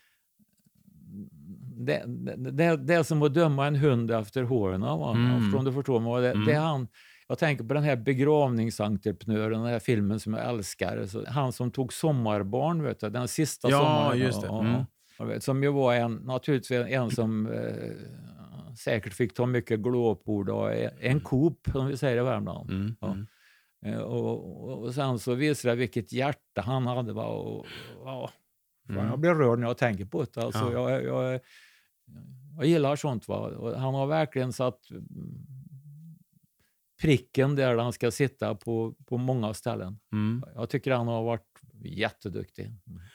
det, 1.77 2.03
det, 2.37 2.77
det 2.77 2.95
är 2.95 3.03
som 3.03 3.23
att 3.23 3.35
döma 3.35 3.67
en 3.67 3.77
hund 3.77 4.11
efter 4.11 4.43
håren. 4.43 4.81
Va? 4.81 5.11
Mm. 5.13 5.55
Om 5.55 5.65
du 5.65 5.73
förstår 5.73 6.01
mig. 6.01 6.23
Det, 6.23 6.31
Mm. 6.31 6.47
det 6.47 6.53
är 6.53 6.61
han, 6.61 6.89
jag 7.29 7.39
tänker 7.39 7.65
på 7.65 7.75
den 7.75 7.83
här 7.83 7.97
begravningsentreprenören, 7.97 9.51
den 9.63 9.71
här 9.71 9.79
filmen 9.79 10.21
som 10.21 10.35
jag 10.35 10.49
älskar. 10.49 11.07
Så, 11.07 11.25
han 11.29 11.53
som 11.53 11.71
tog 11.71 11.93
Sommarbarn, 11.93 12.83
vet 12.83 13.01
du, 13.01 13.11
den 13.11 13.29
sista 13.29 13.71
Ja, 13.71 13.79
sommaren. 13.79 14.19
just 14.19 14.43
det. 14.43 14.49
Mm. 14.49 14.83
Jag 15.19 15.27
vet, 15.27 15.43
som 15.45 15.63
ju 15.63 15.73
var 15.73 15.95
en, 15.95 16.15
naturligtvis 16.15 16.71
en 16.89 17.11
som 17.11 17.47
eh, 17.47 17.91
säkert 18.79 19.13
fick 19.15 19.35
ta 19.35 19.47
mycket 19.47 19.81
glåpord 19.81 20.51
och 20.51 20.71
en 21.01 21.21
Coop, 21.21 21.59
som 21.73 21.87
vi 21.87 21.97
säger 21.97 22.17
i 22.21 22.25
Värmland. 22.25 22.71
Mm. 22.71 22.97
Ja. 23.01 23.07
Mm. 23.13 23.27
Eh, 23.87 23.99
Och, 24.01 24.65
och, 24.71 24.83
och 24.85 24.95
sen 24.95 25.19
så 25.19 25.35
visade 25.35 25.75
det 25.75 25.79
vilket 25.79 26.13
hjärta 26.13 26.61
han 26.65 26.87
hade. 26.87 27.13
Va? 27.13 27.25
Och, 27.27 27.67
fan, 28.05 28.29
Mm. 28.89 29.07
Jag 29.07 29.19
blir 29.19 29.35
rörd 29.35 29.59
när 29.59 29.67
jag 29.67 29.79
tänker 29.79 30.05
på 30.05 30.25
det. 30.35 30.43
Alltså, 30.45 30.73
Ja. 30.73 30.91
jag, 30.91 31.05
jag, 31.05 31.41
jag 32.57 32.67
gillar 32.67 32.97
sånt. 32.97 33.29
Va? 33.29 33.37
Och 33.37 33.81
han 33.81 33.95
har 33.95 34.07
verkligen 34.07 34.53
satt 34.53 34.91
mm, 34.91 35.05
pricken 37.03 37.55
där 37.57 37.77
han 37.77 37.93
ska 37.93 38.11
sitta 38.11 38.55
på, 38.55 38.95
på 39.07 39.17
många 39.17 39.55
ställen. 39.55 39.99
Mm. 40.13 40.45
Jag 40.55 40.69
tycker 40.71 40.93
han 40.93 41.09
har 41.09 41.23
varit 41.23 41.47
jätteduktig. 41.85 42.73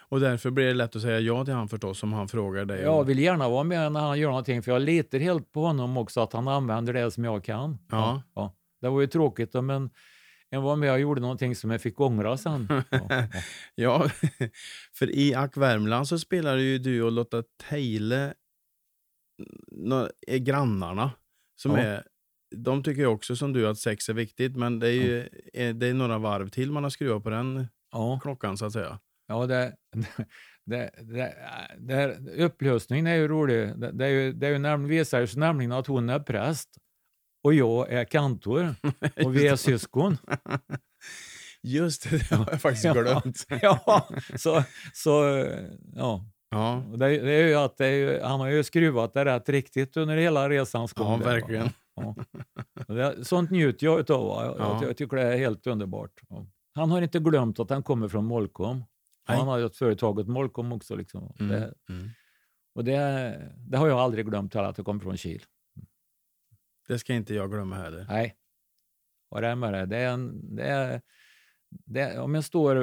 Och 0.10 0.20
därför 0.20 0.50
blir 0.52 0.66
det 0.66 0.74
lätt 0.74 0.96
att 0.96 1.02
säga 1.02 1.20
ja 1.20 1.46
till 1.46 1.54
han 1.54 1.68
förstås 1.68 2.04
om 2.04 2.14
han 2.14 2.28
frågar 2.28 2.66
dig. 2.66 2.82
Jag 2.82 3.04
vill 3.04 3.20
gärna 3.20 3.50
vara 3.50 3.64
med 3.64 3.92
när 3.92 4.00
han 4.00 4.20
gör 4.20 4.30
någonting 4.30 4.64
för 4.64 4.72
jag 4.72 4.82
litar 4.82 5.20
helt 5.20 5.52
på 5.52 5.62
honom 5.62 5.98
också 5.98 6.22
att 6.22 6.34
han 6.34 6.48
använder 6.48 6.94
det 6.94 7.12
som 7.12 7.24
jag 7.24 7.44
kan. 7.44 7.78
Ja. 7.92 8.22
Ja. 8.36 8.54
Det 8.82 8.90
var 8.90 9.02
ju 9.02 9.08
tråkigt 9.08 9.56
om 9.56 9.70
en, 9.70 9.90
en 10.52 10.62
var 10.62 10.76
med 10.76 10.92
och 10.94 11.00
gjorde 11.00 11.22
någonting 11.22 11.56
som 11.56 11.72
jag 11.72 11.82
fick 11.82 12.00
ångra 12.00 12.38
sen. 12.38 12.68
Ja. 12.90 13.08
Ja. 13.10 13.28
Ja, 13.76 14.10
för 14.94 15.16
i 15.16 15.36
Ack 15.36 15.58
Värmland 15.58 16.08
så 16.08 16.20
spelar 16.20 16.58
ju 16.58 16.78
du 16.78 17.04
och 17.04 17.12
Lotta 17.12 17.44
nå- 19.72 20.10
är 20.28 20.38
grannarna. 20.38 21.12
Som 21.62 21.72
Ja. 21.72 21.78
är, 21.78 22.04
de 22.56 22.84
tycker 22.84 23.06
också 23.06 23.36
som 23.36 23.54
du 23.54 23.68
att 23.68 23.78
sex 23.78 24.10
är 24.10 24.14
viktigt, 24.14 24.56
men 24.56 24.80
det 24.80 24.88
är 24.88 24.92
ju 24.94 25.30
är, 25.54 25.74
det 25.74 25.88
är 25.88 25.94
några 25.94 26.18
varv 26.18 26.50
till 26.50 26.72
man 26.72 26.84
har 26.84 26.90
skruvat 26.90 27.24
på 27.24 27.30
den 27.30 27.68
Ja. 27.92 28.20
klockan 28.24 28.58
så 28.58 28.66
att 28.66 28.74
säga. 28.74 29.00
Ja, 29.28 29.46
det, 29.46 29.76
det, 30.66 30.92
det, 31.02 31.36
det, 31.78 32.18
upplösningen 32.44 33.08
är 33.08 33.16
ju 33.16 33.28
rolig. 33.28 33.80
Det, 33.80 33.92
det, 33.92 34.06
är 34.06 34.10
ju, 34.10 34.34
det 34.34 34.48
är 34.48 34.52
ju 34.52 34.58
nämligen, 34.60 34.90
visar 34.90 35.26
sig 35.26 35.40
nämligen 35.40 35.72
att 35.72 35.88
hon 35.88 36.10
är 36.10 36.20
präst 36.20 36.70
och 37.50 37.54
jag 37.54 37.92
är 37.92 38.04
kantor 38.06 38.76
och 39.26 39.36
vi 39.36 39.48
är 39.48 39.56
syskon. 39.56 40.18
Just 41.64 42.10
det, 42.10 42.30
det 42.30 42.36
har 42.36 42.48
jag 42.52 42.62
faktiskt 42.62 42.94
glömt. 42.94 43.46
Ja, 43.62 44.08
så, 44.36 44.64
så 44.94 45.46
ja. 45.96 46.26
Ja, 46.52 46.84
Det, 46.92 46.98
det 46.98 47.32
är 47.32 47.48
ju 47.48 47.56
att 47.56 47.82
är 47.82 47.86
ju, 47.88 48.22
han 48.22 48.40
har 48.40 48.48
ju 48.48 48.64
skruvat 48.64 49.14
det 49.14 49.26
rätt 49.26 49.50
riktigt 49.50 49.98
under 49.98 50.18
hela 50.18 50.50
resans 50.50 50.94
gång. 50.94 51.12
ja 51.12 51.18
där, 51.18 51.26
verkligen. 51.26 51.70
Ja. 51.96 52.16
Det, 52.88 53.26
sånt 53.26 53.52
njuter 53.52 53.86
jag 53.86 54.00
utav. 54.00 54.46
Jag, 54.46 54.56
Ja. 54.60 54.80
jag, 54.82 54.90
jag 54.90 54.98
tycker 54.98 55.18
det 55.18 55.24
är 55.34 55.38
helt 55.38 55.68
underbart. 55.68 56.12
Ja. 56.30 56.46
Han 56.76 56.92
har 56.92 57.02
inte 57.02 57.20
glömt 57.20 57.60
att 57.60 57.70
han 57.70 57.84
kommer 57.84 58.08
från 58.08 58.26
Molkom. 58.26 58.84
Nej. 59.30 59.38
Han 59.38 59.48
har 59.48 59.58
ju 59.58 59.66
ett 59.66 59.76
företaget 59.76 60.28
Molkom 60.28 60.72
också. 60.72 60.96
Liksom. 60.96 61.34
Mm. 61.40 61.52
Det, 61.52 61.74
Mm. 61.90 62.10
och 62.76 62.84
det, 62.84 62.98
det 63.58 63.78
har 63.78 63.88
jag 63.88 64.00
aldrig 64.00 64.26
glömt 64.26 64.54
heller, 64.54 64.68
att 64.70 64.76
det 64.76 64.84
kommer 64.84 65.00
från 65.02 65.18
Kil. 65.18 65.44
Det 66.90 67.00
ska 67.00 67.14
inte 67.14 67.34
jag 67.36 67.52
glömma 67.52 67.76
heller. 67.76 68.06
Nej. 68.10 68.36
Vad 69.30 69.44
det 69.44 69.48
är 69.48 69.56
med 69.56 69.74
det? 69.74 69.86
Det 69.86 69.98
är 69.98 70.14
en, 70.14 70.56
det 70.56 70.64
är, 70.64 71.02
det 71.70 72.00
är, 72.02 72.20
om 72.22 72.36
jag 72.36 72.44
står, 72.44 72.76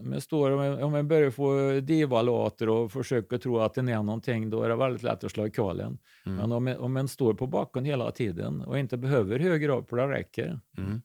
om 0.00 0.12
jag, 0.12 0.22
står 0.22 0.50
om 0.50 0.60
jag, 0.64 0.82
om 0.82 0.94
jag 0.94 1.06
börjar 1.06 1.30
få 1.30 1.80
divalater 1.80 2.68
och 2.68 2.92
försöker 2.92 3.38
tro 3.38 3.58
att 3.58 3.74
det 3.74 3.80
är 3.80 4.02
någonting, 4.02 4.50
då 4.50 4.62
är 4.62 4.68
det 4.68 4.76
väldigt 4.76 5.02
lätt 5.02 5.24
att 5.24 5.30
slå 5.32 5.46
i 5.46 5.50
kalen. 5.50 5.98
Mm. 6.26 6.36
Men 6.38 6.52
om, 6.52 6.66
jag- 6.66 6.80
om 6.80 6.96
en 6.96 7.08
står 7.08 7.34
på 7.34 7.46
backen 7.46 7.84
hela 7.84 8.10
tiden 8.10 8.60
och 8.60 8.78
inte 8.78 8.96
behöver 8.96 9.38
högre 9.38 9.72
upp, 9.72 9.88
för 9.88 9.96
det 9.96 10.08
räcker. 10.08 10.60
Mm. 10.78 11.02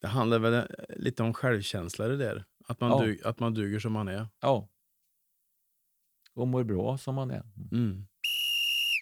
Det 0.00 0.06
handlar 0.06 0.38
väl 0.38 0.62
lite 0.88 1.22
om 1.22 1.34
självkänsla 1.34 2.08
det 2.08 2.16
där. 2.16 2.44
Att 2.68 2.80
man, 2.80 2.90
Ja. 2.90 3.04
dug, 3.04 3.20
att 3.24 3.40
man 3.40 3.54
duger 3.54 3.78
som 3.78 3.92
man 3.92 4.08
är. 4.08 4.26
Ja. 4.40 4.68
Och 6.34 6.48
mår 6.48 6.64
bra 6.64 6.98
som 6.98 7.14
man 7.14 7.30
är. 7.30 7.42
Mm. 7.72 8.06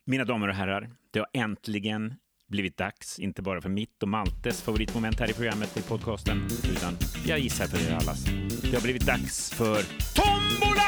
Mina 0.07 0.25
damer 0.25 0.49
och 0.49 0.55
herrar, 0.55 0.91
det 1.11 1.19
har 1.19 1.29
äntligen 1.33 2.15
blivit 2.49 2.77
dags, 2.77 3.19
inte 3.19 3.43
bara 3.43 3.61
för 3.61 3.69
mitt 3.69 4.03
och 4.03 4.09
Maltes 4.09 4.63
favoritmoment 4.63 5.21
här 5.21 5.31
i 5.31 5.33
programmet 5.33 5.77
i 5.77 5.83
podcasten, 5.83 6.43
utan 6.77 6.97
jag 7.27 7.39
gissar 7.39 7.67
för 7.67 7.91
er 7.91 7.95
allas. 7.97 8.25
Det 8.63 8.75
har 8.75 8.83
blivit 8.83 9.07
dags 9.07 9.51
för 9.51 9.83
Tombolan! 10.15 10.87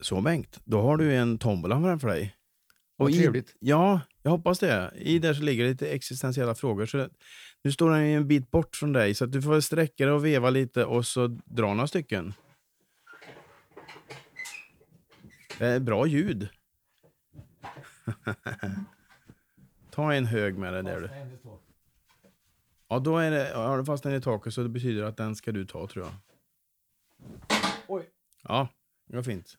Så 0.00 0.20
Bengt, 0.20 0.60
då 0.64 0.80
har 0.82 0.96
du 0.96 1.16
en 1.16 1.38
tombola 1.38 1.80
framför 1.80 2.08
dig. 2.08 2.34
Vad 2.96 3.10
i- 3.10 3.18
trevligt. 3.18 3.54
Ja, 3.60 4.00
jag 4.22 4.30
hoppas 4.30 4.58
det. 4.58 4.92
I 4.96 5.18
där 5.18 5.34
så 5.34 5.42
ligger 5.42 5.64
lite 5.68 5.88
existentiella 5.88 6.54
frågor. 6.54 6.86
Så 6.86 7.08
nu 7.64 7.72
står 7.72 7.90
den 7.90 8.00
en 8.00 8.28
bit 8.28 8.50
bort 8.50 8.76
från 8.76 8.92
dig, 8.92 9.14
så 9.14 9.24
att 9.24 9.32
du 9.32 9.42
får 9.42 9.60
sträcka 9.60 10.04
dig 10.04 10.14
och 10.14 10.24
veva 10.24 10.50
lite 10.50 10.84
och 10.84 11.06
så 11.06 11.26
dra 11.44 11.74
några 11.74 11.86
stycken. 11.86 12.34
Det 15.58 15.66
är 15.66 15.80
bra 15.80 16.06
ljud. 16.06 16.48
Ta 19.90 20.12
en 20.14 20.26
hög 20.26 20.58
med 20.58 20.72
dig 20.72 20.82
där 20.82 21.00
du. 21.00 21.08
Ja, 22.88 22.98
då 22.98 23.18
är 23.18 23.30
det, 23.30 23.84
fast 23.84 24.02
den 24.02 24.12
är 24.12 24.16
i 24.16 24.20
taket 24.20 24.54
så 24.54 24.62
det 24.62 24.68
betyder 24.68 25.02
att 25.02 25.16
den 25.16 25.36
ska 25.36 25.52
du 25.52 25.64
ta 25.66 25.86
tror 25.86 26.04
jag. 26.04 26.12
Oj. 27.88 28.02
Ja, 28.42 28.68
det 29.08 29.16
var 29.16 29.22
fint. 29.22 29.56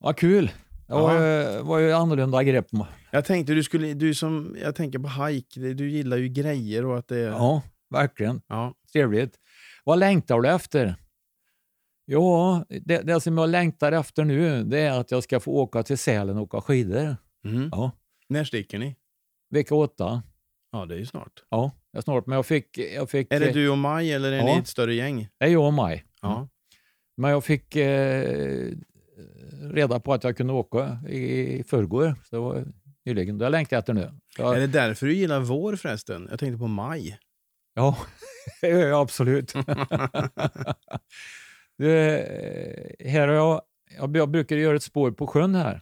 Ja, 0.00 0.12
kul. 0.12 0.50
Det 0.86 0.92
var, 0.94 1.12
ju- 1.14 1.62
var 1.62 1.78
ju 1.78 1.92
annorlunda 1.92 2.42
grepp. 2.42 2.66
Jag 3.10 3.24
tänkte 3.24 3.54
du 3.54 3.62
skulle, 3.62 3.94
du 3.94 4.14
som, 4.14 4.56
jag 4.62 4.74
tänker 4.74 4.98
på 4.98 5.08
hike, 5.24 5.60
du 5.60 5.90
gillar 5.90 6.16
ju 6.16 6.28
grejer 6.28 6.84
och 6.84 6.98
att 6.98 7.08
det 7.08 7.16
är... 7.18 7.28
Ja, 7.30 7.62
verkligen. 7.90 8.42
ja. 8.46 8.74
Trevligt. 8.92 9.38
Vad 9.84 9.98
längtar 9.98 10.40
du 10.40 10.48
efter? 10.48 10.94
Ja, 12.04 12.64
det, 12.68 12.98
det 13.02 13.20
som 13.20 13.38
jag 13.38 13.48
längtar 13.48 13.92
efter 13.92 14.24
nu 14.24 14.64
det 14.64 14.78
är 14.80 15.00
att 15.00 15.10
jag 15.10 15.22
ska 15.22 15.40
få 15.40 15.52
åka 15.52 15.82
till 15.82 15.98
Sälen 15.98 16.36
och 16.36 16.42
åka 16.42 16.60
skidor. 16.60 17.16
Mhm. 17.46 17.68
Ja. 17.72 17.90
När 18.28 18.44
sticker 18.44 18.78
ni? 18.78 18.96
Vecka 19.50 19.74
åtta. 19.74 20.22
Ja, 20.72 20.86
det 20.86 20.94
är 20.94 20.98
ju 20.98 21.06
snart. 21.06 21.44
Ja, 21.48 21.70
det 21.92 21.98
är 21.98 22.02
snart. 22.02 22.26
Men 22.26 22.36
jag 22.36 22.46
fick... 22.46 22.78
Jag 22.78 23.10
fick 23.10 23.32
Är 23.32 23.40
det 23.40 23.52
du 23.52 23.68
och 23.68 23.78
Maj 23.78 24.12
eller 24.12 24.32
är 24.32 24.36
Ja. 24.36 24.44
ni 24.44 24.58
ett 24.58 24.68
större 24.68 24.94
gäng? 24.94 25.28
Det 25.38 25.44
är 25.44 25.48
jag 25.48 25.66
och 25.66 25.72
Maj. 25.72 26.04
Ja. 26.22 26.48
Men 27.16 27.30
jag 27.30 27.44
fick 27.44 27.76
eh, 27.76 28.72
reda 29.62 30.00
på 30.00 30.12
att 30.12 30.24
jag 30.24 30.36
kunde 30.36 30.52
åka 30.52 30.98
i 31.08 31.64
förrgår. 31.68 32.14
Så 32.24 32.36
det 32.36 32.40
var 32.42 32.64
nyligen. 33.04 33.38
Det 33.38 33.44
har 33.44 33.46
jag 33.46 33.50
längtat 33.58 33.78
efter 33.78 33.94
nu. 33.94 34.12
Jag, 34.38 34.56
Är 34.56 34.60
det 34.60 34.66
därför 34.66 35.06
du 35.06 35.14
gillar 35.14 35.40
vår 35.40 35.76
förresten? 35.76 36.26
Jag 36.30 36.38
tänkte 36.40 36.58
på 36.58 36.66
maj. 36.66 37.18
Ja, 37.74 37.96
det 38.60 38.68
gör 38.68 38.88
jag 38.88 39.00
absolut. 39.00 39.52
det, 41.78 42.96
här 43.00 43.28
har 43.28 43.34
jag, 43.34 43.62
jag 44.16 44.30
brukar 44.30 44.56
göra 44.56 44.76
ett 44.76 44.82
spår 44.82 45.10
på 45.10 45.26
sjön 45.26 45.54
här. 45.54 45.80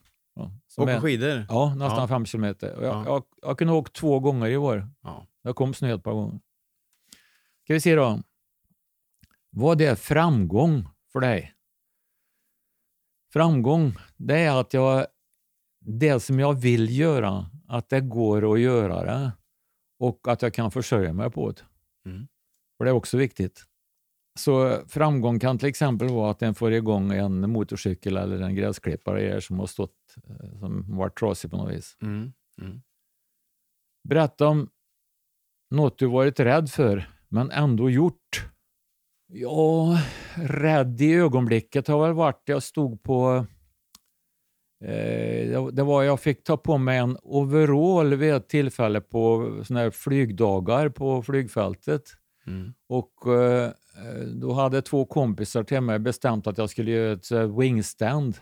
Åka 0.82 1.00
skidor? 1.00 1.46
Ja, 1.48 1.74
nästan 1.74 1.98
Ja. 2.00 2.08
fem 2.08 2.26
kilometer. 2.26 2.76
Och 2.76 2.84
Jag, 2.84 2.94
Ja. 2.94 3.04
jag, 3.06 3.24
jag 3.42 3.58
kunde 3.58 3.72
åka 3.72 3.90
två 3.94 4.20
gånger 4.20 4.46
i 4.46 4.56
år. 4.56 4.88
Ja. 5.02 5.26
Jag 5.42 5.56
kom 5.56 5.74
snö 5.74 5.94
ett 5.94 6.02
par 6.02 6.12
gånger. 6.12 6.40
Ska 7.64 7.74
vi 7.74 7.80
se 7.80 7.94
då. 7.94 8.20
Vad 9.50 9.80
är 9.80 9.94
framgång 9.94 10.88
för 11.12 11.20
dig? 11.20 11.54
Framgång, 13.32 13.96
det 14.16 14.38
är 14.38 14.60
att 14.60 14.74
jag, 14.74 15.06
det 15.80 16.20
som 16.20 16.38
jag 16.40 16.52
vill 16.54 16.98
göra, 16.98 17.50
att 17.68 17.88
det 17.88 18.00
går 18.00 18.52
att 18.54 18.60
göra 18.60 19.04
det 19.04 19.32
och 19.98 20.28
att 20.28 20.42
jag 20.42 20.54
kan 20.54 20.70
försörja 20.70 21.12
mig 21.12 21.30
på 21.30 21.50
det. 21.50 21.62
Mm. 22.10 22.26
För 22.76 22.84
det 22.84 22.90
är 22.90 22.94
också 22.94 23.16
viktigt. 23.16 23.64
Så 24.38 24.78
framgång 24.88 25.38
kan 25.40 25.58
till 25.58 25.68
exempel 25.68 26.08
vara 26.08 26.30
att 26.30 26.42
en 26.42 26.54
får 26.54 26.72
igång 26.72 27.12
en 27.12 27.50
motorcykel 27.50 28.16
eller 28.16 28.40
en 28.40 28.54
gräsklippare 28.54 29.40
som 29.40 29.58
har 29.58 29.66
stått, 29.66 29.94
som 30.60 30.96
varit 30.96 31.18
trasig 31.18 31.50
på 31.50 31.56
något 31.56 31.72
vis. 31.72 31.96
Mm. 32.02 32.32
Mm. 32.60 32.80
Berätta 34.08 34.48
om 34.48 34.70
något 35.70 35.98
du 35.98 36.06
varit 36.06 36.40
rädd 36.40 36.70
för, 36.70 37.08
men 37.28 37.50
ändå 37.50 37.90
gjort. 37.90 38.46
Ja, 39.26 39.98
rädd 40.36 41.00
i 41.00 41.14
ögonblicket 41.14 41.88
har 41.88 42.06
väl 42.06 42.14
varit, 42.14 42.42
jag 42.44 42.62
stod 42.62 43.02
på 43.02 43.46
Eh, 44.84 45.48
det- 45.50 45.70
det 45.72 45.82
var, 45.82 46.02
jag 46.02 46.20
fick 46.20 46.44
ta 46.44 46.56
på 46.56 46.78
mig 46.78 46.98
en 46.98 47.16
overall 47.22 48.14
vid 48.14 48.34
ett 48.34 48.48
tillfälle 48.48 49.00
på 49.00 49.50
såna 49.66 49.80
här 49.80 49.90
flygdagar 49.90 50.88
på 50.88 51.22
flygfältet. 51.22 52.02
Mm. 52.46 52.74
Och 52.88 53.34
eh, 53.34 53.70
då 54.34 54.52
hade 54.52 54.82
två 54.82 55.04
kompisar 55.06 55.64
till 55.64 55.80
mig 55.80 55.98
bestämt 55.98 56.46
att 56.46 56.58
jag 56.58 56.70
skulle 56.70 56.90
göra 56.90 57.12
ett 57.12 57.30
eh, 57.30 57.58
wingstand. 57.58 58.36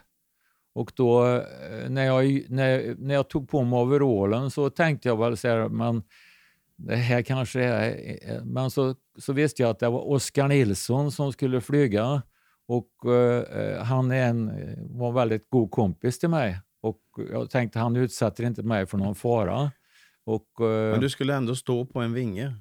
Och 0.74 0.92
då 0.96 1.26
eh, 1.26 1.90
när 1.90 2.04
jag, 2.04 2.46
när, 2.48 2.94
när 2.98 3.14
jag 3.14 3.28
tog 3.28 3.48
på 3.48 3.62
mig 3.62 3.78
overallen 3.78 4.50
så 4.50 4.70
tänkte 4.70 5.08
jag 5.08 5.16
väl 5.16 5.36
så 5.36 5.48
här, 5.48 5.68
men 5.68 6.02
det 6.76 6.96
här 6.96 7.22
kanske 7.22 7.60
är... 7.60 7.88
Eh, 7.88 8.36
eh. 8.36 8.44
Men 8.44 8.70
så, 8.70 8.94
så 9.18 9.32
visste 9.32 9.62
jag 9.62 9.70
att 9.70 9.78
det 9.78 9.88
var 9.88 10.10
Oskar 10.10 10.48
Nilsson 10.48 11.12
som 11.12 11.32
skulle 11.32 11.60
flyga. 11.60 12.22
Och 12.68 13.12
eh, 13.12 13.82
han 13.82 14.10
är 14.10 14.28
en, 14.28 14.52
var 14.98 15.08
en 15.08 15.14
väldigt 15.14 15.50
god 15.50 15.70
kompis 15.70 16.18
till 16.18 16.28
mig. 16.28 16.60
Och 16.80 17.00
jag 17.32 17.50
tänkte 17.50 17.78
han 17.78 17.96
utsätter 17.96 18.44
inte 18.44 18.62
mig 18.62 18.86
för 18.86 18.98
någon 18.98 19.14
fara. 19.14 19.70
Och, 20.24 20.60
eh, 20.60 20.90
Men 20.90 21.00
du 21.00 21.10
skulle 21.10 21.34
ändå 21.34 21.56
stå 21.56 21.86
på 21.86 22.00
en 22.00 22.12
vinge? 22.12 22.54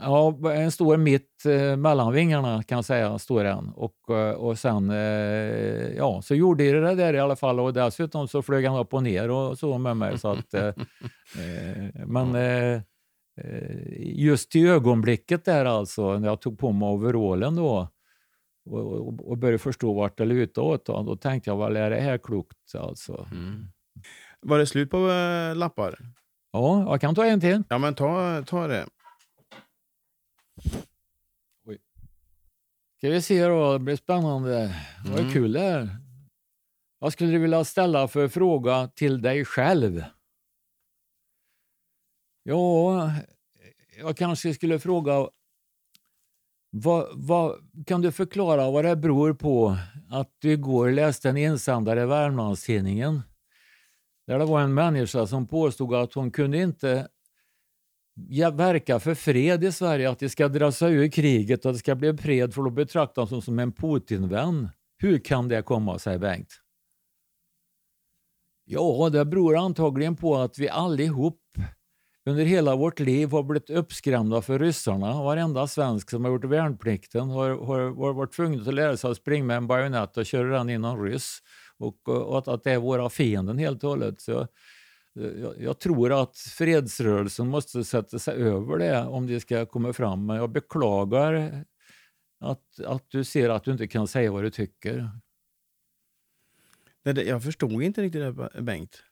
Ja, 0.00 0.38
en 0.52 0.72
står 0.72 0.96
mitt 0.96 1.44
eh, 1.44 1.76
mellan 1.76 2.12
vingarna 2.12 2.62
kan 2.62 2.76
jag 2.78 2.84
säga, 2.84 3.18
står 3.18 3.44
den. 3.44 3.68
Och, 3.68 4.16
eh, 4.16 4.34
och 4.34 4.58
sen, 4.58 4.90
eh, 4.90 5.96
ja, 5.96 6.22
så 6.22 6.34
gjorde 6.34 6.64
jag 6.64 6.82
det 6.82 6.94
där 6.94 7.14
i 7.14 7.20
alla 7.20 7.36
fall 7.36 7.60
och 7.60 7.72
dessutom 7.72 8.28
så 8.28 8.42
flög 8.42 8.66
han 8.66 8.78
upp 8.78 8.94
och 8.94 9.02
ner 9.02 9.30
och 9.30 9.58
så 9.58 9.78
med 9.78 9.96
mig. 9.96 10.18
Så 10.18 10.28
att, 10.28 10.54
eh, 10.54 10.66
eh, 11.38 12.06
men 12.06 12.34
eh, 12.34 12.80
just 14.00 14.56
i 14.56 14.66
ögonblicket 14.66 15.44
där 15.44 15.64
alltså, 15.64 16.18
när 16.18 16.28
jag 16.28 16.40
tog 16.40 16.58
på 16.58 16.72
mig 16.72 16.88
overallen 16.88 17.56
då 17.56 17.88
och, 18.70 18.80
och, 18.80 19.30
och 19.30 19.38
började 19.38 19.58
förstå 19.58 19.92
vart 19.94 20.18
det 20.18 20.24
lutade 20.24 20.66
åt, 20.66 20.86
då, 20.86 21.02
då 21.02 21.16
tänkte 21.16 21.50
jag 21.50 21.56
väl, 21.56 21.76
är 21.76 21.90
det 21.90 22.00
här 22.00 22.18
klokt 22.18 22.74
alltså? 22.78 23.28
Var 24.40 24.58
det 24.58 24.66
slut 24.66 24.90
på 24.90 24.96
lappar? 25.56 25.98
Ja, 26.52 26.84
jag 26.90 27.00
kan 27.00 27.14
ta 27.14 27.26
en 27.26 27.40
till. 27.40 27.62
Ja, 27.68 27.78
men 27.78 27.94
ta, 27.94 28.42
ta 28.46 28.66
det. 28.66 28.86
Ska 32.98 33.10
vi 33.10 33.22
se 33.22 33.46
då, 33.46 33.72
det 33.72 33.78
blir 33.78 33.96
spännande. 33.96 34.74
Vad 35.06 35.20
Mm. 35.20 35.32
kul 35.32 35.52
det 35.52 35.60
är. 35.60 35.96
Vad 36.98 37.12
skulle 37.12 37.32
du 37.32 37.38
vilja 37.38 37.64
ställa 37.64 38.08
för 38.08 38.28
fråga 38.28 38.88
till 38.94 39.22
dig 39.22 39.44
själv? 39.44 40.04
Ja, 42.42 43.10
jag 43.98 44.16
kanske 44.16 44.54
skulle 44.54 44.78
fråga 44.78 45.28
vad, 46.70 47.08
vad, 47.14 47.56
kan 47.86 48.00
du 48.02 48.12
förklara 48.12 48.70
vad 48.70 48.84
det 48.84 48.96
beror 48.96 49.34
på 49.34 49.76
att 50.10 50.30
du 50.38 50.52
igår 50.52 50.90
läste 50.90 51.28
en 51.28 51.36
insändare 51.36 52.02
i 52.02 52.06
Värmlandstidningen 52.06 53.22
där 54.26 54.38
det 54.38 54.44
var 54.44 54.60
en 54.60 54.74
människa 54.74 55.26
som 55.26 55.46
påstod 55.46 55.94
att 55.94 56.12
hon 56.14 56.30
kunde 56.30 56.58
inte 56.58 57.08
verka 58.52 59.00
för 59.00 59.14
fred 59.14 59.64
i 59.64 59.72
Sverige, 59.72 60.10
att 60.10 60.18
de 60.18 60.28
ska 60.28 60.48
dra 60.48 60.72
sig 60.72 60.92
ur 60.92 61.10
kriget 61.10 61.64
och 61.64 61.70
att 61.70 61.74
det 61.74 61.78
ska 61.78 61.94
bli 61.94 62.16
fred 62.16 62.54
för 62.54 62.62
då 62.62 62.70
betraktas 62.70 63.30
hon 63.30 63.42
som 63.42 63.58
en 63.58 63.72
Putinvän. 63.72 64.68
Hur 64.98 65.18
kan 65.18 65.48
det 65.48 65.62
komma 65.62 65.98
sig, 65.98 66.18
Bengt? 66.18 66.60
Ja, 68.64 69.08
det 69.12 69.24
beror 69.24 69.56
antagligen 69.56 70.16
på 70.16 70.36
att 70.36 70.58
vi 70.58 70.68
allihop 70.68 71.40
under 72.26 72.44
hela 72.44 72.76
vårt 72.76 73.00
liv 73.00 73.30
har 73.30 73.42
blivit 73.42 73.70
uppskrämda 73.70 74.42
för 74.42 74.58
ryssarna. 74.58 75.22
Varenda 75.22 75.66
svensk 75.66 76.10
som 76.10 76.24
har 76.24 76.32
gjort 76.32 76.44
värnplikten 76.44 77.30
har, 77.30 77.50
har, 77.50 77.80
har 77.80 78.12
varit 78.12 78.32
tvungen 78.32 78.60
att 78.60 78.74
lära 78.74 78.96
sig 78.96 79.10
att 79.10 79.16
springa 79.16 79.44
med 79.44 79.56
en 79.56 79.66
bajonett 79.66 80.16
och 80.16 80.26
köra 80.26 80.58
den 80.58 80.70
in 80.70 80.80
någon 80.80 81.04
ryss. 81.04 81.38
Och, 81.78 82.08
och 82.08 82.38
att, 82.38 82.48
att 82.48 82.64
det 82.64 82.72
är 82.72 82.78
våra 82.78 83.10
fienden 83.10 83.58
helt 83.58 83.84
och 83.84 83.90
hållet. 83.90 84.20
Så 84.20 84.46
jag, 85.22 85.54
jag 85.62 85.78
tror 85.78 86.22
att 86.22 86.36
fredsrörelsen 86.36 87.48
måste 87.48 87.84
sätta 87.84 88.18
sig 88.18 88.34
över 88.34 88.78
det 88.78 89.06
om 89.06 89.26
det 89.26 89.40
ska 89.40 89.66
komma 89.66 89.92
fram. 89.92 90.26
Men 90.26 90.36
jag 90.36 90.50
beklagar 90.50 91.64
att, 92.40 92.80
att 92.86 93.04
du 93.08 93.24
ser 93.24 93.50
att 93.50 93.64
du 93.64 93.72
inte 93.72 93.86
kan 93.86 94.08
säga 94.08 94.32
vad 94.32 94.42
du 94.44 94.50
tycker. 94.50 95.10
Det, 97.04 97.12
det, 97.12 97.22
jag 97.24 97.42
förstod 97.42 97.82
inte 97.82 98.02
riktigt 98.02 98.22
det, 98.22 98.62
Bengt. 98.62 99.02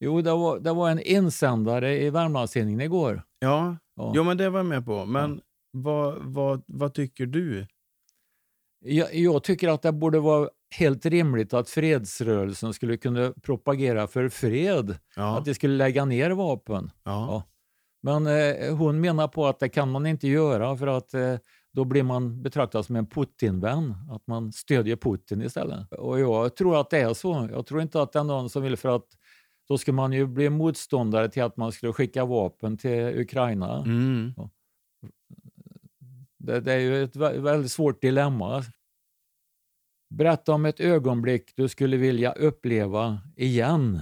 Jo, 0.00 0.22
det 0.22 0.30
var, 0.30 0.60
det 0.60 0.72
var 0.72 0.90
en 0.90 1.00
insändare 1.00 2.02
i 2.02 2.10
Värmlandstidningen 2.10 2.80
igår. 2.80 3.22
Ja, 3.38 3.76
Ja. 3.94 4.12
jo, 4.16 4.24
men 4.24 4.36
det 4.36 4.50
var 4.50 4.58
jag 4.58 4.66
med 4.66 4.84
på. 4.84 5.04
Men 5.06 5.40
vad, 5.70 6.18
vad, 6.22 6.62
vad 6.66 6.94
tycker 6.94 7.26
du? 7.26 7.66
Jag, 8.84 9.14
jag 9.14 9.42
tycker 9.44 9.68
att 9.68 9.82
det 9.82 9.92
borde 9.92 10.20
vara 10.20 10.50
helt 10.78 11.06
rimligt 11.06 11.54
att 11.54 11.68
fredsrörelsen 11.68 12.72
skulle 12.72 12.96
kunna 12.96 13.32
propagera 13.42 14.06
för 14.06 14.28
fred. 14.28 14.98
Ja, 15.16 15.38
Att 15.38 15.44
de 15.44 15.54
skulle 15.54 15.74
lägga 15.76 16.04
ner 16.04 16.30
vapen. 16.30 16.90
ja. 17.04 17.42
Men 18.04 18.26
eh, 18.26 18.76
hon 18.76 19.00
menar 19.00 19.28
på 19.28 19.46
att 19.46 19.58
det 19.58 19.68
kan 19.68 19.90
man 19.90 20.06
inte 20.06 20.28
göra 20.28 20.76
för 20.76 20.86
att 20.86 21.14
eh, 21.14 21.34
då 21.72 21.84
blir 21.84 22.02
man 22.02 22.42
betraktad 22.42 22.84
som 22.86 22.96
en 22.96 23.06
Putinvän. 23.06 23.94
Att 24.10 24.26
man 24.26 24.52
stödjer 24.52 24.96
Putin 24.96 25.42
istället. 25.42 25.92
Och 25.92 26.20
jag 26.20 26.56
tror 26.56 26.80
att 26.80 26.90
det 26.90 26.98
är 26.98 27.14
så. 27.14 27.48
Jag 27.52 27.66
tror 27.66 27.82
inte 27.82 28.02
att 28.02 28.12
det 28.12 28.18
är 28.18 28.24
någon 28.24 28.50
som 28.50 28.62
vill 28.62 28.76
för 28.76 28.96
att 28.96 29.06
då 29.68 29.78
ska 29.78 29.92
man 29.92 30.12
ju 30.12 30.26
bli 30.26 30.50
motståndare 30.50 31.28
till 31.28 31.42
att 31.42 31.56
man 31.56 31.72
skulle 31.72 31.92
skicka 31.92 32.24
vapen 32.24 32.76
till 32.76 33.20
Ukraina. 33.20 33.78
Mm. 33.82 34.34
Det, 36.38 36.60
det 36.60 36.72
är 36.72 36.78
ju 36.78 37.02
ett 37.04 37.16
vä- 37.16 37.40
väldigt 37.40 37.72
svårt 37.72 38.00
dilemma. 38.02 38.64
Berätta 40.16 40.52
om 40.52 40.64
ett 40.64 40.80
ögonblick 40.80 41.52
du 41.56 41.68
skulle 41.68 41.96
vilja 41.96 42.32
uppleva 42.32 43.20
igen. 43.36 44.00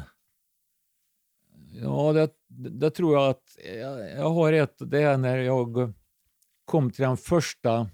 Ja, 1.73 2.13
det, 2.13 2.31
det 2.71 2.91
tror 2.91 3.15
jag 3.15 3.31
att 3.31 3.57
jag, 3.81 4.11
jag 4.11 4.31
har 4.31 4.53
ett. 4.53 4.77
Det 4.79 5.03
är 5.03 5.17
när 5.17 5.39
jag 5.39 5.93
kom 6.65 6.91
till 6.91 7.03
den 7.03 7.17
första 7.17 7.89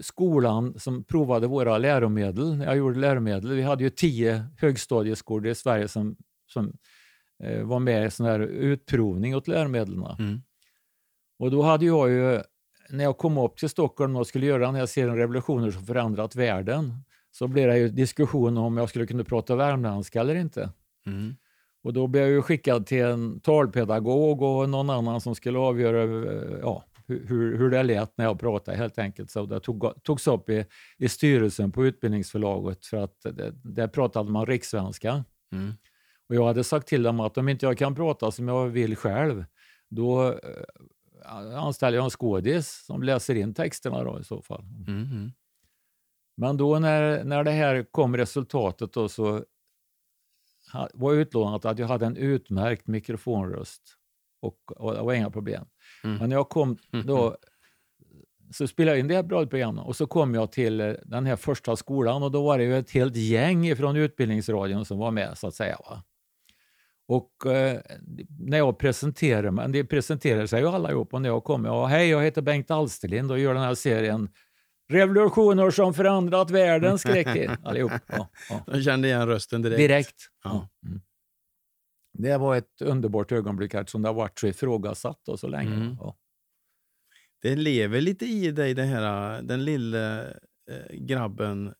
skolan 0.00 0.78
som 0.78 1.04
provade 1.04 1.46
våra 1.46 1.78
läromedel. 1.78 2.60
Jag 2.60 2.76
gjorde 2.76 2.98
läromedel. 2.98 3.52
Vi 3.52 3.62
hade 3.62 3.84
ju 3.84 3.90
tio 3.90 4.46
högstadieskolor 4.58 5.46
i 5.46 5.54
Sverige 5.54 5.88
som, 5.88 6.16
som 6.46 6.72
eh, 7.42 7.62
var 7.62 7.78
med 7.78 8.06
i 8.06 8.10
sån 8.10 8.26
här 8.26 8.40
utprovning 8.40 9.36
åt 9.36 9.48
läromedlen. 9.48 10.04
Mm. 10.18 10.42
Och 11.38 11.50
då 11.50 11.62
hade 11.62 11.86
jag 11.86 12.10
ju, 12.10 12.42
när 12.90 13.04
jag 13.04 13.18
kom 13.18 13.38
upp 13.38 13.56
till 13.56 13.68
Stockholm 13.68 14.16
och 14.16 14.26
skulle 14.26 14.46
göra 14.46 14.66
den 14.66 14.74
här 14.74 14.86
serien 14.86 15.16
Revolutioner 15.16 15.70
som 15.70 15.86
förändrat 15.86 16.36
världen, 16.36 16.94
så 17.30 17.48
blev 17.48 17.68
det 17.68 17.78
ju 17.78 17.88
diskussion 17.88 18.58
om 18.58 18.76
jag 18.76 18.88
skulle 18.88 19.06
kunna 19.06 19.24
prata 19.24 19.56
värmländska 19.56 20.20
eller 20.20 20.34
inte. 20.34 20.70
Mm. 21.06 21.36
Och 21.82 21.92
då 21.92 22.06
blev 22.06 22.22
jag 22.22 22.32
ju 22.32 22.42
skickad 22.42 22.86
till 22.86 23.02
en 23.02 23.40
talpedagog 23.40 24.42
och 24.42 24.68
någon 24.68 24.90
annan 24.90 25.20
som 25.20 25.34
skulle 25.34 25.58
avgöra 25.58 26.02
eh, 26.02 26.58
ja, 26.62 26.84
hur, 27.06 27.58
hur 27.58 27.70
det 27.70 27.82
lät 27.82 28.18
när 28.18 28.24
jag 28.24 28.40
pratade 28.40 28.76
helt 28.76 28.98
enkelt. 28.98 29.30
Så 29.30 29.46
det 29.46 29.60
tog, 29.60 30.02
togs 30.02 30.26
upp 30.26 30.50
i, 30.50 30.64
i 30.98 31.08
styrelsen 31.08 31.72
på 31.72 31.86
utbildningsförlaget 31.86 32.86
för 32.86 32.96
att 32.96 33.20
det, 33.22 33.52
där 33.64 33.88
pratade 33.88 34.30
man 34.30 34.46
rikssvenska. 34.46 35.24
Mm. 35.52 35.72
Och 36.28 36.34
jag 36.34 36.46
hade 36.46 36.64
sagt 36.64 36.88
till 36.88 37.02
dem 37.02 37.20
att 37.20 37.38
om 37.38 37.48
inte 37.48 37.66
jag 37.66 37.78
kan 37.78 37.94
prata 37.94 38.30
som 38.30 38.48
jag 38.48 38.66
vill 38.66 38.96
själv, 38.96 39.44
då 39.88 40.28
eh, 40.28 40.36
anställer 41.28 41.98
jag 41.98 42.04
en 42.04 42.10
skådis 42.10 42.84
som 42.86 43.02
läser 43.02 43.34
in 43.34 43.54
texterna 43.54 44.04
då 44.04 44.20
i 44.20 44.24
så 44.24 44.42
fall. 44.42 44.64
Mm. 44.86 45.32
Men 46.36 46.56
då 46.56 46.78
när, 46.78 47.24
när 47.24 47.44
det 47.44 47.50
här 47.50 47.86
kom 47.90 48.16
resultatet 48.16 48.92
då 48.92 49.08
så 49.08 49.44
var 50.94 51.12
utlånat 51.12 51.64
att 51.64 51.78
jag 51.78 51.88
hade 51.88 52.06
en 52.06 52.16
utmärkt 52.16 52.86
mikrofonröst 52.86 53.82
och, 54.40 54.72
och 54.76 54.94
det 54.94 55.02
var 55.02 55.12
inga 55.12 55.30
problem. 55.30 55.64
Mm. 56.04 56.16
Men 56.16 56.28
när 56.28 56.36
jag 56.36 56.48
kom 56.48 56.76
då 57.04 57.36
så 58.52 58.66
spelade 58.68 58.96
jag 58.96 59.00
in 59.00 59.08
det 59.08 59.14
här 59.14 59.22
radioprogrammet 59.22 59.84
och 59.84 59.96
så 59.96 60.06
kom 60.06 60.34
jag 60.34 60.52
till 60.52 60.96
den 61.04 61.26
här 61.26 61.36
första 61.36 61.76
skolan 61.76 62.22
och 62.22 62.30
då 62.30 62.44
var 62.44 62.58
det 62.58 62.64
ju 62.64 62.78
ett 62.78 62.90
helt 62.90 63.16
gäng 63.16 63.76
från 63.76 63.96
Utbildningsradion 63.96 64.84
som 64.84 64.98
var 64.98 65.10
med 65.10 65.38
så 65.38 65.46
att 65.46 65.54
säga. 65.54 65.76
Va? 65.90 66.02
Och 67.08 67.46
eh, 67.46 67.80
när 68.38 68.58
jag 68.58 68.78
presenterade 68.78 69.50
mig, 69.50 69.68
det 69.68 69.84
presenterar 69.84 70.46
sig 70.46 70.60
ju 70.60 70.68
alla 70.68 70.90
ihop 70.90 71.14
och 71.14 71.22
när 71.22 71.28
jag 71.28 71.44
kom, 71.44 71.64
ja 71.64 71.86
hej 71.86 72.08
jag 72.08 72.22
heter 72.22 72.42
Bengt 72.42 72.70
Alsterlind 72.70 73.30
och 73.30 73.38
gör 73.38 73.54
den 73.54 73.62
här 73.62 73.74
serien 73.74 74.28
Revolutioner 74.88 75.70
som 75.70 75.94
förändrat 75.94 76.50
världen 76.50 76.98
skrek 76.98 77.26
de 77.26 77.56
allihop. 77.62 77.92
Ja, 78.06 78.28
ja. 78.50 78.64
Jag 78.66 78.84
kände 78.84 79.08
igen 79.08 79.26
rösten 79.26 79.62
direkt. 79.62 79.78
Direkt. 79.78 80.28
Ja. 80.44 80.68
Mm. 80.86 81.00
Det 82.18 82.36
var 82.36 82.56
ett 82.56 82.82
underbart 82.82 83.32
ögonblick 83.32 83.74
eftersom 83.74 84.02
det 84.02 84.08
har 84.08 84.14
varit 84.14 84.38
så 84.38 84.46
ifrågasatt 84.46 85.20
då 85.24 85.36
så 85.36 85.48
länge. 85.48 85.74
Mm. 85.74 85.96
Ja. 86.00 86.16
Det 87.42 87.56
lever 87.56 88.00
lite 88.00 88.24
i 88.24 88.50
dig, 88.50 88.74
det 88.74 88.82
här, 88.82 89.42
den 89.42 89.64
lilla 89.64 90.20
eh, 90.70 90.92
grabben. 90.92 91.74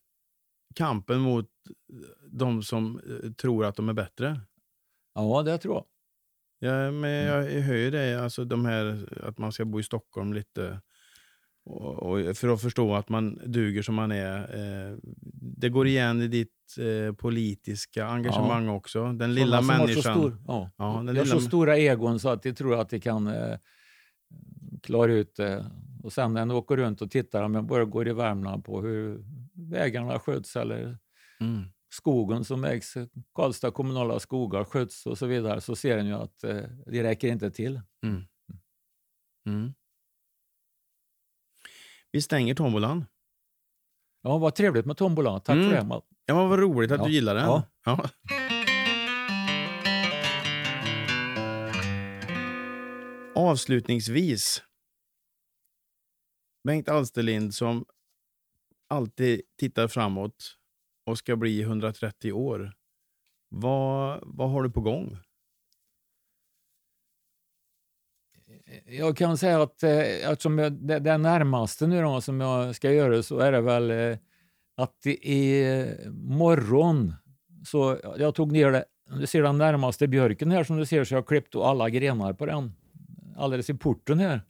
Kampen 0.75 1.19
mot 1.19 1.49
de 2.31 2.63
som 2.63 2.99
eh, 2.99 3.31
tror 3.31 3.65
att 3.65 3.75
de 3.75 3.89
är 3.89 3.93
bättre. 3.93 4.41
Ja, 5.15 5.43
det 5.45 5.57
tror 5.57 5.75
jag. 5.75 5.85
Ja, 6.61 6.91
men 6.91 7.09
jag, 7.11 7.53
jag 7.53 7.61
hör 7.61 7.75
ju 7.75 7.91
det, 7.91 8.23
alltså 8.23 8.45
de 8.45 8.65
här 8.65 9.09
att 9.23 9.37
man 9.37 9.51
ska 9.51 9.65
bo 9.65 9.79
i 9.79 9.83
Stockholm 9.83 10.33
lite. 10.33 10.81
Och, 11.65 11.95
och 12.03 12.37
för 12.37 12.47
att 12.53 12.61
förstå 12.61 12.95
att 12.95 13.09
man 13.09 13.39
duger 13.45 13.81
som 13.81 13.95
man 13.95 14.11
är. 14.11 14.37
Eh, 14.39 14.97
det 15.57 15.69
går 15.69 15.87
igen 15.87 16.21
i 16.21 16.27
ditt 16.27 16.53
eh, 16.79 17.15
politiska 17.15 18.05
engagemang 18.07 18.69
också. 18.69 19.13
Den 19.13 19.33
lilla 19.33 19.61
Sådana 19.61 19.73
har 19.73 19.87
så 19.87 19.91
människan. 19.93 20.13
Stor, 20.19 20.37
ja. 20.47 20.71
Ja, 20.77 20.85
den 20.85 21.05
de 21.05 21.07
har 21.07 21.13
lilla- 21.25 21.25
så 21.25 21.41
stora 21.41 21.77
egon 21.77 22.19
så 22.19 22.29
att 22.29 22.43
de 22.43 22.53
tror 22.53 22.79
att 22.81 22.89
de 22.89 22.99
kan 22.99 23.27
eh, 23.27 23.57
klara 24.83 25.13
ut 25.13 25.35
det. 25.35 25.65
Och 26.03 26.13
sen 26.13 26.33
när 26.33 26.39
de 26.45 26.51
åker 26.51 26.77
runt 26.77 27.01
och 27.01 27.11
tittar, 27.11 27.43
om 27.43 27.55
jag 27.55 27.65
bara 27.65 27.85
går 27.85 28.07
i 28.07 28.13
Värmland 28.13 28.65
på 28.65 28.81
hur 28.81 29.23
vägarna 29.69 30.19
sköts 30.19 30.55
eller 30.55 30.97
Mm. 31.41 31.63
Skogen 31.89 32.45
som 32.45 32.63
ägs, 32.63 32.93
Karlstad 33.35 33.71
kommunala 33.71 34.19
skogar 34.19 34.63
sköts 34.63 35.05
och 35.05 35.17
så 35.17 35.25
vidare, 35.25 35.61
så 35.61 35.75
ser 35.75 35.97
en 35.97 36.07
ju 36.07 36.13
att 36.13 36.43
eh, 36.43 36.61
det 36.85 37.03
räcker 37.03 37.27
inte 37.27 37.51
till. 37.51 37.81
Mm. 38.05 38.23
Mm. 39.47 39.73
Vi 42.11 42.21
stänger 42.21 42.55
tombolan. 42.55 43.05
Ja, 44.21 44.37
vad 44.37 44.55
trevligt 44.55 44.85
med 44.85 44.97
tombola. 44.97 45.39
Tack 45.39 45.55
Mm. 45.55 45.69
för 45.69 45.75
det. 45.75 46.01
Ja, 46.25 46.35
men 46.35 46.49
vad 46.49 46.59
roligt 46.59 46.91
att 46.91 46.97
Ja. 46.99 47.05
du 47.05 47.11
gillar 47.11 47.35
den. 47.35 47.45
Ja. 47.45 47.63
Ja. 47.85 48.09
Avslutningsvis. 53.35 54.63
Bengt 56.63 56.89
Alsterlind 56.89 57.53
som 57.53 57.85
alltid 58.89 59.41
tittar 59.57 59.87
framåt 59.87 60.57
och 61.09 61.17
ska 61.17 61.35
bli 61.35 61.61
130 61.61 62.31
år. 62.31 62.73
Vad, 63.49 64.19
vad 64.23 64.49
har 64.49 64.63
du 64.63 64.69
på 64.69 64.81
gång? 64.81 65.17
Jag 68.85 69.17
kan 69.17 69.37
säga 69.37 69.61
att 69.61 69.83
eh, 69.83 70.29
eftersom 70.29 70.57
jag, 70.57 70.73
det, 70.73 70.99
det 70.99 71.17
närmaste 71.17 71.87
nu 71.87 72.01
då, 72.01 72.21
som 72.21 72.41
jag 72.41 72.75
ska 72.75 72.91
göra 72.91 73.23
så 73.23 73.39
är 73.39 73.51
det 73.51 73.61
väl 73.61 73.91
eh, 73.91 74.17
att 74.77 75.05
i 75.05 75.63
eh, 75.69 76.11
morgon 76.11 77.13
så 77.65 77.97
jag 78.17 78.35
tog 78.35 78.51
ner 78.51 78.71
det. 78.71 78.85
Du 79.19 79.27
ser 79.27 79.43
den 79.43 79.57
närmaste 79.57 80.07
björken 80.07 80.51
här 80.51 80.63
som 80.63 80.77
du 80.77 80.85
ser 80.85 81.03
så 81.03 81.13
jag 81.13 81.21
har 81.21 81.25
klippt 81.25 81.55
alla 81.55 81.89
grenar 81.89 82.33
på 82.33 82.45
den. 82.45 82.73
Alldeles 83.37 83.69
i 83.69 83.73
porten 83.73 84.19
här. 84.19 84.41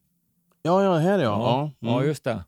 Ja, 0.61 0.83
ja, 0.83 0.97
här 0.97 1.19
ja. 1.19 1.23
Ja, 1.23 1.71
ja. 1.79 1.87
ja 1.89 1.95
Mm. 1.95 2.07
just 2.07 2.23
det. 2.23 2.45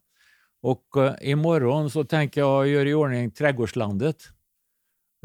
Och 0.61 0.97
eh, 0.97 1.15
imorgon 1.21 1.89
så 1.89 2.03
tänker 2.03 2.41
jag 2.41 2.67
göra 2.67 2.89
i 2.89 2.93
ordning 2.93 3.31
trädgårdslandet. 3.31 4.23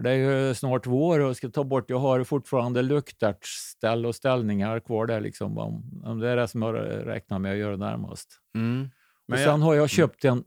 Det 0.03 0.11
är 0.11 0.15
ju 0.15 0.55
snart 0.55 0.87
vår 0.87 1.21
och 1.21 1.29
jag 1.29 1.37
ska 1.37 1.49
ta 1.49 1.65
bort, 1.65 1.91
jag 1.91 1.99
har 1.99 2.25
fortfarande 2.25 2.83
luktärtsställ 2.83 4.07
och 4.07 4.15
ställningar 4.15 4.81
kvar 4.81 5.07
där 5.07 5.21
liksom. 5.21 5.59
Om, 5.59 6.03
om 6.05 6.19
det 6.19 6.29
är 6.29 6.37
det 6.37 6.49
som 6.49 6.63
jag 6.63 6.75
räknar 7.07 7.39
med 7.39 7.53
att 7.53 7.59
göra 7.59 7.77
närmast. 7.77 8.41
Mm. 8.55 8.83
Och 8.83 8.89
Men 9.27 9.39
sen 9.39 9.47
jag, 9.47 9.59
har 9.59 9.75
jag 9.75 9.91
köpt 9.91 10.25
en, 10.25 10.45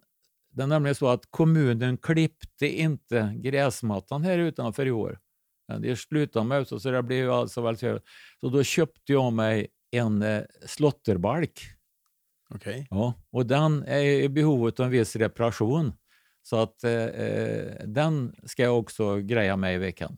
det 0.51 0.63
är 0.63 0.67
nämligen 0.67 0.95
så 0.95 1.07
att 1.07 1.25
kommunen 1.29 1.97
klippte 1.97 2.67
inte 2.67 3.33
gräsmattan 3.35 4.23
här 4.23 4.37
utanför 4.37 4.85
i 4.85 4.91
år. 4.91 5.19
Det 5.79 5.95
slutade 5.95 6.45
med 6.45 6.67
så, 6.67 6.79
så 6.79 6.91
det 6.91 7.03
blev 7.03 7.31
alltså 7.31 7.61
väldigt. 7.61 8.03
Så 8.41 8.49
då 8.49 8.63
köpte 8.63 9.13
jag 9.13 9.33
mig 9.33 9.67
en 9.91 10.21
eh, 10.21 10.41
slotterbalk. 10.65 11.59
Okej. 12.55 12.87
Ja, 12.89 13.13
och 13.31 13.45
den 13.45 13.83
är 13.83 13.99
i 14.03 14.29
behovet 14.29 14.79
av 14.79 14.85
en 14.85 14.91
viss 14.91 15.15
reparation. 15.15 15.93
Så 16.41 16.61
att 16.61 16.83
eh, 16.83 16.91
eh, 16.93 17.73
den 17.87 18.35
ska 18.43 18.63
jag 18.63 18.79
också 18.79 19.17
greja 19.17 19.55
med 19.57 19.75
i 19.75 19.77
veckan. 19.77 20.17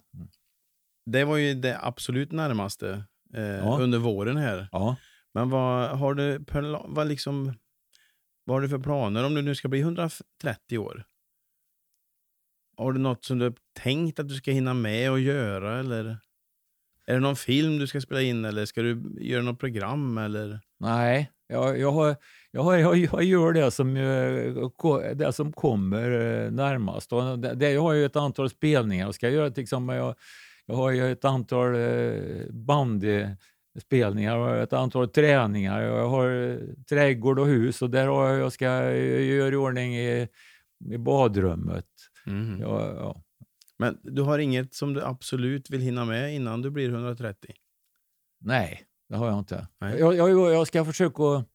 Det 1.06 1.24
var 1.24 1.38
ju 1.38 1.54
det 1.54 1.80
absolut 1.82 2.32
närmaste 2.32 3.04
eh, 3.34 3.42
Ja. 3.44 3.78
under 3.82 3.98
våren 4.00 4.38
här. 4.38 4.68
Ja. 4.72 4.96
Men 5.34 5.50
vad 5.50 5.90
har 6.00 6.14
du, 6.14 6.46
vad 6.88 7.08
liksom, 7.08 7.54
vad 8.46 8.56
har 8.56 8.62
du 8.62 8.70
för 8.70 8.80
planer 8.80 9.26
om 9.26 9.34
du 9.34 9.42
nu 9.42 9.56
ska 9.56 9.68
bli 9.68 9.80
130 9.80 10.78
år? 10.78 11.04
Har 12.78 12.94
du 12.94 13.00
något 13.00 13.26
som 13.26 13.40
du 13.40 13.54
tänkt 13.80 14.20
att 14.20 14.28
du 14.28 14.36
ska 14.36 14.52
hinna 14.52 14.74
med 14.74 15.12
och 15.12 15.20
göra 15.20 15.80
eller? 15.80 16.18
Är 17.06 17.14
det 17.14 17.20
någon 17.20 17.36
film 17.36 17.78
du 17.80 17.88
ska 17.88 18.02
spela 18.02 18.22
in 18.22 18.46
eller 18.46 18.66
ska 18.66 18.82
du 18.82 19.18
göra 19.20 19.44
något 19.44 19.60
program 19.60 20.18
eller? 20.18 20.60
Nej, 20.80 21.32
jag, 21.52 21.80
jag, 21.80 21.92
har, 21.92 22.16
jag, 22.52 22.64
har, 22.64 22.78
jag, 22.78 22.98
jag 22.98 23.24
gör 23.24 23.54
det 23.54 23.72
som, 23.72 23.98
eh, 23.98 25.16
det 25.16 25.34
som 25.34 25.54
kommer 25.54 26.12
eh, 26.12 26.52
närmast. 26.52 27.10
Det, 27.10 27.56
det, 27.56 27.72
jag 27.72 27.82
har 27.82 27.94
ju 27.94 28.06
ett 28.06 28.16
antal 28.16 28.50
spelningar 28.50 29.06
jag 29.06 29.16
ska 29.16 29.30
göra. 29.30 29.52
Till 29.52 29.64
exempel, 29.64 29.96
jag, 29.96 30.16
jag 30.66 30.76
har 30.76 30.92
ju 30.92 31.12
ett 31.12 31.26
antal 31.26 31.76
eh, 31.76 32.50
bandyspelningar 32.50 34.38
och 34.38 34.58
ett 34.58 34.74
antal 34.74 35.10
träningar. 35.10 35.82
Jag 35.82 36.10
har 36.10 36.60
trädgård 36.90 37.40
och 37.40 37.48
hus 37.48 37.82
och 37.82 37.90
där 37.90 38.08
har 38.08 38.30
jag, 38.30 38.40
jag 38.40 38.54
ska 38.54 38.66
göra 38.66 39.54
i 39.54 39.56
ordning 39.56 39.96
i, 39.96 40.28
i 40.90 40.98
badrummet. 40.98 41.86
Ja, 42.60 42.94
ja. 42.96 43.24
Men 43.78 44.00
du 44.04 44.22
har 44.22 44.40
inget 44.40 44.74
som 44.74 44.94
du 44.94 45.04
absolut 45.04 45.70
vill 45.70 45.82
hinna 45.82 46.06
med 46.06 46.36
innan 46.36 46.62
du 46.62 46.70
blir 46.70 46.90
130? 46.90 47.56
Nej, 48.40 48.86
det 49.12 49.18
har 49.18 49.28
jag 49.28 49.40
inte. 49.40 49.68
Jag, 49.80 50.16
jag, 50.16 50.54
jag 50.54 50.68
ska 50.68 50.86
försöka 50.86 51.46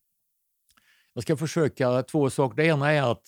jag 1.14 1.22
ska 1.22 1.36
försöka 1.36 2.02
två 2.02 2.30
saker. 2.30 2.56
Det 2.56 2.64
ena 2.64 2.92
är 2.92 3.12
att 3.12 3.22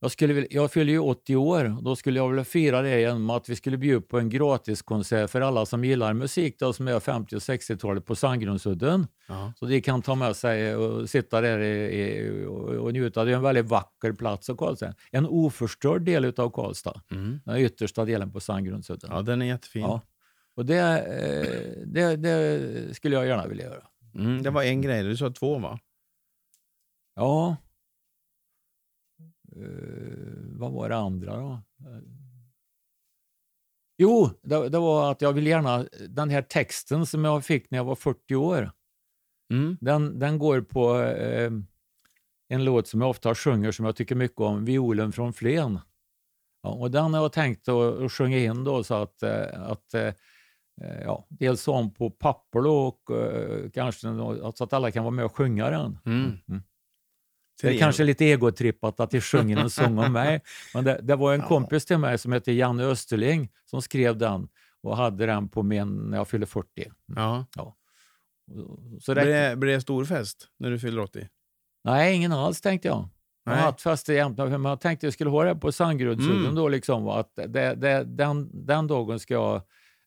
jag, 0.00 0.10
skulle, 0.10 0.46
jag 0.50 0.72
fyller 0.72 0.92
ju 0.92 0.98
80 0.98 1.36
år. 1.36 1.76
Då 1.82 1.96
skulle 1.96 2.18
jag 2.18 2.28
vilja 2.28 2.44
fira 2.44 2.82
det 2.82 3.00
genom 3.00 3.30
att 3.30 3.48
vi 3.48 3.56
skulle 3.56 3.76
bjuda 3.76 4.06
på 4.06 4.18
en 4.18 4.30
gratiskonsert 4.30 5.30
för 5.30 5.40
alla 5.40 5.66
som 5.66 5.84
gillar 5.84 6.14
musik 6.14 6.58
då, 6.58 6.72
som 6.72 6.88
är 6.88 7.00
50 7.00 7.36
och 7.36 7.40
60-talet 7.40 8.06
på 8.06 8.16
Sandgrundsudden. 8.16 9.06
Ja. 9.28 9.52
Så 9.58 9.66
de 9.66 9.80
kan 9.80 10.02
ta 10.02 10.14
med 10.14 10.36
sig 10.36 10.76
och 10.76 11.10
sitta 11.10 11.40
där 11.40 11.58
i, 11.58 12.00
i, 12.00 12.44
och, 12.46 12.68
och 12.68 12.92
njuta. 12.92 13.24
Det 13.24 13.30
är 13.30 13.36
en 13.36 13.42
väldigt 13.42 13.66
vacker 13.66 14.12
plats 14.12 14.50
av 14.50 14.56
Karlstad. 14.56 14.94
En 15.10 15.26
oförstörd 15.26 16.02
del 16.02 16.24
av 16.24 16.50
Karlstad. 16.50 17.00
Mm. 17.10 17.40
Den 17.44 17.56
yttersta 17.56 18.04
delen 18.04 18.32
på 18.32 18.40
Sandgrundsudden. 18.40 19.10
ja, 19.12 19.22
den 19.22 19.42
är 19.42 19.46
jättefin. 19.46 19.82
Ja. 19.82 20.00
Och 20.60 20.66
det, 20.66 20.78
eh, 20.78 21.86
det, 21.86 22.16
det 22.16 22.94
skulle 22.94 23.16
jag 23.16 23.26
gärna 23.26 23.46
vilja 23.46 23.64
göra. 23.64 23.86
Mm, 24.14 24.42
det 24.42 24.50
var 24.50 24.62
en 24.62 24.82
grej, 24.82 25.02
du 25.02 25.16
sa 25.16 25.30
två 25.30 25.58
va? 25.58 25.78
Ja. 27.14 27.56
Eh, 29.56 29.62
vad 30.58 30.72
var 30.72 30.88
det 30.88 30.96
andra 30.96 31.36
då? 31.36 31.60
Jo, 33.98 34.30
det, 34.42 34.68
det 34.68 34.78
var 34.78 35.10
att 35.10 35.22
jag 35.22 35.32
vill 35.32 35.46
gärna... 35.46 35.86
Den 36.08 36.30
här 36.30 36.42
texten 36.42 37.06
som 37.06 37.24
jag 37.24 37.44
fick 37.44 37.70
när 37.70 37.78
jag 37.78 37.84
var 37.84 37.94
40 37.94 38.34
år, 38.34 38.70
Mm. 39.52 39.76
den, 39.80 40.18
den 40.18 40.38
går 40.38 40.60
på 40.60 41.00
eh, 41.00 41.50
en 42.48 42.64
låt 42.64 42.88
som 42.88 43.00
jag 43.00 43.10
ofta 43.10 43.34
sjunger 43.34 43.72
som 43.72 43.84
jag 43.84 43.96
tycker 43.96 44.14
mycket 44.14 44.40
om, 44.40 44.64
Violen 44.64 45.12
från 45.12 45.32
Flen. 45.32 45.78
Ja, 46.62 46.70
och 46.70 46.90
den 46.90 47.14
har 47.14 47.22
jag 47.22 47.32
tänkt 47.32 47.68
att, 47.68 48.00
att 48.02 48.12
sjunga 48.12 48.38
in 48.38 48.64
då 48.64 48.84
så 48.84 48.94
att, 48.94 49.22
eh, 49.22 49.62
att 49.62 49.94
eh, 49.94 50.12
ja, 51.04 51.26
dels 51.28 51.68
om 51.68 51.94
på 51.94 52.10
papper 52.10 52.60
då 52.60 52.76
och 52.86 53.16
eh, 53.16 53.70
kanske 53.70 54.00
så 54.00 54.64
att 54.64 54.72
alla 54.72 54.90
kan 54.90 55.04
vara 55.04 55.10
med 55.14 55.24
och 55.24 55.36
sjunga 55.36 55.70
den. 55.70 55.98
Mm. 56.06 56.38
Det 57.62 57.68
är 57.74 57.78
kanske 57.78 58.04
lite 58.04 58.24
egotrippat 58.24 59.00
att 59.00 59.10
de 59.10 59.20
sjunger 59.20 59.58
en 59.58 59.70
sång 59.70 59.98
om 59.98 60.12
mig. 60.12 60.40
Men 60.74 60.84
det, 60.84 61.00
det 61.02 61.16
var 61.16 61.34
en 61.34 61.40
Ja. 61.40 61.46
kompis 61.46 61.84
till 61.84 61.98
mig 61.98 62.18
som 62.18 62.32
heter 62.32 62.52
Janne 62.52 62.84
Österling 62.84 63.48
som 63.64 63.82
skrev 63.82 64.16
den 64.18 64.48
och 64.82 64.96
hade 64.96 65.26
den 65.26 65.48
på 65.48 65.62
min 65.62 65.88
när 65.96 66.16
jag 66.16 66.28
fyllde 66.28 66.46
40. 66.46 66.68
Ja. 67.16 67.46
Så 69.00 69.12
Blir, 69.14 69.24
det, 69.24 69.48
det, 69.50 69.56
blir 69.56 69.72
det 69.72 69.80
stor 69.80 70.04
fest 70.04 70.48
när 70.58 70.70
du 70.70 70.78
fyller 70.78 71.02
80? 71.02 71.28
nej, 71.84 72.14
ingen 72.16 72.32
alls 72.32 72.60
tänkte 72.60 72.88
jag. 72.88 73.08
Jag 73.44 73.52
har 73.52 73.58
haft 73.60 73.80
fester 73.80 74.12
jämt, 74.12 74.38
men 74.38 74.64
jag 74.64 74.80
tänkte 74.80 75.06
jag 75.06 75.12
skulle 75.14 75.30
ha 75.30 75.44
det 75.44 75.54
på 75.54 75.72
Sandgrundsudden 75.72 76.40
Mm. 76.42 76.54
då. 76.54 76.68
Liksom, 76.68 77.08
att 77.08 77.32
det, 77.36 77.74
det, 77.74 78.04
den, 78.04 78.66
den 78.66 78.86
dagen 78.86 79.18
ska 79.18 79.34
jag 79.34 79.62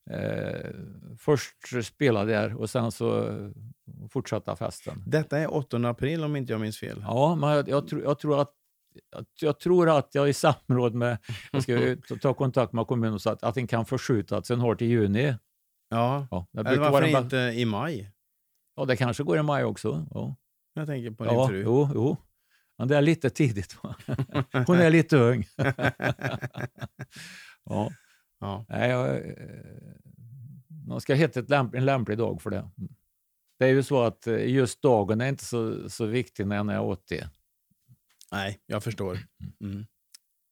eh, 0.09 0.69
först 1.17 1.85
spela 1.85 2.25
där 2.25 2.53
och 2.55 2.69
sen 2.69 2.91
så 2.91 3.27
eh, 3.29 3.49
fortsätta 4.09 4.55
festen. 4.55 5.03
Detta 5.07 5.37
är 5.39 5.53
8 5.53 5.77
april 5.89 6.23
om 6.23 6.35
inte 6.35 6.53
jag 6.53 6.61
minns 6.61 6.77
fel. 6.79 6.99
Ja, 7.07 7.35
men 7.35 7.49
jag, 7.49 7.69
jag, 7.69 7.87
tror- 7.87 8.03
jag, 8.03 8.19
tror 8.19 8.41
att, 8.41 8.51
jag, 9.41 9.59
tror 9.59 9.89
att 9.97 10.15
jag 10.15 10.29
i 10.29 10.33
samråd 10.33 10.93
med... 10.93 11.17
Jag 11.51 11.63
ska 11.63 11.95
ta- 12.07 12.15
ta 12.21 12.33
kontakt 12.33 12.73
med 12.73 12.87
kommunen 12.87 13.19
så 13.19 13.29
att, 13.29 13.43
att 13.43 13.55
den 13.55 13.67
kan 13.67 13.85
förskjutas 13.85 14.51
en 14.51 14.61
år 14.61 14.75
till 14.75 14.87
juni. 14.87 15.35
Ja. 15.89 16.27
Ja, 16.31 16.47
det, 16.51 16.59
Eller 16.59 16.79
vara 16.79 16.91
varför 16.91 17.07
bä- 17.07 17.21
inte 17.21 17.37
i 17.37 17.65
maj? 17.65 18.11
ja, 18.75 18.85
det 18.85 18.95
kanske 18.95 19.23
går 19.23 19.37
i 19.37 19.43
maj 19.43 19.63
också. 19.63 20.07
Ja, 20.11 20.35
Jag 20.73 20.87
tänker 20.87 21.11
på 21.11 21.23
din 21.23 21.33
ja 21.33 21.47
fru. 21.47 21.61
jo, 21.65 21.89
jo. 21.93 22.17
Men 22.77 22.87
det 22.87 22.97
är 22.97 23.01
lite 23.01 23.29
tidigt. 23.29 23.77
Va? 23.83 23.95
Hon 24.67 24.77
är 24.79 24.89
lite 24.89 25.17
ung. 25.17 25.45
ja, 27.65 27.91
Ja. 28.43 28.65
nej, 28.69 28.89
jag, 28.89 29.15
eh, 29.15 29.33
man 30.87 31.01
ska 31.01 31.13
hitta 31.13 31.39
ett 31.39 31.49
lämp, 31.49 31.75
en 31.75 31.85
lämplig 31.85 32.17
dag 32.17 32.41
för 32.41 32.49
det. 32.49 32.69
Det 33.59 33.65
är 33.65 33.69
ju 33.69 33.83
så 33.83 34.01
att 34.03 34.27
eh, 34.27 34.49
just 34.49 34.81
dagen 34.81 35.21
är 35.21 35.29
inte 35.29 35.45
så, 35.45 35.89
så 35.89 36.05
viktig 36.05 36.47
när 36.47 36.55
jag 36.55 36.69
är 36.73 36.81
80. 36.81 37.23
Nej, 38.31 38.59
jag 38.65 38.83
förstår. 38.83 39.19
Mm. 39.63 39.85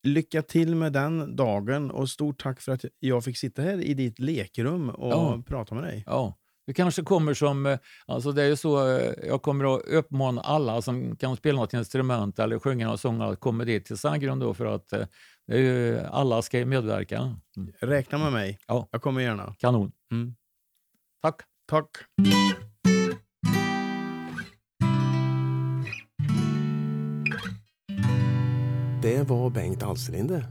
Lycka 0.04 0.42
till 0.42 0.76
med 0.76 0.94
den 0.94 1.36
dagen 1.36 1.92
och 1.92 2.10
stort 2.10 2.42
tack 2.44 2.62
för 2.62 2.72
att 2.72 2.86
jag 3.00 3.24
fick 3.24 3.38
sitta 3.38 3.62
här 3.62 3.82
i 3.82 3.94
ditt 3.94 4.20
lekrum 4.20 4.90
och 4.90 5.12
Ja. 5.12 5.44
prata 5.48 5.76
med 5.76 5.84
dig. 5.84 6.04
Ja, 6.08 6.38
Du 6.68 6.74
kanske 6.74 7.02
kommer 7.04 7.34
som, 7.34 7.66
eh, 7.66 7.80
alltså 8.06 8.32
det 8.32 8.44
är 8.44 8.48
ju 8.48 8.56
så, 8.56 9.00
jag 9.28 9.42
kommer 9.42 9.76
att 9.76 9.82
uppmana 9.82 10.42
alla 10.42 10.82
som 10.82 11.16
kan 11.16 11.36
spela 11.36 11.60
något 11.62 11.74
instrument 11.74 12.40
eller 12.40 12.60
sjunga 12.60 12.88
någon 12.88 12.98
sång 12.98 13.22
att 13.22 13.40
komma 13.40 13.64
dit 13.66 13.86
till 13.86 13.98
Sandgrund 13.98 14.58
för 14.58 14.66
att 14.66 14.94
det 15.48 15.54
är 15.54 15.60
ju, 15.60 16.00
alla 16.00 16.42
ska 16.42 16.66
medverka. 16.66 17.36
Mm. 17.58 17.74
Räkna 17.80 18.18
med 18.18 18.32
mig. 18.32 18.60
Ja. 18.68 18.88
Jag 18.92 19.02
kommer 19.02 19.22
gärna. 19.22 19.56
Kanon. 19.60 19.92
Mm. 20.12 20.36
Tack. 21.22 21.42
Tack. 21.68 21.90
Det 29.02 29.24
var 29.24 29.50
Bengt 29.50 29.84
Alsterlind 29.84 30.30
det. 30.30 30.46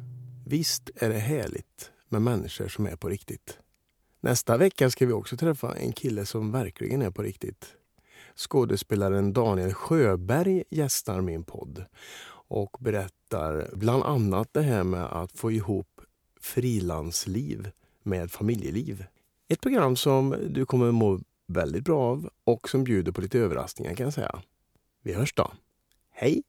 Visst 0.47 0.91
är 0.97 1.09
det 1.09 1.19
härligt 1.19 1.93
med 2.09 2.23
människor 2.23 2.69
som 2.69 2.87
är 2.87 2.97
på 2.97 3.09
riktigt. 3.09 3.59
Nästa 4.21 4.57
vecka 4.57 4.91
ska 4.91 5.07
vi 5.07 5.13
också 5.13 5.37
träffa 5.37 5.77
en 5.77 5.93
kille 5.93 6.27
som 6.27 6.53
verkligen 6.53 7.03
är 7.03 7.11
på 7.11 7.23
riktigt. 7.23 7.75
Skådespelaren 8.37 9.33
Daniel 9.33 9.75
Sjöberg 9.75 10.65
gästar 10.71 11.21
min 11.21 11.45
podd 11.45 11.85
och 12.51 12.77
berättar 12.81 13.71
bland 13.73 14.03
annat 14.03 14.49
det 14.53 14.63
här 14.63 14.85
med 14.85 15.05
att 15.05 15.33
få 15.33 15.53
ihop 15.53 16.01
frilansliv 16.41 17.71
med 18.03 18.31
familjeliv. 18.31 19.05
Ett 19.49 19.61
program 19.61 19.97
som 19.97 20.37
du 20.49 20.67
kommer 20.67 20.93
må 20.93 21.21
väldigt 21.47 21.85
bra 21.85 22.01
av 22.01 22.31
och 22.45 22.69
som 22.69 22.85
bjuder 22.85 23.13
på 23.13 23.21
lite 23.21 23.39
överraskningar 23.39 23.95
kan 23.95 24.05
jag 24.05 24.15
säga. 24.15 24.43
Vi 25.03 25.13
hörs 25.13 25.35
då. 25.35 25.53
Hej! 26.11 26.43